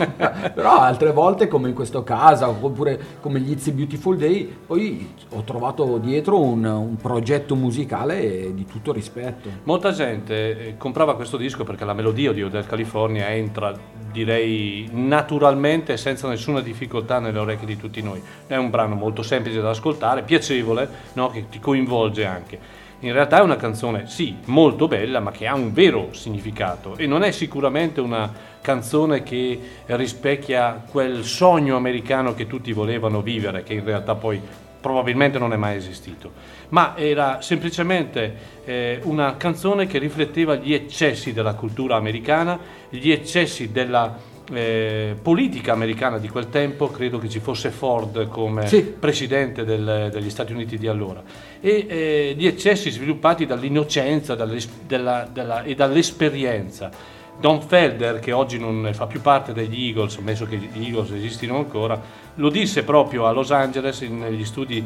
[0.53, 5.41] però altre volte, come in questo caso, oppure come gli It's Beautiful Day, poi ho
[5.43, 9.47] trovato dietro un, un progetto musicale di tutto rispetto.
[9.63, 10.33] Molta gente
[10.67, 13.73] eh, comprava questo disco perché la melodia di Hotel California entra,
[14.11, 18.21] direi, naturalmente senza nessuna difficoltà nelle orecchie di tutti noi.
[18.47, 21.29] È un brano molto semplice da ascoltare, piacevole, no?
[21.29, 22.83] che ti coinvolge anche.
[22.99, 27.05] In realtà è una canzone, sì, molto bella, ma che ha un vero significato e
[27.05, 28.31] non è sicuramente una
[28.61, 34.41] canzone che rispecchia quel sogno americano che tutti volevano vivere, che in realtà poi
[34.85, 36.31] probabilmente non è mai esistito,
[36.69, 38.35] ma era semplicemente
[38.65, 42.57] eh, una canzone che rifletteva gli eccessi della cultura americana,
[42.89, 44.15] gli eccessi della
[44.53, 48.81] eh, politica americana di quel tempo, credo che ci fosse Ford come Sì.
[48.81, 51.23] presidente del- degli Stati Uniti di allora,
[51.59, 56.89] e eh, gli eccessi sviluppati dall'innocenza della- della- e dall'esperienza.
[57.37, 61.57] Don Felder, che oggi non fa più parte degli Eagles, ammesso che gli Eagles esistino
[61.57, 61.99] ancora,
[62.35, 64.85] lo disse proprio a Los Angeles negli studi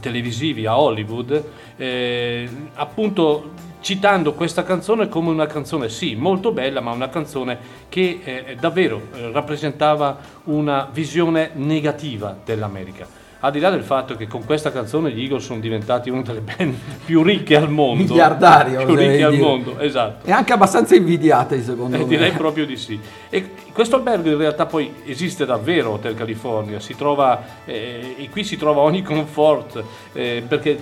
[0.00, 1.44] televisivi a Hollywood,
[1.76, 3.50] eh, appunto
[3.80, 7.58] citando questa canzone come una canzone sì molto bella, ma una canzone
[7.88, 13.25] che eh, davvero eh, rappresentava una visione negativa dell'America.
[13.46, 16.40] Al di là del fatto che con questa canzone gli Eagles sono diventati una delle
[16.40, 16.74] band
[17.06, 19.42] più ricche al mondo, Miliardari, più ricche al dire.
[19.42, 20.26] mondo, esatto.
[20.26, 22.06] E anche abbastanza invidiate, secondo Eh, me.
[22.06, 22.98] direi proprio di sì.
[23.30, 28.42] E questo albergo in realtà poi esiste davvero, Hotel California, si trova, eh, e qui
[28.42, 29.80] si trova ogni comfort,
[30.12, 30.76] eh, perché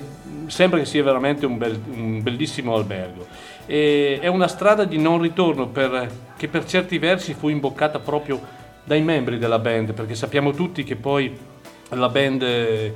[0.46, 3.26] sembra che sia veramente un, bel- un bellissimo albergo.
[3.66, 6.08] E è una strada di non ritorno per-
[6.38, 8.40] che per certi versi fu imboccata proprio
[8.84, 11.52] dai membri della band, perché sappiamo tutti che poi
[11.94, 12.92] la band eh,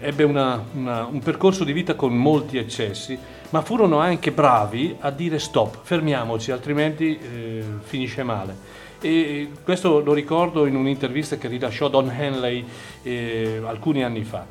[0.00, 3.18] ebbe una- una- un percorso di vita con molti eccessi,
[3.50, 8.76] ma furono anche bravi a dire stop, fermiamoci, altrimenti eh, finisce male.
[9.00, 12.64] E questo lo ricordo in un'intervista che rilasciò Don Henley
[13.04, 14.44] eh, alcuni anni fa.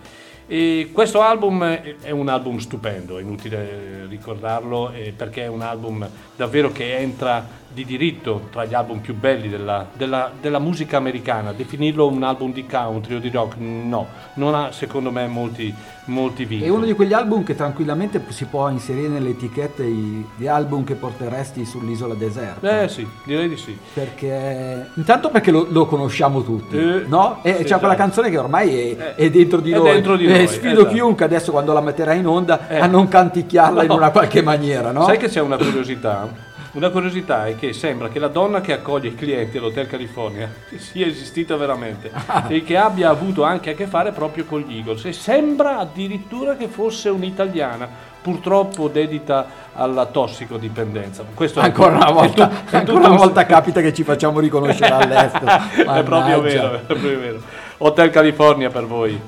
[0.49, 6.07] E questo album è un album stupendo, è inutile ricordarlo eh, perché è un album
[6.37, 7.45] davvero che entra
[7.77, 11.51] di diritto tra gli album più belli della, della- della musica americana.
[11.53, 15.71] Definirlo un album di country o di rock, no, non ha secondo me molti,
[16.05, 16.71] molti È vincoli.
[16.71, 21.65] uno di quegli album che tranquillamente si può inserire nelle etichette di album che porteresti
[21.65, 22.81] sull'isola deserta.
[22.81, 23.77] Eh sì, direi di sì.
[23.93, 27.39] Perché intanto perché lo, lo conosciamo tutti, Eh, no?
[27.43, 27.99] E sì, c'è quella già.
[27.99, 29.91] canzone che ormai è, Eh, è dentro di è noi.
[29.91, 30.93] dentro di E noi, sfido esatto.
[30.95, 32.79] chiunque adesso quando la metterai in onda Eh.
[32.79, 33.95] a non canticchiarla in No.
[33.97, 35.05] una qualche maniera, no?
[35.05, 36.45] Sai che c'è una curiosità?
[36.77, 41.07] Una curiosità è che sembra che la donna che accoglie i clienti all'Hotel California sia
[41.07, 42.11] esistita veramente
[42.49, 46.55] e che abbia avuto anche a che fare proprio con gli Eagles e sembra addirittura
[46.55, 47.89] che fosse un'italiana,
[48.21, 51.25] purtroppo dedita alla tossicodipendenza.
[51.33, 54.93] Questo è- Ancora una volta, tu- ancora una un- volta capita che ci facciamo riconoscere
[55.03, 55.93] all'estero.
[55.95, 57.39] è proprio vero, è proprio vero.
[57.77, 59.19] Hotel California per voi.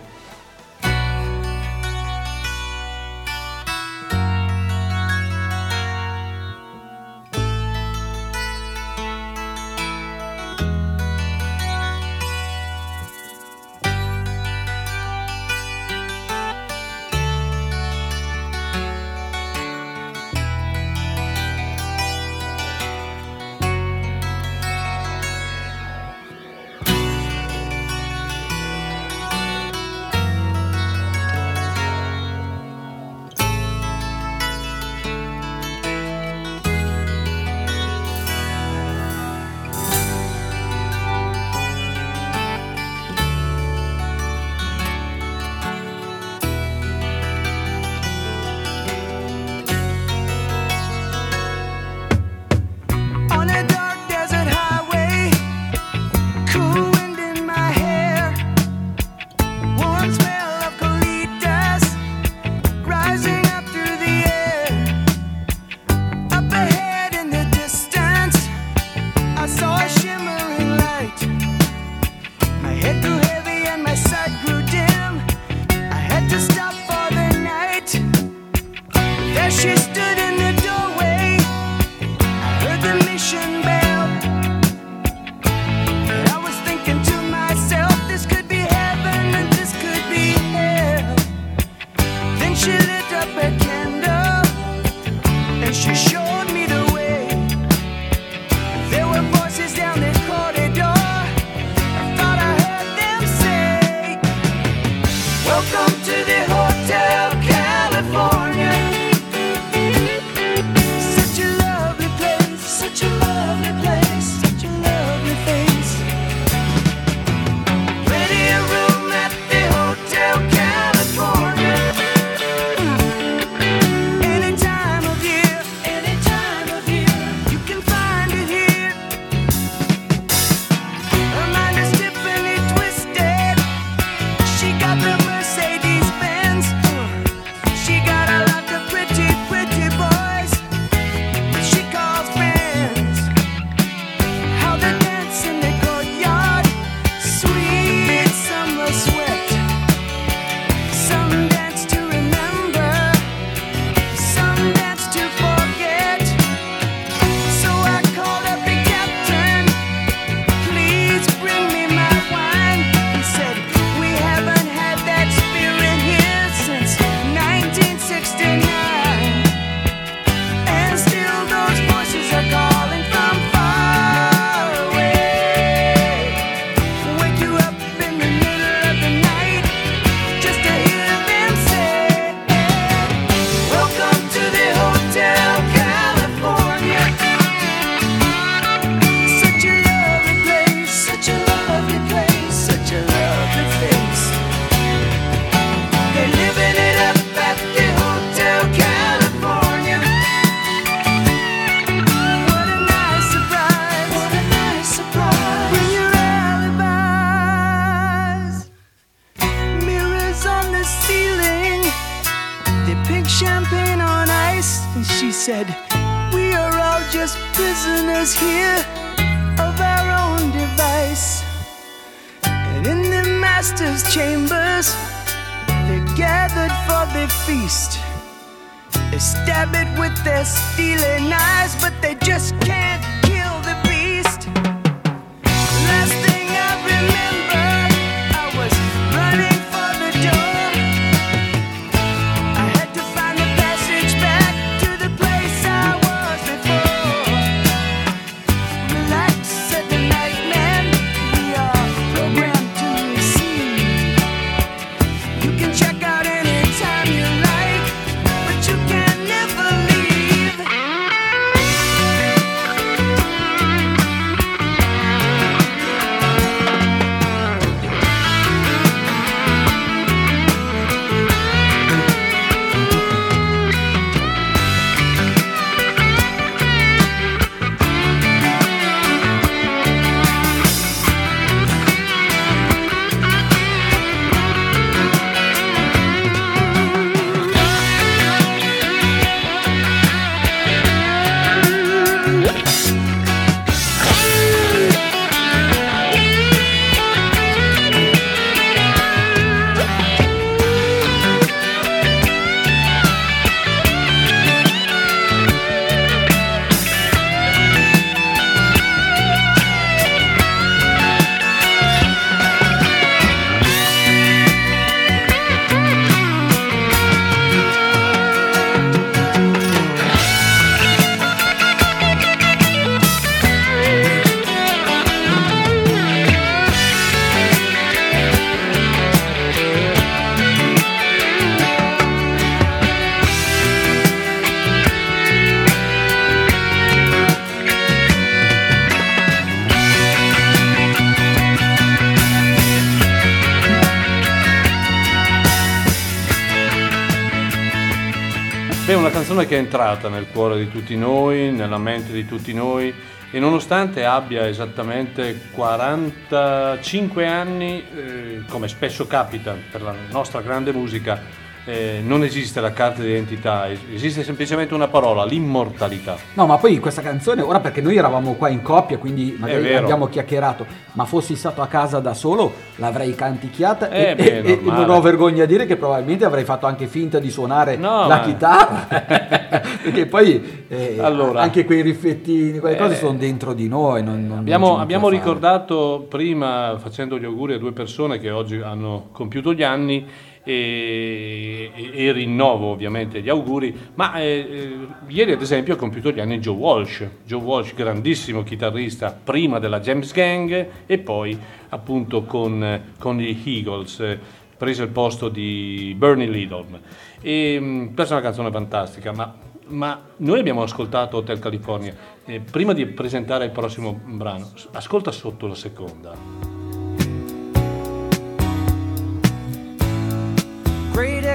[349.40, 352.94] Canzone che è entrata nel cuore di tutti noi, nella mente di tutti noi
[353.32, 361.22] e nonostante abbia esattamente 45 anni, eh, come spesso capita per la nostra grande musica,
[361.66, 366.16] eh, non esiste la carta d'identità, es- esiste semplicemente una parola, l'immortalità.
[366.34, 370.08] No, ma poi questa canzone, ora perché noi eravamo qua in coppia, quindi magari abbiamo
[370.08, 374.60] chiacchierato, ma fossi stato a casa da solo l'avrei canticchiata Eh, e, beh, e- e
[374.64, 378.18] non ho vergogna a dire che probabilmente avrei fatto anche finta di suonare No, la
[378.18, 378.88] ma- chitarra,
[379.84, 381.42] perché poi eh, Allora.
[381.42, 382.80] anche quei riflettini, quelle Eh.
[382.80, 384.04] cose sono dentro di noi.
[384.04, 389.08] non- non- Abbiamo, abbiamo ricordato prima, facendo gli auguri a due persone che oggi hanno
[389.12, 390.06] compiuto gli anni
[390.44, 396.20] e, e- rinnovo ovviamente gli auguri, ma eh, eh, ieri ad esempio ha compiuto gli
[396.20, 401.38] anni Joe Walsh, Joe Walsh grandissimo chitarrista prima della James Gang e poi
[401.70, 404.00] appunto con, con gli Eagles.
[404.00, 404.20] eh,
[404.60, 406.78] Prese il posto di Bernie Lidon.
[407.22, 409.34] E, mh, questa è una canzone fantastica, ma
[409.70, 411.96] ma noi abbiamo ascoltato Hotel California.
[412.26, 416.49] Eh, prima di presentare il prossimo brano, ascolta sotto la seconda.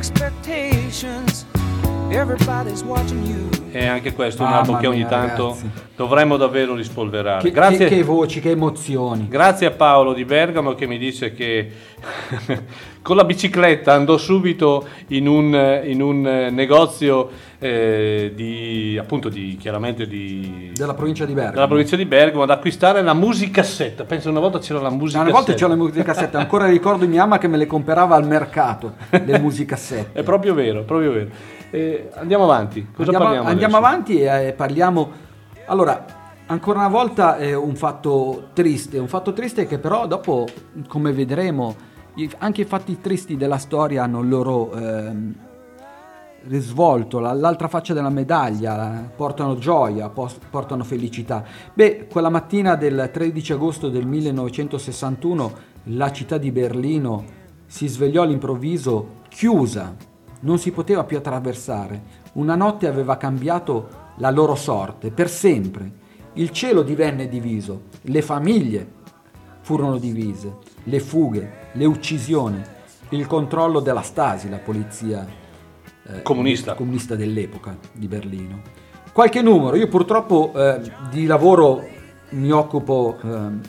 [0.05, 1.54] expectations.
[3.73, 5.71] E anche questo è un album che ogni tanto ragazzi.
[5.97, 7.43] dovremmo davvero rispolverare.
[7.43, 9.27] Che, grazie, che- che voci, che emozioni.
[9.29, 11.69] grazie a Paolo di Bergamo che mi dice che
[13.03, 19.57] con la bicicletta andò subito in un, in un eh, negozio eh, di, appunto di,
[19.59, 21.55] chiaramente di, Della provincia di Bergamo.
[21.55, 24.05] della provincia di Bergamo ad acquistare la musicassetta.
[24.05, 25.21] Penso una volta c'era la musica.
[25.23, 28.93] Una volta c'ho le musicassette, ancora ricordo mia mamma che me le comprava al mercato,
[29.11, 30.21] le musicassette.
[30.21, 31.29] È proprio vero, è proprio vero.
[31.75, 32.87] Eh, andiamo avanti.
[32.95, 33.93] Cosa andiamo, parliamo andiamo adesso?
[33.93, 35.11] avanti e eh, parliamo.
[35.67, 36.05] Allora,
[36.47, 40.47] ancora una volta è un fatto triste, un fatto triste che però dopo,
[40.87, 41.75] come vedremo,
[42.39, 45.35] anche i fatti tristi della storia hanno il loro ehm,
[46.47, 51.43] risvolto, la- l'altra faccia della medaglia, la- portano gioia, portano felicità.
[51.73, 55.53] Beh, quella mattina del 13 agosto del 1961
[55.89, 57.25] la città di Berlino
[57.67, 60.13] si svegliò all'improvviso chiusa,
[60.45, 62.23] non si poteva più attraversare.
[62.35, 66.03] Una notte aveva cambiato la loro sorte per sempre.
[66.35, 68.87] Il cielo divenne diviso, le famiglie
[69.61, 72.62] furono divise, le fughe, le uccisioni,
[73.11, 75.27] il controllo della Stasi, la polizia
[76.07, 76.75] eh, Comunista.
[76.75, 78.61] comunista dell'epoca di Berlino.
[79.12, 80.81] Qualche numero, io purtroppo eh,
[81.11, 81.87] di lavoro
[82.31, 83.61] mi occupo ehm,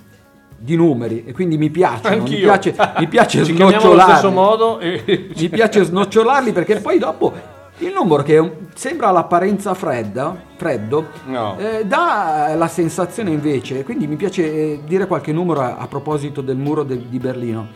[0.57, 2.39] di numeri e quindi mi piacciono, mi Anch'io.
[2.47, 4.11] piace, mi piace chiamiamo allo snocciolarli.
[4.13, 5.03] stesso modo e
[5.35, 7.33] Mi piace snocciolarli perché poi dopo
[7.79, 11.57] Il numero che un- sembra all'apparenza fredda, freddo, No.
[11.57, 16.39] eh, dà la sensazione invece, quindi mi piace eh, dire qualche numero a, a proposito
[16.41, 17.67] del muro de- di Berlino.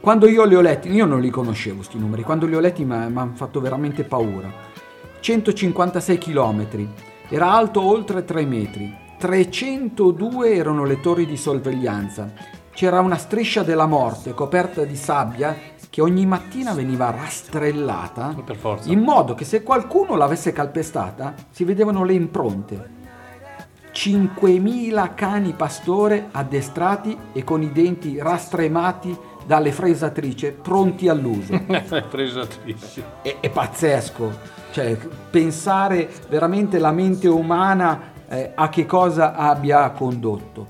[0.00, 2.82] Quando io li ho letti, io non li conoscevo questi numeri, quando li ho letti
[2.86, 4.50] mi hanno fatto veramente paura.
[5.20, 6.66] 156 km,
[7.28, 8.90] era alto oltre 3 metri,
[9.20, 12.32] 302 erano le torri di sorveglianza,
[12.72, 15.54] c'era una striscia della morte coperta di sabbia
[15.90, 18.90] che ogni mattina veniva rastrellata Per forza.
[18.90, 22.98] in modo che se qualcuno l'avesse calpestata si vedevano le impronte.
[23.92, 29.14] 5.000 cani pastore addestrati e con i denti rastremati
[29.44, 31.60] dalle fresatrici pronti all'uso.
[32.08, 33.02] Fresatrici.
[33.20, 34.32] È, è pazzesco,
[34.70, 34.96] cioè
[35.28, 40.68] pensare veramente la mente umana eh, a che cosa abbia condotto.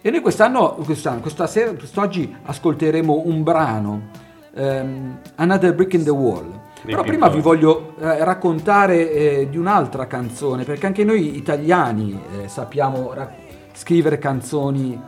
[0.00, 4.08] E noi quest'anno, quest'anno questa sera, quest'oggi ascolteremo un brano,
[4.54, 6.58] ehm, Another Brick in the Wall.
[6.82, 12.48] Però prima vi voglio eh, raccontare eh, di un'altra canzone, perché anche noi italiani eh,
[12.48, 13.30] sappiamo ra-
[13.74, 14.98] scrivere canzoni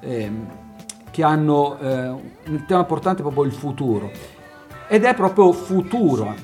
[0.00, 0.46] ehm,
[1.12, 4.10] che hanno eh, un tema importante proprio il futuro.
[4.88, 6.34] Ed è proprio Futuro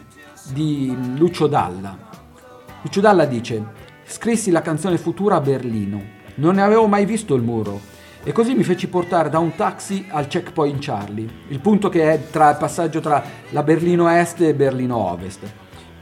[0.52, 1.98] di Lucio Dalla.
[2.82, 3.75] Lucio Dalla dice:
[4.08, 6.00] Scrissi la canzone Futura a Berlino.
[6.36, 7.80] Non ne avevo mai visto il muro.
[8.22, 12.30] E così mi feci portare da un taxi al checkpoint Charlie, il punto che è
[12.30, 15.40] tra il passaggio tra la Berlino Est e Berlino Ovest.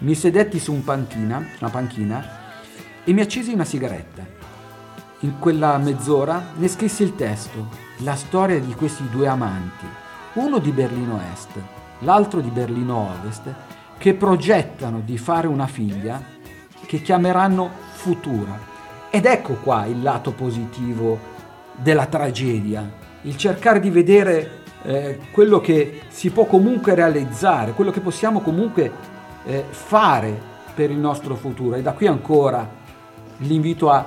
[0.00, 2.26] Mi sedetti su un panchina, una panchina
[3.04, 4.26] e mi accesi una sigaretta.
[5.20, 7.68] In quella mezz'ora ne scrissi il testo,
[7.98, 9.86] la storia di questi due amanti,
[10.34, 11.52] uno di Berlino Est,
[12.00, 13.52] l'altro di Berlino Ovest,
[13.96, 16.32] che progettano di fare una figlia
[16.86, 18.58] che chiameranno Futura.
[19.10, 21.18] Ed ecco qua il lato positivo
[21.76, 22.88] della tragedia,
[23.22, 28.90] il cercare di vedere eh, quello che si può comunque realizzare, quello che possiamo comunque
[29.44, 30.38] eh, fare
[30.74, 31.76] per il nostro futuro.
[31.76, 32.68] E da qui ancora
[33.38, 34.04] l'invito a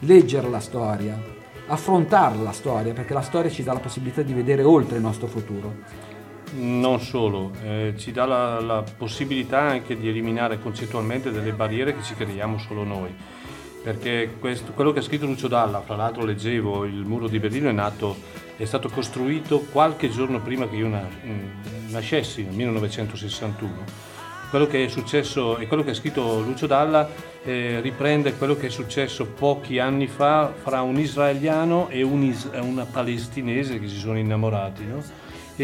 [0.00, 1.18] leggere la storia,
[1.68, 5.26] affrontare la storia, perché la storia ci dà la possibilità di vedere oltre il nostro
[5.26, 5.74] futuro.
[6.52, 12.02] Non solo, eh, ci dà la, la possibilità anche di eliminare concettualmente delle barriere che
[12.02, 13.14] ci creiamo solo noi.
[13.82, 17.68] Perché questo- quello che ha scritto Lucio Dalla, fra l'altro leggevo, il muro di Berlino
[17.68, 18.16] è nato,
[18.56, 23.84] è stato costruito qualche giorno prima che io na- mm, nascessi, nel 1961.
[24.50, 27.08] Quello che è successo e quello che ha scritto Lucio Dalla
[27.44, 32.50] eh, riprende quello che è successo pochi anni fa fra un israeliano e un is-
[32.60, 35.00] una palestinese che si sono innamorati no?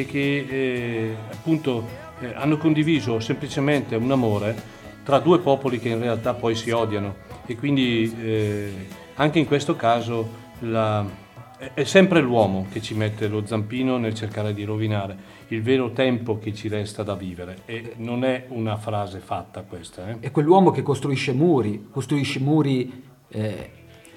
[0.00, 1.84] E che eh, appunto
[2.20, 4.54] eh, hanno condiviso semplicemente un amore
[5.02, 7.14] tra due popoli che in realtà poi si odiano
[7.46, 8.72] e quindi eh,
[9.14, 11.24] anche in questo caso la-
[11.72, 15.16] è- sempre l'uomo che ci mette lo zampino nel cercare di rovinare
[15.48, 20.08] il vero tempo che ci resta da vivere e non è una frase fatta questa.
[20.10, 20.16] eh.
[20.20, 23.70] È quell'uomo che costruisce muri, costruisce muri eh,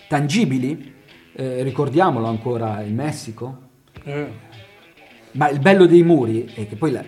[0.10, 0.94] tangibili,
[1.34, 3.68] eh, ricordiamolo ancora il Messico,
[4.04, 4.28] Eh,
[5.34, 7.04] ma il bello dei muri è che poi la-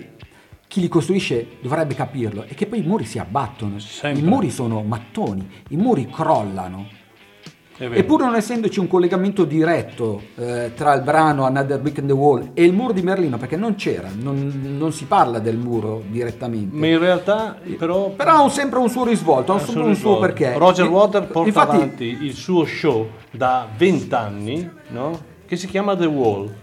[0.67, 4.21] chi li costruisce dovrebbe capirlo, è che poi i muri si abbattono, Sempre.
[4.21, 6.99] i muri sono mattoni, i muri crollano.
[7.77, 12.51] Eppure non essendoci un collegamento diretto eh, tra il brano Another Brick in the Wall
[12.53, 16.77] e il muro di Merlino, perché non c'era, non, non si parla del muro direttamente.
[16.77, 20.19] Ma in realtà però, Però ha un- sempre un suo risvolto, ha un, un suo
[20.19, 20.55] perché.
[20.59, 25.19] Roger Water porta infatti, avanti il suo show da 20 anni, no?
[25.47, 26.53] che si chiama The Wall.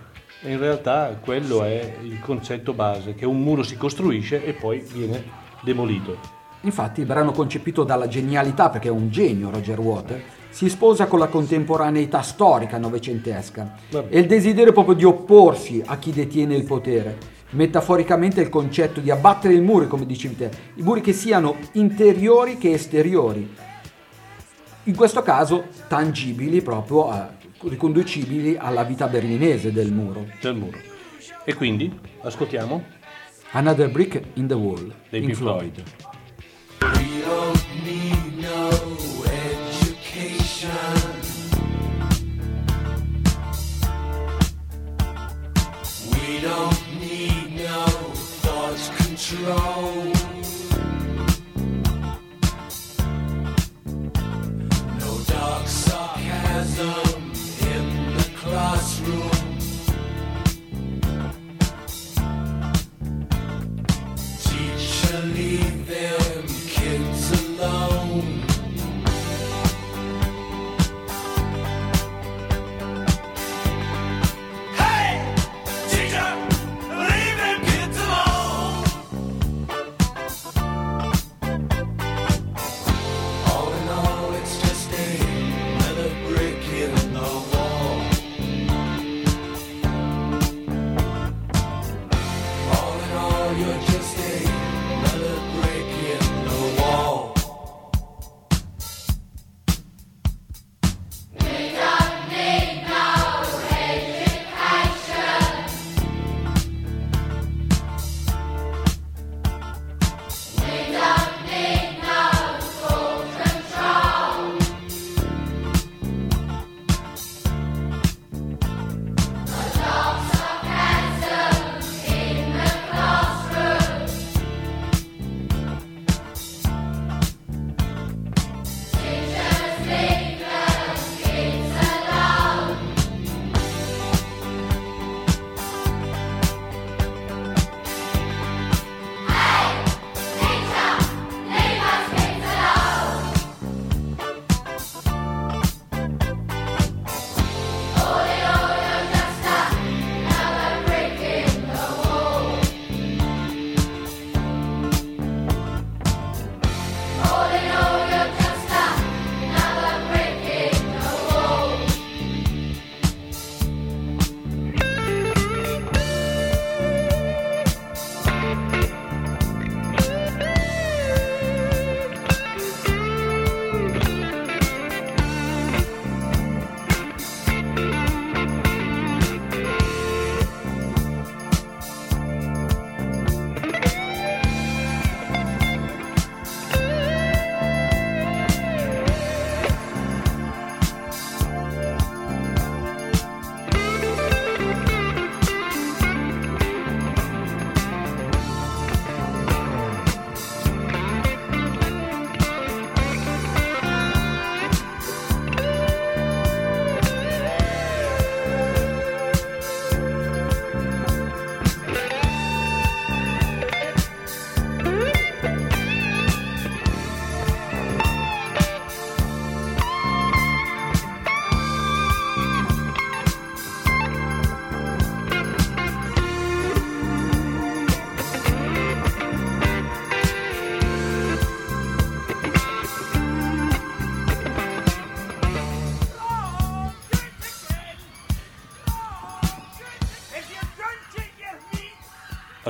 [0.41, 4.79] E in realtà quello è il concetto base, che un muro si costruisce e poi
[4.79, 5.25] viene
[5.63, 6.37] demolito.
[6.63, 11.19] Infatti il brano concepito dalla genialità, perché è un genio Roger Water, si sposa con
[11.19, 14.15] la contemporaneità storica novecentesca Vabbè.
[14.15, 17.37] e il desiderio proprio di opporsi a chi detiene il potere.
[17.51, 22.59] Metaforicamente il concetto di abbattere i muri, come dicevi te, i muri che siano interiori
[22.59, 23.55] che esteriori.
[24.85, 27.31] In questo caso tangibili proprio, a-
[27.63, 30.27] riconducibili alla vita berlinese del muro.
[30.41, 30.79] Del muro.
[31.45, 32.97] E quindi ascoltiamo
[33.53, 35.83] Another Brick in the Wall, dei Pink Floyd.
[36.81, 38.69] We don't need no
[39.25, 40.71] education.
[46.11, 47.87] We don't need no
[48.43, 50.18] thought control.
[58.97, 59.38] You.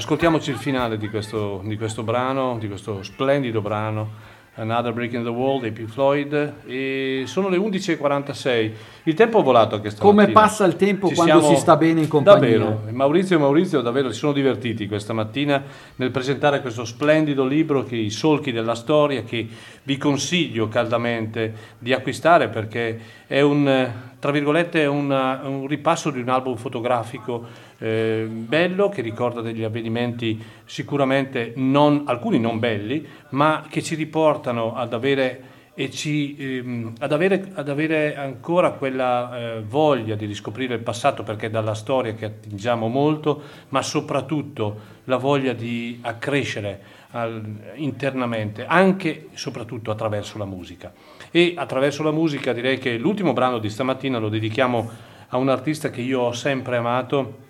[0.08, 4.08] Ascoltiamoci il finale di questo, di questo brano, di questo splendido brano.
[4.54, 8.72] Another Break in the Wall dei Pink Floyd e sono le 11.46
[9.08, 11.76] il tempo è volato anche stamattina Come passa il tempo Ci quando siamo- si sta
[11.76, 12.40] bene in compagnia.
[12.58, 15.62] davvero Maurizio e Maurizio davvero si sono divertiti questa mattina
[15.96, 19.46] nel presentare questo splendido libro che I solchi della storia che
[19.82, 26.28] vi consiglio caldamente di acquistare perché è un tra virgolette una- un ripasso di un
[26.28, 27.46] album fotografico
[27.78, 34.74] eh, bello che ricorda degli avvenimenti sicuramente non, alcuni non belli ma che ci riportano
[34.74, 35.42] ad avere
[35.80, 41.22] e ci, ehm, ad, avere, ad avere ancora quella eh, voglia di riscoprire il passato
[41.22, 46.80] perché è dalla storia che attingiamo molto, ma soprattutto la voglia di accrescere
[47.12, 50.92] al- internamente, anche e soprattutto attraverso la musica.
[51.30, 54.90] E attraverso la musica direi che l'ultimo brano di stamattina lo dedichiamo
[55.28, 57.46] a un artista che io ho sempre amato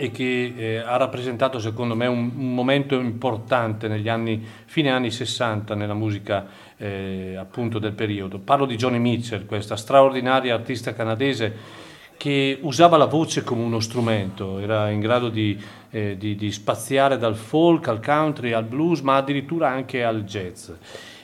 [0.00, 5.10] e che eh, ha rappresentato secondo me un, un momento importante negli anni, fine anni
[5.10, 6.46] 60 nella musica
[6.76, 8.38] eh, appunto del periodo.
[8.38, 14.60] Parlo di Johnny Mitchell, questa straordinaria artista canadese che usava la voce come uno strumento,
[14.60, 15.60] era in grado di,
[15.90, 20.70] eh, di- di spaziare dal folk al country al blues, ma addirittura anche al jazz.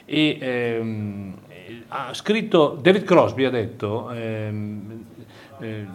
[0.05, 1.35] E, ehm,
[1.89, 5.05] ha scritto, David Crosby ha detto, ehm,
[5.61, 5.86] eh,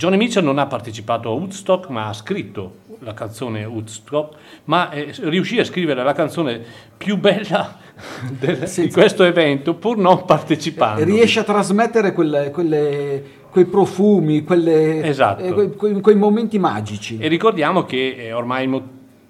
[0.00, 5.12] Johnny Mitchell non ha partecipato a Woodstock, ma ha scritto la canzone Woodstock, ma eh,
[5.24, 6.58] riuscì a scrivere la canzone
[6.96, 7.76] più bella
[8.30, 11.04] del- di questo evento pur non partecipando.
[11.04, 15.42] Riesce a trasmettere quelle- quelle- quei profumi, quelle- Esatto.
[15.42, 17.18] eh, quei, quei- quei momenti magici.
[17.20, 18.66] E ricordiamo che è ormai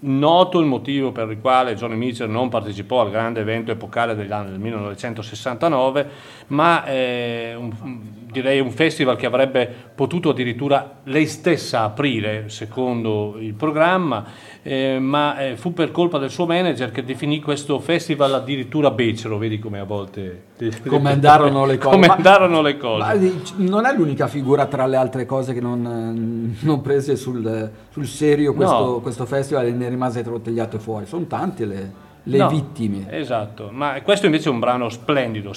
[0.02, 4.32] noto il motivo per il quale Johnny Mitchell non partecipò al grande evento epocale degli
[4.32, 6.08] anni del 1969,
[6.48, 13.54] ma un- un- direi un festival che avrebbe potuto addirittura lei stessa aprire, secondo il
[13.54, 14.24] programma,
[14.62, 19.38] eh, ma eh, fu per colpa del suo manager che definì questo festival addirittura becero,
[19.38, 20.42] vedi come a volte...
[20.86, 21.94] Come andarono le cose.
[21.94, 22.98] Come Ma- andarono le cose.
[23.02, 27.16] Ma eh, non è l'unica figura tra le altre cose che non, eh, non prese
[27.16, 29.00] sul, sul serio questo, No.
[29.00, 31.06] questo festival e ne rimase tagliato fuori.
[31.06, 31.92] Sono tante le,
[32.24, 33.06] le No, vittime.
[33.10, 35.52] Esatto, ma questo invece è un brano splendido,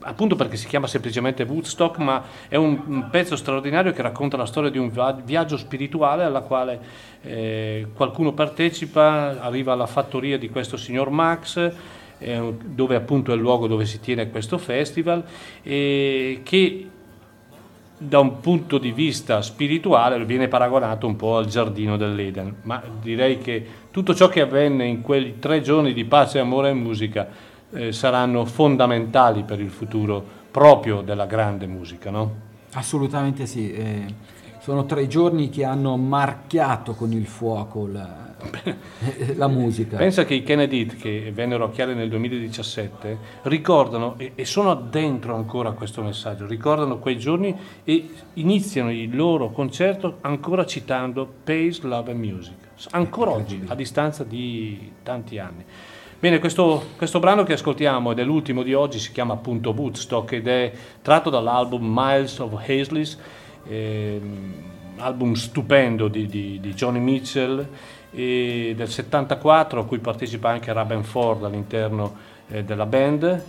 [0.00, 4.46] appunto perché si chiama semplicemente Woodstock, ma è un, un pezzo straordinario che racconta la
[4.46, 6.80] storia di un via- viaggio spirituale alla quale
[7.22, 11.72] eh, qualcuno partecipa, arriva alla fattoria di questo signor Max,
[12.18, 15.22] eh, dove appunto è il luogo dove si tiene questo festival,
[15.62, 16.88] e che
[18.00, 23.38] da un punto di vista spirituale viene paragonato un po' al giardino dell'Eden, ma direi
[23.38, 23.66] che
[23.98, 27.26] tutto ciò che avvenne in quei tre giorni di pace, amore e musica
[27.72, 32.46] eh, saranno fondamentali per il futuro proprio della grande musica, no?
[32.74, 33.72] Assolutamente sì.
[33.72, 34.14] eh,
[34.60, 38.34] sono tre giorni che hanno marchiato con il fuoco la,
[39.34, 39.96] la musica.
[39.96, 45.34] Pensa che i Kennedy che vennero a Chiare nel 2017 ricordano e, e sono dentro
[45.34, 47.52] ancora a questo messaggio, ricordano quei giorni
[47.82, 54.24] e iniziano il loro concerto ancora citando Pace, Love and Music, ancora oggi, a distanza
[54.24, 55.64] di tanti anni.
[56.20, 60.32] Bene, questo, questo brano che ascoltiamo ed è l'ultimo di oggi, si chiama appunto Woodstock
[60.32, 63.16] ed è tratto dall'album Miles of Hazleys,
[63.68, 64.54] ehm,
[64.96, 67.66] album stupendo di, di- di Johnny Mitchell
[68.10, 72.16] e del 74 a cui partecipa anche Raben Ford all'interno
[72.48, 73.44] eh, della band.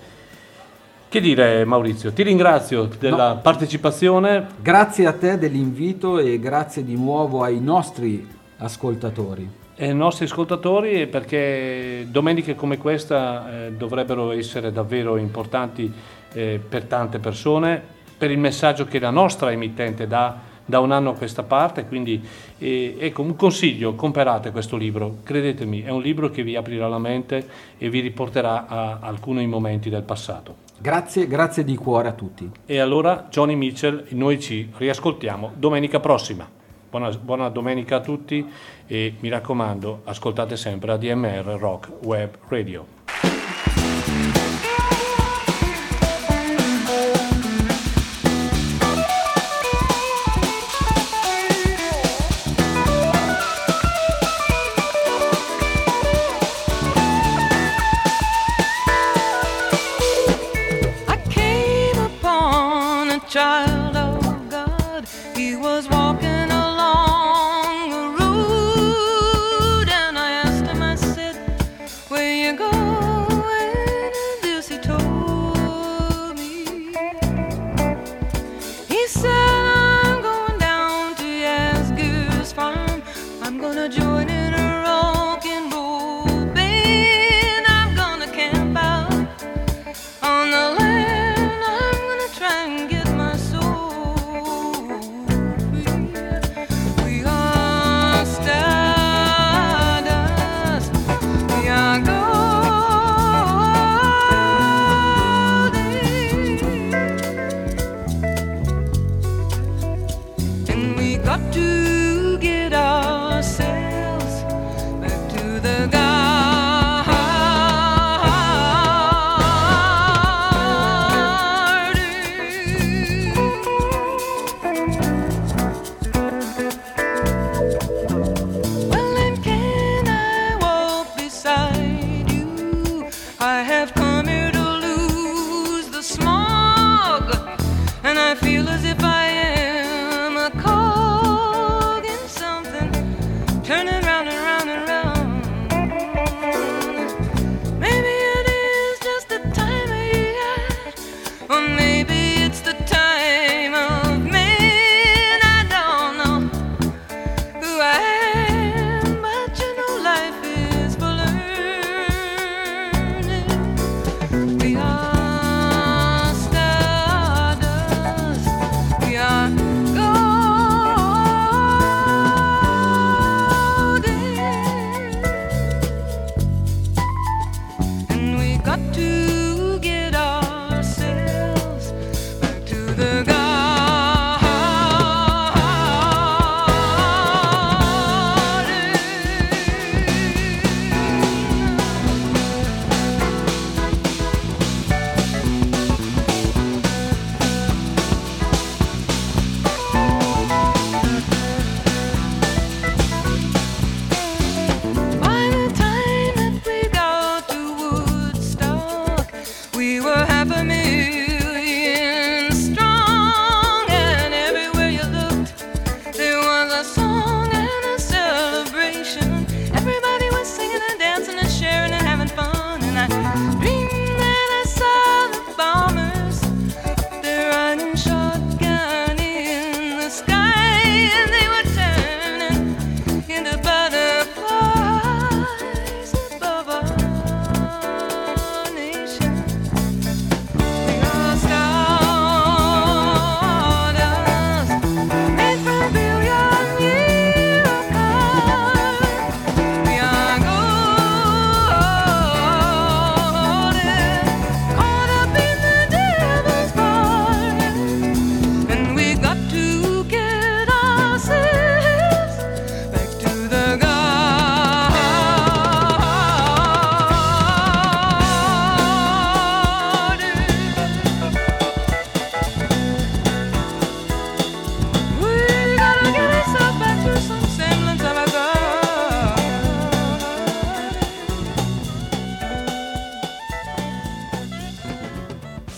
[1.10, 4.46] Che dire Maurizio, ti ringrazio della partecipazione.
[4.62, 9.50] Grazie a te dell'invito e grazie di nuovo ai nostri ascoltatori.
[9.78, 15.92] ai nostri ascoltatori perché domeniche come questa eh, dovrebbero essere davvero importanti
[16.34, 17.82] eh, per tante persone,
[18.18, 22.24] per il messaggio che la nostra emittente dà da un anno a questa parte, quindi
[22.60, 27.00] eh, ecco un consiglio, comprate questo libro, credetemi, è un libro che vi aprirà la
[27.00, 27.48] mente
[27.80, 30.68] e vi riporterà a alcuni momenti del passato.
[30.78, 32.50] Grazie, grazie di cuore a tutti.
[32.68, 36.59] E allora Johnny Mitchell, noi ci riascoltiamo domenica prossima.
[36.90, 38.44] Buona, buona domenica a tutti
[38.88, 42.99] e mi raccomando, ascoltate sempre ADMR Rock Web Radio.